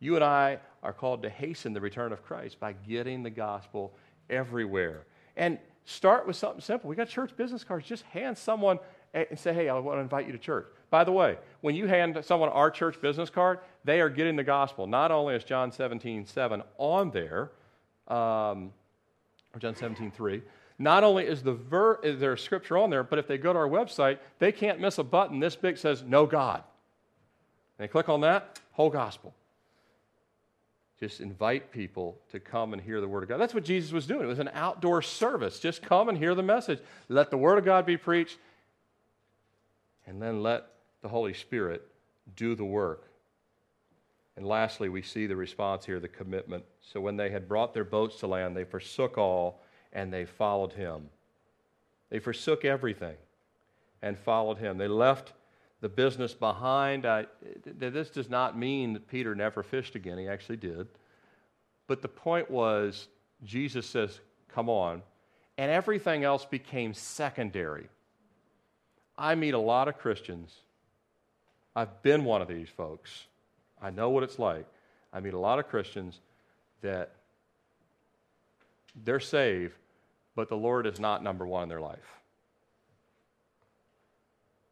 You 0.00 0.14
and 0.14 0.24
I 0.24 0.58
are 0.82 0.92
called 0.92 1.22
to 1.22 1.30
hasten 1.30 1.72
the 1.72 1.80
return 1.80 2.12
of 2.12 2.22
Christ 2.22 2.60
by 2.60 2.72
getting 2.72 3.22
the 3.22 3.30
gospel 3.30 3.94
everywhere. 4.28 5.06
And 5.36 5.58
start 5.84 6.26
with 6.26 6.36
something 6.36 6.60
simple. 6.60 6.88
We 6.88 6.96
got 6.96 7.08
church 7.08 7.36
business 7.36 7.64
cards. 7.64 7.86
Just 7.86 8.02
hand 8.04 8.36
someone 8.36 8.78
and 9.14 9.38
say, 9.38 9.54
Hey, 9.54 9.68
I 9.68 9.78
want 9.78 9.96
to 9.96 10.02
invite 10.02 10.26
you 10.26 10.32
to 10.32 10.38
church. 10.38 10.66
By 10.90 11.04
the 11.04 11.12
way, 11.12 11.38
when 11.62 11.74
you 11.74 11.86
hand 11.86 12.18
someone 12.24 12.48
our 12.50 12.70
church 12.70 13.00
business 13.00 13.30
card, 13.30 13.60
they 13.84 14.00
are 14.00 14.08
getting 14.08 14.36
the 14.36 14.44
gospel. 14.44 14.86
Not 14.86 15.10
only 15.10 15.34
is 15.34 15.44
John 15.44 15.72
17, 15.72 16.26
7 16.26 16.62
on 16.78 17.10
there, 17.10 17.50
um, 18.08 18.72
or 19.52 19.58
John 19.58 19.74
17, 19.74 20.12
3, 20.12 20.42
not 20.78 21.02
only 21.02 21.24
is, 21.24 21.42
the 21.42 21.54
ver- 21.54 21.98
is 22.02 22.20
there 22.20 22.36
scripture 22.36 22.76
on 22.76 22.90
there, 22.90 23.02
but 23.02 23.18
if 23.18 23.26
they 23.26 23.38
go 23.38 23.52
to 23.52 23.58
our 23.58 23.68
website, 23.68 24.18
they 24.38 24.52
can't 24.52 24.78
miss 24.78 24.98
a 24.98 25.02
button 25.02 25.40
this 25.40 25.56
big 25.56 25.78
says, 25.78 26.02
Know 26.02 26.26
God. 26.26 26.62
And 27.78 27.84
they 27.84 27.88
click 27.88 28.08
on 28.08 28.20
that, 28.20 28.60
whole 28.72 28.90
gospel. 28.90 29.34
Just 30.98 31.20
invite 31.20 31.70
people 31.70 32.18
to 32.30 32.40
come 32.40 32.72
and 32.72 32.80
hear 32.80 33.00
the 33.00 33.08
Word 33.08 33.22
of 33.22 33.28
God. 33.28 33.38
That's 33.38 33.52
what 33.52 33.64
Jesus 33.64 33.92
was 33.92 34.06
doing. 34.06 34.22
It 34.22 34.28
was 34.28 34.38
an 34.38 34.50
outdoor 34.54 35.02
service. 35.02 35.58
Just 35.58 35.82
come 35.82 36.08
and 36.08 36.16
hear 36.16 36.34
the 36.34 36.42
message. 36.42 36.80
Let 37.08 37.30
the 37.30 37.36
Word 37.36 37.58
of 37.58 37.64
God 37.64 37.84
be 37.84 37.98
preached, 37.98 38.38
and 40.06 40.22
then 40.22 40.42
let 40.42 40.66
the 41.02 41.08
Holy 41.08 41.34
Spirit 41.34 41.86
do 42.34 42.54
the 42.54 42.64
work. 42.64 43.04
And 44.36 44.46
lastly, 44.46 44.88
we 44.88 45.02
see 45.02 45.26
the 45.26 45.36
response 45.36 45.84
here, 45.86 46.00
the 46.00 46.08
commitment. 46.08 46.64
So 46.80 47.00
when 47.00 47.16
they 47.16 47.30
had 47.30 47.48
brought 47.48 47.72
their 47.72 47.84
boats 47.84 48.20
to 48.20 48.26
land, 48.26 48.56
they 48.56 48.64
forsook 48.64 49.16
all 49.16 49.62
and 49.92 50.12
they 50.12 50.26
followed 50.26 50.74
him. 50.74 51.08
They 52.10 52.18
forsook 52.18 52.64
everything 52.64 53.16
and 54.02 54.18
followed 54.18 54.58
him. 54.58 54.76
They 54.76 54.88
left 54.88 55.32
the 55.80 55.88
business 55.88 56.34
behind. 56.34 57.06
I, 57.06 57.26
this 57.64 58.10
does 58.10 58.30
not 58.30 58.58
mean 58.58 58.92
that 58.94 59.08
Peter 59.08 59.34
never 59.34 59.62
fished 59.62 59.94
again. 59.94 60.18
He 60.18 60.28
actually 60.28 60.56
did. 60.56 60.88
But 61.86 62.02
the 62.02 62.08
point 62.08 62.50
was, 62.50 63.08
Jesus 63.44 63.86
says, 63.86 64.20
Come 64.48 64.68
on. 64.68 65.02
and 65.58 65.70
everything 65.70 66.24
else 66.24 66.44
became 66.44 66.94
secondary. 66.94 67.88
I 69.18 69.34
meet 69.34 69.54
a 69.54 69.58
lot 69.58 69.88
of 69.88 69.98
Christians. 69.98 70.54
I've 71.74 72.02
been 72.02 72.24
one 72.24 72.40
of 72.42 72.48
these 72.48 72.68
folks. 72.68 73.26
I 73.80 73.90
know 73.90 74.10
what 74.10 74.22
it's 74.22 74.38
like. 74.38 74.66
I 75.12 75.20
meet 75.20 75.34
a 75.34 75.38
lot 75.38 75.58
of 75.58 75.68
Christians 75.68 76.20
that 76.80 77.12
they're 79.04 79.20
saved, 79.20 79.74
but 80.34 80.48
the 80.48 80.56
Lord 80.56 80.86
is 80.86 80.98
not 80.98 81.22
number 81.22 81.46
one 81.46 81.64
in 81.64 81.68
their 81.68 81.80
life. 81.80 82.14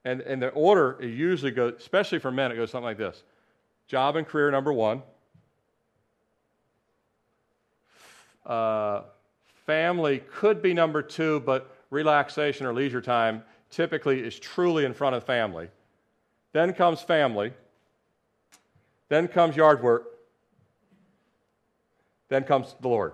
And, 0.05 0.21
and 0.21 0.43
the 0.43 0.49
order 0.51 0.99
it 1.01 1.09
usually 1.09 1.51
goes, 1.51 1.75
especially 1.79 2.19
for 2.19 2.31
men, 2.31 2.53
it 2.53 2.57
goes 2.57 2.71
something 2.71 2.85
like 2.85 2.99
this 2.99 3.23
job 3.87 4.17
and 4.17 4.27
career, 4.27 4.51
number 4.51 4.73
one. 4.73 5.03
Uh, 8.47 9.03
family 9.67 10.19
could 10.31 10.61
be 10.61 10.75
number 10.75 11.03
two, 11.03 11.41
but 11.41 11.75
relaxation 11.91 12.67
or 12.67 12.73
leisure 12.73 13.01
time 13.01 13.43
typically 13.71 14.21
is 14.21 14.39
truly 14.39 14.85
in 14.85 14.95
front 14.95 15.17
of 15.17 15.25
family. 15.25 15.69
Then 16.53 16.73
comes 16.73 17.01
family. 17.01 17.53
Then 19.09 19.29
comes 19.29 19.57
yard 19.57 19.83
work. 19.83 20.05
Then 22.29 22.45
comes 22.45 22.75
the 22.81 22.89
Lord. 22.89 23.13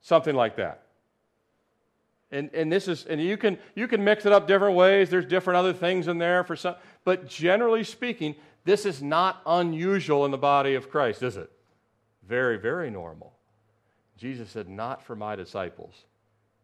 Something 0.00 0.34
like 0.34 0.56
that. 0.56 0.83
And, 2.34 2.50
and 2.52 2.70
this 2.70 2.88
is 2.88 3.06
and 3.06 3.20
you 3.20 3.36
can 3.36 3.58
you 3.76 3.86
can 3.86 4.02
mix 4.02 4.26
it 4.26 4.32
up 4.32 4.48
different 4.48 4.76
ways. 4.76 5.08
There's 5.08 5.24
different 5.24 5.56
other 5.56 5.72
things 5.72 6.08
in 6.08 6.18
there 6.18 6.42
for 6.42 6.56
some, 6.56 6.74
but 7.04 7.28
generally 7.28 7.84
speaking, 7.84 8.34
this 8.64 8.84
is 8.84 9.02
not 9.02 9.40
unusual 9.46 10.24
in 10.24 10.30
the 10.30 10.38
body 10.38 10.74
of 10.74 10.90
Christ, 10.90 11.22
is 11.22 11.36
it? 11.36 11.50
Very, 12.26 12.58
very 12.58 12.90
normal. 12.90 13.32
Jesus 14.16 14.50
said, 14.50 14.68
Not 14.68 15.02
for 15.02 15.14
my 15.14 15.36
disciples. 15.36 16.04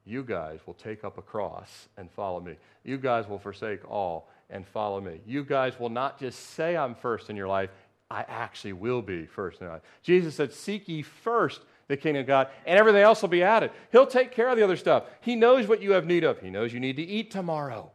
You 0.05 0.25
guys 0.25 0.61
will 0.67 0.75
take 0.75 1.05
up 1.05 1.19
a 1.19 1.23
cross 1.23 1.89
and 1.97 2.11
follow 2.11 2.41
me. 2.41 2.57
You 2.85 2.97
guys 2.99 3.29
will 3.29 3.39
forsake 3.39 3.89
all 3.89 4.29
and 4.49 4.67
follow 4.67 5.01
me. 5.01 5.21
You 5.27 5.45
guys 5.45 5.79
will 5.79 5.91
not 5.91 6.19
just 6.19 6.55
say 6.55 6.77
I'm 6.77 6.95
first 6.95 7.31
in 7.31 7.37
your 7.37 7.49
life, 7.49 7.71
I 8.11 8.25
actually 8.27 8.73
will 8.73 9.03
be 9.03 9.27
first 9.27 9.61
in 9.61 9.67
your 9.67 9.75
life. 9.75 9.83
Jesus 10.03 10.35
said, 10.35 10.53
Seek 10.53 10.89
ye 10.89 11.03
first 11.03 11.61
the 11.91 11.97
kingdom 11.97 12.21
of 12.21 12.27
God, 12.29 12.49
and 12.67 12.79
everything 12.79 13.03
else 13.03 13.21
will 13.21 13.29
be 13.29 13.43
added. 13.43 13.73
He'll 13.91 14.07
take 14.07 14.31
care 14.31 14.49
of 14.49 14.57
the 14.57 14.63
other 14.63 14.77
stuff. 14.77 15.05
He 15.21 15.35
knows 15.35 15.67
what 15.67 15.83
you 15.83 15.91
have 15.91 16.07
need 16.07 16.23
of. 16.23 16.39
He 16.39 16.49
knows 16.49 16.73
you 16.73 16.79
need 16.79 16.97
to 16.97 17.03
eat 17.03 17.33
tomorrow. 17.33 17.91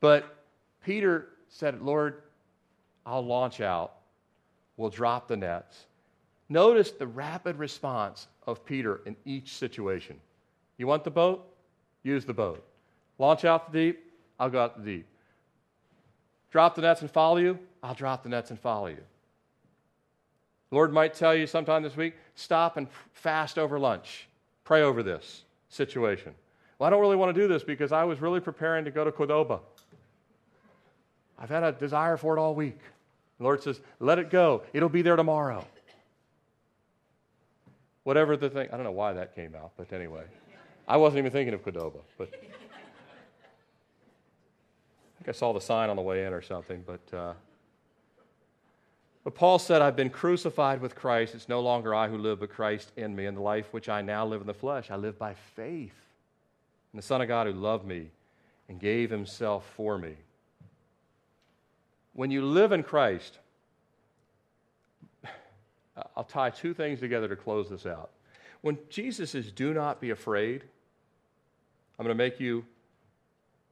But 0.00 0.36
Peter 0.84 1.30
said, 1.48 1.80
Lord, 1.80 2.22
I'll 3.06 3.24
launch 3.24 3.62
out. 3.62 3.94
We'll 4.76 4.90
drop 4.90 5.26
the 5.26 5.38
nets. 5.38 5.86
Notice 6.50 6.90
the 6.90 7.06
rapid 7.06 7.56
response 7.56 8.26
of 8.46 8.62
Peter 8.62 9.00
in 9.06 9.16
each 9.24 9.56
situation. 9.56 10.20
You 10.76 10.86
want 10.86 11.04
the 11.04 11.10
boat? 11.10 11.46
Use 12.02 12.26
the 12.26 12.34
boat. 12.34 12.62
Launch 13.18 13.46
out 13.46 13.72
the 13.72 13.78
deep? 13.78 14.12
I'll 14.38 14.50
go 14.50 14.62
out 14.62 14.76
the 14.76 14.84
deep. 14.84 15.06
Drop 16.50 16.74
the 16.74 16.82
nets 16.82 17.00
and 17.00 17.10
follow 17.10 17.38
you? 17.38 17.58
I'll 17.82 17.94
drop 17.94 18.22
the 18.22 18.28
nets 18.28 18.50
and 18.50 18.60
follow 18.60 18.88
you. 18.88 19.02
Lord 20.72 20.92
might 20.92 21.14
tell 21.14 21.34
you 21.34 21.46
sometime 21.46 21.84
this 21.84 21.96
week 21.96 22.14
stop 22.34 22.76
and 22.76 22.88
fast 23.12 23.58
over 23.58 23.78
lunch. 23.78 24.26
Pray 24.64 24.82
over 24.82 25.04
this 25.04 25.44
situation. 25.68 26.34
Well, 26.78 26.88
I 26.88 26.90
don't 26.90 27.00
really 27.00 27.16
want 27.16 27.32
to 27.32 27.40
do 27.40 27.46
this 27.46 27.62
because 27.62 27.92
I 27.92 28.02
was 28.04 28.20
really 28.20 28.40
preparing 28.40 28.84
to 28.86 28.90
go 28.90 29.04
to 29.04 29.12
Cordoba. 29.12 29.60
I've 31.38 31.50
had 31.50 31.62
a 31.62 31.72
desire 31.72 32.16
for 32.16 32.36
it 32.36 32.40
all 32.40 32.54
week. 32.54 32.78
The 33.38 33.44
Lord 33.44 33.62
says, 33.62 33.80
let 34.00 34.18
it 34.18 34.30
go. 34.30 34.62
It'll 34.72 34.88
be 34.88 35.02
there 35.02 35.16
tomorrow. 35.16 35.64
Whatever 38.04 38.36
the 38.36 38.50
thing, 38.50 38.68
I 38.72 38.76
don't 38.76 38.84
know 38.84 38.92
why 38.92 39.12
that 39.12 39.34
came 39.34 39.54
out, 39.54 39.72
but 39.76 39.92
anyway. 39.92 40.24
I 40.88 40.96
wasn't 40.96 41.18
even 41.18 41.32
thinking 41.32 41.54
of 41.54 41.62
Cordoba, 41.62 41.98
but 42.16 42.28
I 42.34 42.38
think 45.18 45.28
I 45.28 45.32
saw 45.32 45.52
the 45.52 45.60
sign 45.60 45.90
on 45.90 45.96
the 45.96 46.02
way 46.02 46.24
in 46.24 46.32
or 46.32 46.40
something, 46.40 46.82
but. 46.86 47.14
Uh, 47.16 47.34
but 49.24 49.34
Paul 49.34 49.58
said, 49.58 49.82
I've 49.82 49.96
been 49.96 50.10
crucified 50.10 50.80
with 50.80 50.96
Christ. 50.96 51.34
It's 51.34 51.48
no 51.48 51.60
longer 51.60 51.94
I 51.94 52.08
who 52.08 52.18
live, 52.18 52.40
but 52.40 52.50
Christ 52.50 52.90
in 52.96 53.14
me. 53.14 53.26
And 53.26 53.36
the 53.36 53.42
life 53.42 53.72
which 53.72 53.88
I 53.88 54.02
now 54.02 54.26
live 54.26 54.40
in 54.40 54.46
the 54.46 54.54
flesh, 54.54 54.90
I 54.90 54.96
live 54.96 55.18
by 55.18 55.34
faith 55.54 55.94
in 56.92 56.96
the 56.96 57.02
Son 57.02 57.20
of 57.20 57.28
God 57.28 57.46
who 57.46 57.52
loved 57.52 57.86
me 57.86 58.10
and 58.68 58.80
gave 58.80 59.10
himself 59.10 59.64
for 59.76 59.96
me. 59.96 60.14
When 62.14 62.30
you 62.30 62.44
live 62.44 62.72
in 62.72 62.82
Christ, 62.82 63.38
I'll 66.16 66.24
tie 66.24 66.50
two 66.50 66.74
things 66.74 66.98
together 66.98 67.28
to 67.28 67.36
close 67.36 67.70
this 67.70 67.86
out. 67.86 68.10
When 68.60 68.78
Jesus 68.90 69.30
says, 69.30 69.52
Do 69.52 69.72
not 69.72 70.00
be 70.00 70.10
afraid, 70.10 70.64
I'm 71.98 72.04
going 72.04 72.16
to 72.16 72.22
make 72.22 72.40
you 72.40 72.64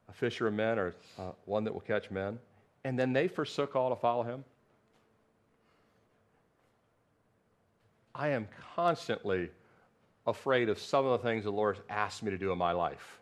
a 0.08 0.12
fisher 0.12 0.46
of 0.46 0.54
men 0.54 0.78
or 0.78 0.94
uh, 1.18 1.30
one 1.44 1.64
that 1.64 1.72
will 1.72 1.80
catch 1.80 2.10
men, 2.10 2.38
and 2.84 2.98
then 2.98 3.12
they 3.12 3.26
forsook 3.26 3.74
all 3.74 3.90
to 3.90 3.96
follow 3.96 4.22
him. 4.22 4.44
I 8.20 8.28
am 8.28 8.48
constantly 8.76 9.48
afraid 10.26 10.68
of 10.68 10.78
some 10.78 11.06
of 11.06 11.12
the 11.12 11.26
things 11.26 11.44
the 11.44 11.50
Lord 11.50 11.76
has 11.76 11.84
asked 11.88 12.22
me 12.22 12.30
to 12.30 12.36
do 12.36 12.52
in 12.52 12.58
my 12.58 12.72
life. 12.72 13.18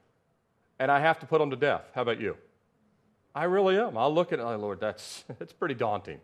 And 0.81 0.91
I 0.91 0.99
have 0.99 1.21
to 1.21 1.27
put 1.27 1.39
them 1.39 1.51
to 1.51 1.57
death. 1.57 1.85
How 1.95 2.03
about 2.03 2.21
you? 2.21 2.37
I 3.33 3.45
really 3.45 3.79
am. 3.79 3.97
I'll 3.97 4.13
look 4.13 4.33
at 4.33 4.41
it, 4.41 4.43
oh, 4.43 4.57
Lord, 4.57 4.81
that's, 4.81 5.25
that's 5.39 5.53
pretty 5.53 5.77
daunting. 5.77 6.19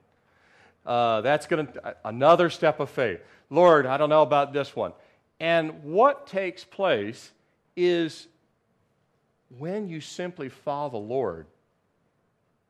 Uh, 0.85 1.21
that's 1.21 1.47
going 1.47 1.69
to, 1.69 1.97
another 2.05 2.51
step 2.51 2.81
of 2.81 2.91
faith. 2.91 3.21
Lord, 3.49 3.87
I 3.87 3.97
don't 3.97 4.09
know 4.09 4.23
about 4.23 4.53
this 4.53 4.75
one. 4.75 4.93
And 5.39 5.85
what 5.85 6.27
takes 6.27 6.65
place 6.65 7.31
is 7.77 8.27
when 9.57 9.87
you 9.87 10.01
simply 10.01 10.49
follow 10.49 10.91
the 10.91 10.97
Lord, 10.97 11.47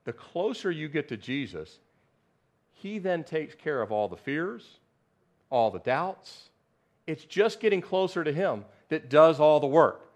the 0.04 0.12
closer 0.12 0.70
you 0.70 0.90
get 0.90 1.08
to 1.08 1.16
Jesus, 1.16 1.78
He 2.74 2.98
then 2.98 3.24
takes 3.24 3.54
care 3.54 3.80
of 3.80 3.90
all 3.90 4.08
the 4.08 4.18
fears, 4.18 4.80
all 5.54 5.70
the 5.70 5.78
doubts. 5.78 6.50
It's 7.06 7.24
just 7.24 7.60
getting 7.60 7.80
closer 7.80 8.24
to 8.24 8.32
Him 8.32 8.64
that 8.88 9.08
does 9.08 9.38
all 9.38 9.60
the 9.60 9.68
work. 9.68 10.10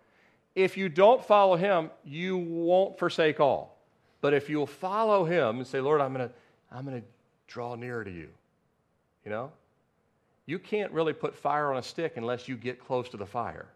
If 0.57 0.77
you 0.77 0.89
don't 0.89 1.25
follow 1.25 1.57
Him, 1.57 1.91
you 2.05 2.37
won't 2.37 2.99
forsake 2.99 3.39
all. 3.39 3.79
But 4.21 4.35
if 4.35 4.51
you'll 4.51 4.67
follow 4.67 5.25
Him 5.25 5.59
and 5.59 5.67
say, 5.67 5.81
Lord, 5.81 6.01
I'm 6.01 6.13
going 6.13 6.29
to 6.29 6.35
I'm 6.71 6.85
going 6.85 7.01
to 7.01 7.07
draw 7.47 7.77
nearer 7.77 8.05
to 8.05 8.11
you, 8.11 8.29
you 9.25 9.31
know, 9.31 9.53
you 10.45 10.59
can't 10.59 10.91
really 10.93 11.15
put 11.15 11.35
fire 11.35 11.71
on 11.71 11.79
a 11.79 11.83
stick 11.83 12.17
unless 12.17 12.49
you 12.49 12.57
get 12.57 12.85
close 12.85 13.09
to 13.11 13.17
the 13.17 13.25
fire. 13.25 13.69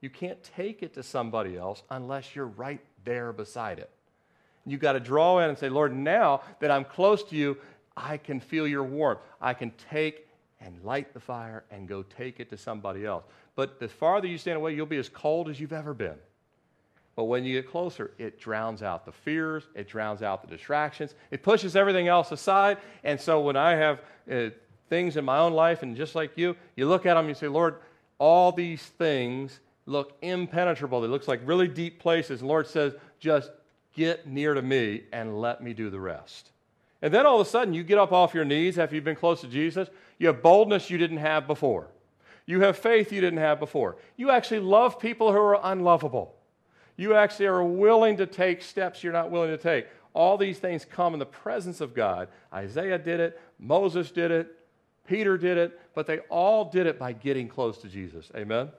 You 0.00 0.10
can't 0.10 0.42
take 0.42 0.82
it 0.82 0.94
to 0.94 1.02
somebody 1.02 1.56
else 1.56 1.82
unless 1.90 2.34
you're 2.34 2.46
right 2.46 2.80
there 3.04 3.32
beside 3.32 3.78
it. 3.78 3.90
You've 4.64 4.80
got 4.80 4.92
to 4.92 5.00
draw 5.00 5.38
in 5.40 5.50
and 5.50 5.58
say, 5.58 5.68
Lord, 5.68 5.94
now 5.94 6.40
that 6.60 6.70
I'm 6.70 6.84
close 6.84 7.22
to 7.24 7.36
you, 7.36 7.58
I 7.96 8.16
can 8.16 8.40
feel 8.40 8.66
your 8.66 8.84
warmth. 8.84 9.20
I 9.40 9.54
can 9.54 9.72
take 9.90 10.26
and 10.64 10.82
light 10.84 11.12
the 11.12 11.20
fire 11.20 11.64
and 11.70 11.88
go 11.88 12.02
take 12.02 12.40
it 12.40 12.48
to 12.50 12.56
somebody 12.56 13.04
else. 13.04 13.24
But 13.56 13.80
the 13.80 13.88
farther 13.88 14.26
you 14.26 14.38
stand 14.38 14.56
away, 14.56 14.74
you'll 14.74 14.86
be 14.86 14.96
as 14.96 15.08
cold 15.08 15.48
as 15.48 15.60
you've 15.60 15.72
ever 15.72 15.94
been. 15.94 16.16
But 17.14 17.24
when 17.24 17.44
you 17.44 17.60
get 17.60 17.70
closer, 17.70 18.12
it 18.18 18.40
drowns 18.40 18.82
out 18.82 19.04
the 19.04 19.12
fears, 19.12 19.64
it 19.74 19.86
drowns 19.86 20.22
out 20.22 20.40
the 20.42 20.48
distractions, 20.48 21.14
it 21.30 21.42
pushes 21.42 21.76
everything 21.76 22.08
else 22.08 22.32
aside. 22.32 22.78
And 23.04 23.20
so 23.20 23.40
when 23.42 23.56
I 23.56 23.72
have 23.72 24.00
uh, 24.30 24.50
things 24.88 25.16
in 25.16 25.24
my 25.24 25.38
own 25.38 25.52
life, 25.52 25.82
and 25.82 25.94
just 25.94 26.14
like 26.14 26.38
you, 26.38 26.56
you 26.74 26.88
look 26.88 27.04
at 27.04 27.14
them 27.14 27.26
and 27.26 27.28
you 27.28 27.34
say, 27.34 27.48
Lord, 27.48 27.76
all 28.18 28.52
these 28.52 28.82
things 28.82 29.60
look 29.84 30.16
impenetrable. 30.22 31.00
They 31.00 31.08
look 31.08 31.26
like 31.28 31.40
really 31.44 31.68
deep 31.68 31.98
places. 31.98 32.40
And 32.40 32.48
Lord 32.48 32.66
says, 32.66 32.94
just 33.18 33.50
get 33.94 34.26
near 34.26 34.54
to 34.54 34.62
me 34.62 35.02
and 35.12 35.40
let 35.40 35.62
me 35.62 35.74
do 35.74 35.90
the 35.90 36.00
rest. 36.00 36.50
And 37.02 37.12
then 37.12 37.26
all 37.26 37.40
of 37.40 37.46
a 37.46 37.50
sudden, 37.50 37.74
you 37.74 37.82
get 37.82 37.98
up 37.98 38.12
off 38.12 38.32
your 38.32 38.44
knees 38.44 38.78
after 38.78 38.94
you've 38.94 39.04
been 39.04 39.16
close 39.16 39.40
to 39.40 39.48
Jesus. 39.48 39.88
You 40.22 40.28
have 40.28 40.40
boldness 40.40 40.88
you 40.88 40.98
didn't 40.98 41.16
have 41.16 41.48
before. 41.48 41.88
You 42.46 42.60
have 42.60 42.78
faith 42.78 43.10
you 43.10 43.20
didn't 43.20 43.40
have 43.40 43.58
before. 43.58 43.96
You 44.16 44.30
actually 44.30 44.60
love 44.60 45.00
people 45.00 45.32
who 45.32 45.38
are 45.38 45.58
unlovable. 45.60 46.36
You 46.96 47.16
actually 47.16 47.46
are 47.46 47.64
willing 47.64 48.18
to 48.18 48.26
take 48.26 48.62
steps 48.62 49.02
you're 49.02 49.12
not 49.12 49.32
willing 49.32 49.50
to 49.50 49.56
take. 49.56 49.88
All 50.14 50.38
these 50.38 50.60
things 50.60 50.84
come 50.84 51.12
in 51.12 51.18
the 51.18 51.26
presence 51.26 51.80
of 51.80 51.92
God. 51.92 52.28
Isaiah 52.54 53.00
did 53.00 53.18
it, 53.18 53.40
Moses 53.58 54.12
did 54.12 54.30
it, 54.30 54.56
Peter 55.08 55.36
did 55.36 55.58
it, 55.58 55.80
but 55.92 56.06
they 56.06 56.20
all 56.28 56.66
did 56.70 56.86
it 56.86 57.00
by 57.00 57.14
getting 57.14 57.48
close 57.48 57.78
to 57.78 57.88
Jesus. 57.88 58.30
Amen? 58.36 58.70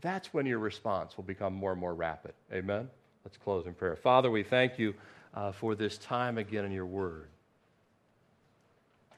That's 0.00 0.34
when 0.34 0.44
your 0.44 0.58
response 0.58 1.16
will 1.16 1.22
become 1.22 1.54
more 1.54 1.70
and 1.70 1.80
more 1.80 1.94
rapid. 1.94 2.32
Amen? 2.52 2.90
Let's 3.24 3.36
close 3.36 3.66
in 3.66 3.74
prayer. 3.74 3.94
Father, 3.94 4.28
we 4.28 4.42
thank 4.42 4.76
you 4.76 4.94
uh, 5.34 5.52
for 5.52 5.76
this 5.76 5.98
time 5.98 6.36
again 6.36 6.64
in 6.64 6.72
your 6.72 6.86
word. 6.86 7.28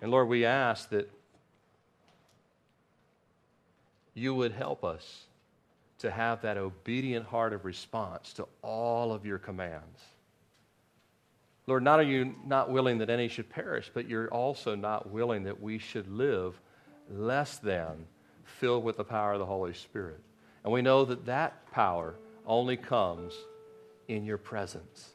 And 0.03 0.11
Lord, 0.11 0.29
we 0.29 0.45
ask 0.45 0.91
that 0.91 1.11
you 4.17 4.35
would 4.35 4.53
help 4.53 4.83
us 4.83 5.27
to 5.99 6.11
have 6.11 6.43
that 6.43 6.57
obedient 6.57 7.27
heart 7.27 7.53
of 7.53 7.65
response 7.65 8.33
to 8.33 8.49
all 8.63 9.13
of 9.13 9.27
your 9.27 9.39
commands. 9.39 10.01
Lord, 11.67 11.83
not 11.83 12.01
are 12.01 12.05
you 12.05 12.35
not 12.47 12.71
willing 12.71 12.99
that 12.99 13.11
any 13.11 13.29
should 13.29 13.51
perish, 13.51 13.91
but 13.93 14.09
you're 14.09 14.29
also 14.29 14.75
not 14.75 15.11
willing 15.11 15.45
that 15.45 15.61
we 15.61 15.79
should 15.79 16.09
live 16.09 16.59
less 17.11 17.59
than 17.59 18.07
filled 18.45 18.85
with 18.85 18.97
the 18.97 19.05
power 19.05 19.35
of 19.35 19.39
the 19.39 19.47
Holy 19.47 19.75
Spirit. 19.75 20.21
And 20.65 20.73
we 20.73 20.81
know 20.81 21.05
that 21.05 21.27
that 21.27 21.71
power 21.71 22.15
only 22.47 22.77
comes 22.77 23.35
in 24.09 24.25
your 24.25 24.39
presence, 24.39 25.11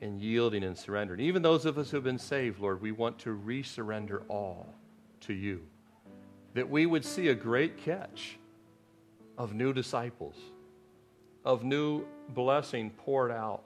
in 0.00 0.18
yielding 0.18 0.64
and 0.64 0.76
surrendering. 0.76 1.20
Even 1.20 1.42
those 1.42 1.64
of 1.64 1.78
us 1.78 1.90
who 1.90 1.96
have 1.96 2.04
been 2.04 2.18
saved, 2.18 2.60
Lord, 2.60 2.82
we 2.82 2.92
want 2.92 3.18
to 3.20 3.30
resurrender 3.30 4.22
all 4.28 4.74
to 5.22 5.32
you. 5.32 5.62
That 6.54 6.70
we 6.70 6.86
would 6.86 7.04
see 7.04 7.28
a 7.28 7.34
great 7.34 7.78
catch 7.78 8.38
of 9.36 9.54
new 9.54 9.72
disciples, 9.72 10.36
of 11.44 11.64
new 11.64 12.06
blessing 12.30 12.90
poured 12.90 13.30
out 13.30 13.64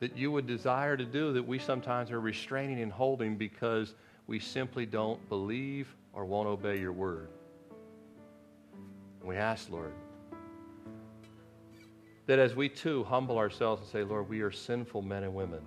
that 0.00 0.16
you 0.16 0.32
would 0.32 0.46
desire 0.46 0.96
to 0.96 1.04
do 1.04 1.34
that 1.34 1.46
we 1.46 1.58
sometimes 1.58 2.10
are 2.10 2.20
restraining 2.20 2.80
and 2.80 2.90
holding 2.90 3.36
because 3.36 3.94
we 4.26 4.38
simply 4.38 4.86
don't 4.86 5.28
believe 5.28 5.94
or 6.14 6.24
won't 6.24 6.48
obey 6.48 6.80
your 6.80 6.92
word. 6.92 7.28
We 9.22 9.36
ask, 9.36 9.70
Lord, 9.70 9.92
that 12.26 12.38
as 12.38 12.56
we 12.56 12.70
too 12.70 13.04
humble 13.04 13.36
ourselves 13.36 13.82
and 13.82 13.90
say, 13.90 14.02
Lord, 14.02 14.28
we 14.28 14.40
are 14.40 14.50
sinful 14.50 15.02
men 15.02 15.24
and 15.24 15.34
women, 15.34 15.60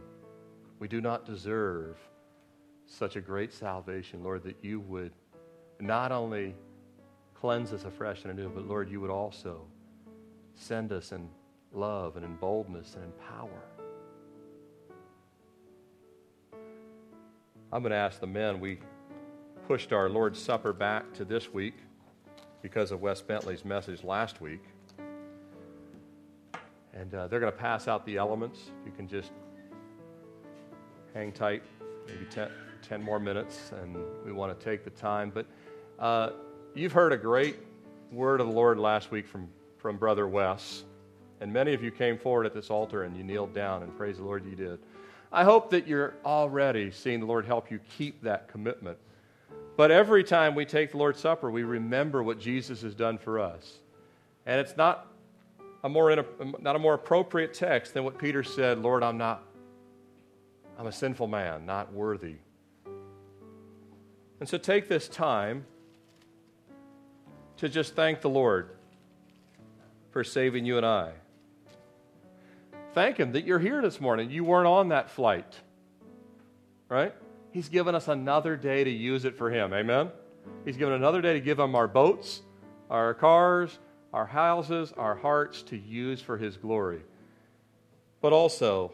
we 0.79 0.87
do 0.87 0.99
not 0.99 1.25
deserve 1.25 1.97
such 2.87 3.15
a 3.15 3.21
great 3.21 3.53
salvation, 3.53 4.23
Lord, 4.23 4.43
that 4.43 4.57
you 4.61 4.79
would 4.79 5.11
not 5.83 6.11
only 6.11 6.55
cleanse 7.33 7.73
us 7.73 7.83
afresh 7.83 8.23
and 8.23 8.31
anew, 8.31 8.49
but 8.49 8.65
Lord, 8.65 8.89
you 8.89 9.01
would 9.01 9.09
also 9.09 9.65
send 10.55 10.93
us 10.93 11.11
in 11.11 11.27
love 11.73 12.15
and 12.15 12.23
in 12.23 12.35
boldness 12.35 12.95
and 12.95 13.03
in 13.03 13.11
power. 13.11 13.63
I'm 17.71 17.81
going 17.81 17.91
to 17.91 17.97
ask 17.97 18.19
the 18.19 18.27
men. 18.27 18.59
We 18.59 18.79
pushed 19.67 19.91
our 19.91 20.07
Lord's 20.07 20.39
Supper 20.39 20.71
back 20.71 21.11
to 21.15 21.25
this 21.25 21.51
week 21.51 21.73
because 22.61 22.91
of 22.91 23.01
Wes 23.01 23.21
Bentley's 23.21 23.65
message 23.65 24.03
last 24.03 24.39
week. 24.39 24.63
And 26.93 27.13
uh, 27.13 27.27
they're 27.27 27.39
going 27.39 27.51
to 27.51 27.57
pass 27.57 27.87
out 27.87 28.05
the 28.05 28.15
elements. 28.17 28.59
You 28.85 28.91
can 28.91 29.07
just 29.07 29.31
hang 31.13 31.31
tight, 31.31 31.63
maybe 32.07 32.25
10, 32.29 32.49
10 32.87 33.01
more 33.01 33.19
minutes, 33.19 33.71
and 33.81 33.97
we 34.23 34.31
want 34.31 34.57
to 34.57 34.63
take 34.63 34.83
the 34.83 34.91
time. 34.91 35.31
But 35.33 35.45
uh, 35.99 36.31
you've 36.73 36.91
heard 36.91 37.13
a 37.13 37.17
great 37.17 37.57
word 38.11 38.41
of 38.41 38.47
the 38.47 38.53
Lord 38.53 38.79
last 38.79 39.11
week 39.11 39.27
from, 39.27 39.47
from 39.77 39.97
Brother 39.97 40.27
Wes. 40.27 40.83
And 41.41 41.51
many 41.51 41.73
of 41.73 41.83
you 41.83 41.91
came 41.91 42.17
forward 42.17 42.45
at 42.45 42.53
this 42.53 42.69
altar 42.69 43.03
and 43.03 43.17
you 43.17 43.23
kneeled 43.23 43.53
down, 43.53 43.83
and 43.83 43.95
praise 43.97 44.17
the 44.17 44.23
Lord 44.23 44.45
you 44.45 44.55
did. 44.55 44.79
I 45.31 45.43
hope 45.43 45.71
that 45.71 45.87
you're 45.87 46.13
already 46.23 46.91
seeing 46.91 47.19
the 47.19 47.25
Lord 47.25 47.45
help 47.45 47.71
you 47.71 47.79
keep 47.97 48.21
that 48.21 48.47
commitment. 48.47 48.97
But 49.75 49.89
every 49.89 50.23
time 50.23 50.53
we 50.53 50.65
take 50.65 50.91
the 50.91 50.97
Lord's 50.97 51.19
Supper, 51.19 51.49
we 51.49 51.63
remember 51.63 52.21
what 52.21 52.39
Jesus 52.39 52.81
has 52.83 52.93
done 52.93 53.17
for 53.17 53.39
us. 53.39 53.79
And 54.45 54.59
it's 54.59 54.77
not 54.77 55.07
a 55.83 55.89
more, 55.89 56.23
not 56.61 56.75
a 56.75 56.79
more 56.79 56.93
appropriate 56.93 57.53
text 57.53 57.93
than 57.93 58.03
what 58.03 58.17
Peter 58.17 58.43
said 58.43 58.79
Lord, 58.79 59.03
I'm 59.03 59.17
not, 59.17 59.43
I'm 60.77 60.87
a 60.87 60.91
sinful 60.91 61.27
man, 61.27 61.65
not 61.65 61.91
worthy. 61.91 62.35
And 64.39 64.47
so 64.47 64.57
take 64.57 64.87
this 64.87 65.07
time 65.07 65.65
to 67.63 67.69
just 67.69 67.95
thank 67.95 68.19
the 68.19 68.29
Lord 68.29 68.71
for 70.11 70.21
saving 70.21 70.65
you 70.65 70.75
and 70.75 70.85
I. 70.85 71.13
Thank 72.93 73.15
Him 73.15 73.31
that 73.31 73.45
you're 73.45 73.57
here 73.57 73.81
this 73.81 74.01
morning. 74.01 74.29
You 74.29 74.43
weren't 74.43 74.67
on 74.67 74.89
that 74.89 75.09
flight, 75.09 75.61
right? 76.89 77.15
He's 77.51 77.69
given 77.69 77.95
us 77.95 78.09
another 78.09 78.57
day 78.57 78.83
to 78.83 78.89
use 78.89 79.23
it 79.23 79.37
for 79.37 79.49
Him. 79.49 79.71
Amen? 79.71 80.09
He's 80.65 80.75
given 80.75 80.93
another 80.93 81.21
day 81.21 81.31
to 81.31 81.39
give 81.39 81.57
Him 81.57 81.73
our 81.73 81.87
boats, 81.87 82.41
our 82.89 83.13
cars, 83.13 83.79
our 84.11 84.25
houses, 84.25 84.91
our 84.97 85.15
hearts 85.15 85.61
to 85.61 85.77
use 85.77 86.19
for 86.19 86.37
His 86.37 86.57
glory. 86.57 86.99
But 88.19 88.33
also, 88.33 88.91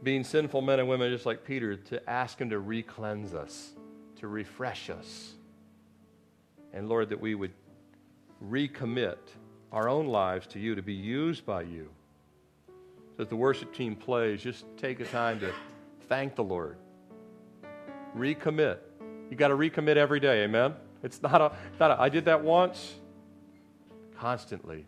being 0.00 0.22
sinful 0.22 0.62
men 0.62 0.78
and 0.78 0.88
women 0.88 1.10
just 1.10 1.26
like 1.26 1.44
Peter, 1.44 1.74
to 1.74 2.08
ask 2.08 2.40
Him 2.40 2.50
to 2.50 2.60
re-cleanse 2.60 3.34
us, 3.34 3.72
to 4.20 4.28
refresh 4.28 4.90
us. 4.90 5.32
And 6.76 6.90
Lord, 6.90 7.08
that 7.08 7.18
we 7.18 7.34
would 7.34 7.52
recommit 8.44 9.16
our 9.72 9.88
own 9.88 10.08
lives 10.08 10.46
to 10.48 10.58
you, 10.58 10.74
to 10.74 10.82
be 10.82 10.92
used 10.92 11.46
by 11.46 11.62
you. 11.62 11.88
So 13.16 13.22
as 13.22 13.28
the 13.28 13.36
worship 13.36 13.74
team 13.74 13.96
plays, 13.96 14.42
just 14.42 14.66
take 14.76 15.00
a 15.00 15.06
time 15.06 15.40
to 15.40 15.54
thank 16.06 16.36
the 16.36 16.44
Lord. 16.44 16.76
Recommit. 18.14 18.76
You 19.30 19.36
got 19.38 19.48
to 19.48 19.56
recommit 19.56 19.96
every 19.96 20.20
day, 20.20 20.44
amen? 20.44 20.74
It's 21.02 21.22
not 21.22 21.40
a, 21.40 21.52
not 21.80 21.92
a, 21.92 22.00
I 22.00 22.10
did 22.10 22.26
that 22.26 22.44
once. 22.44 22.96
Constantly 24.18 24.84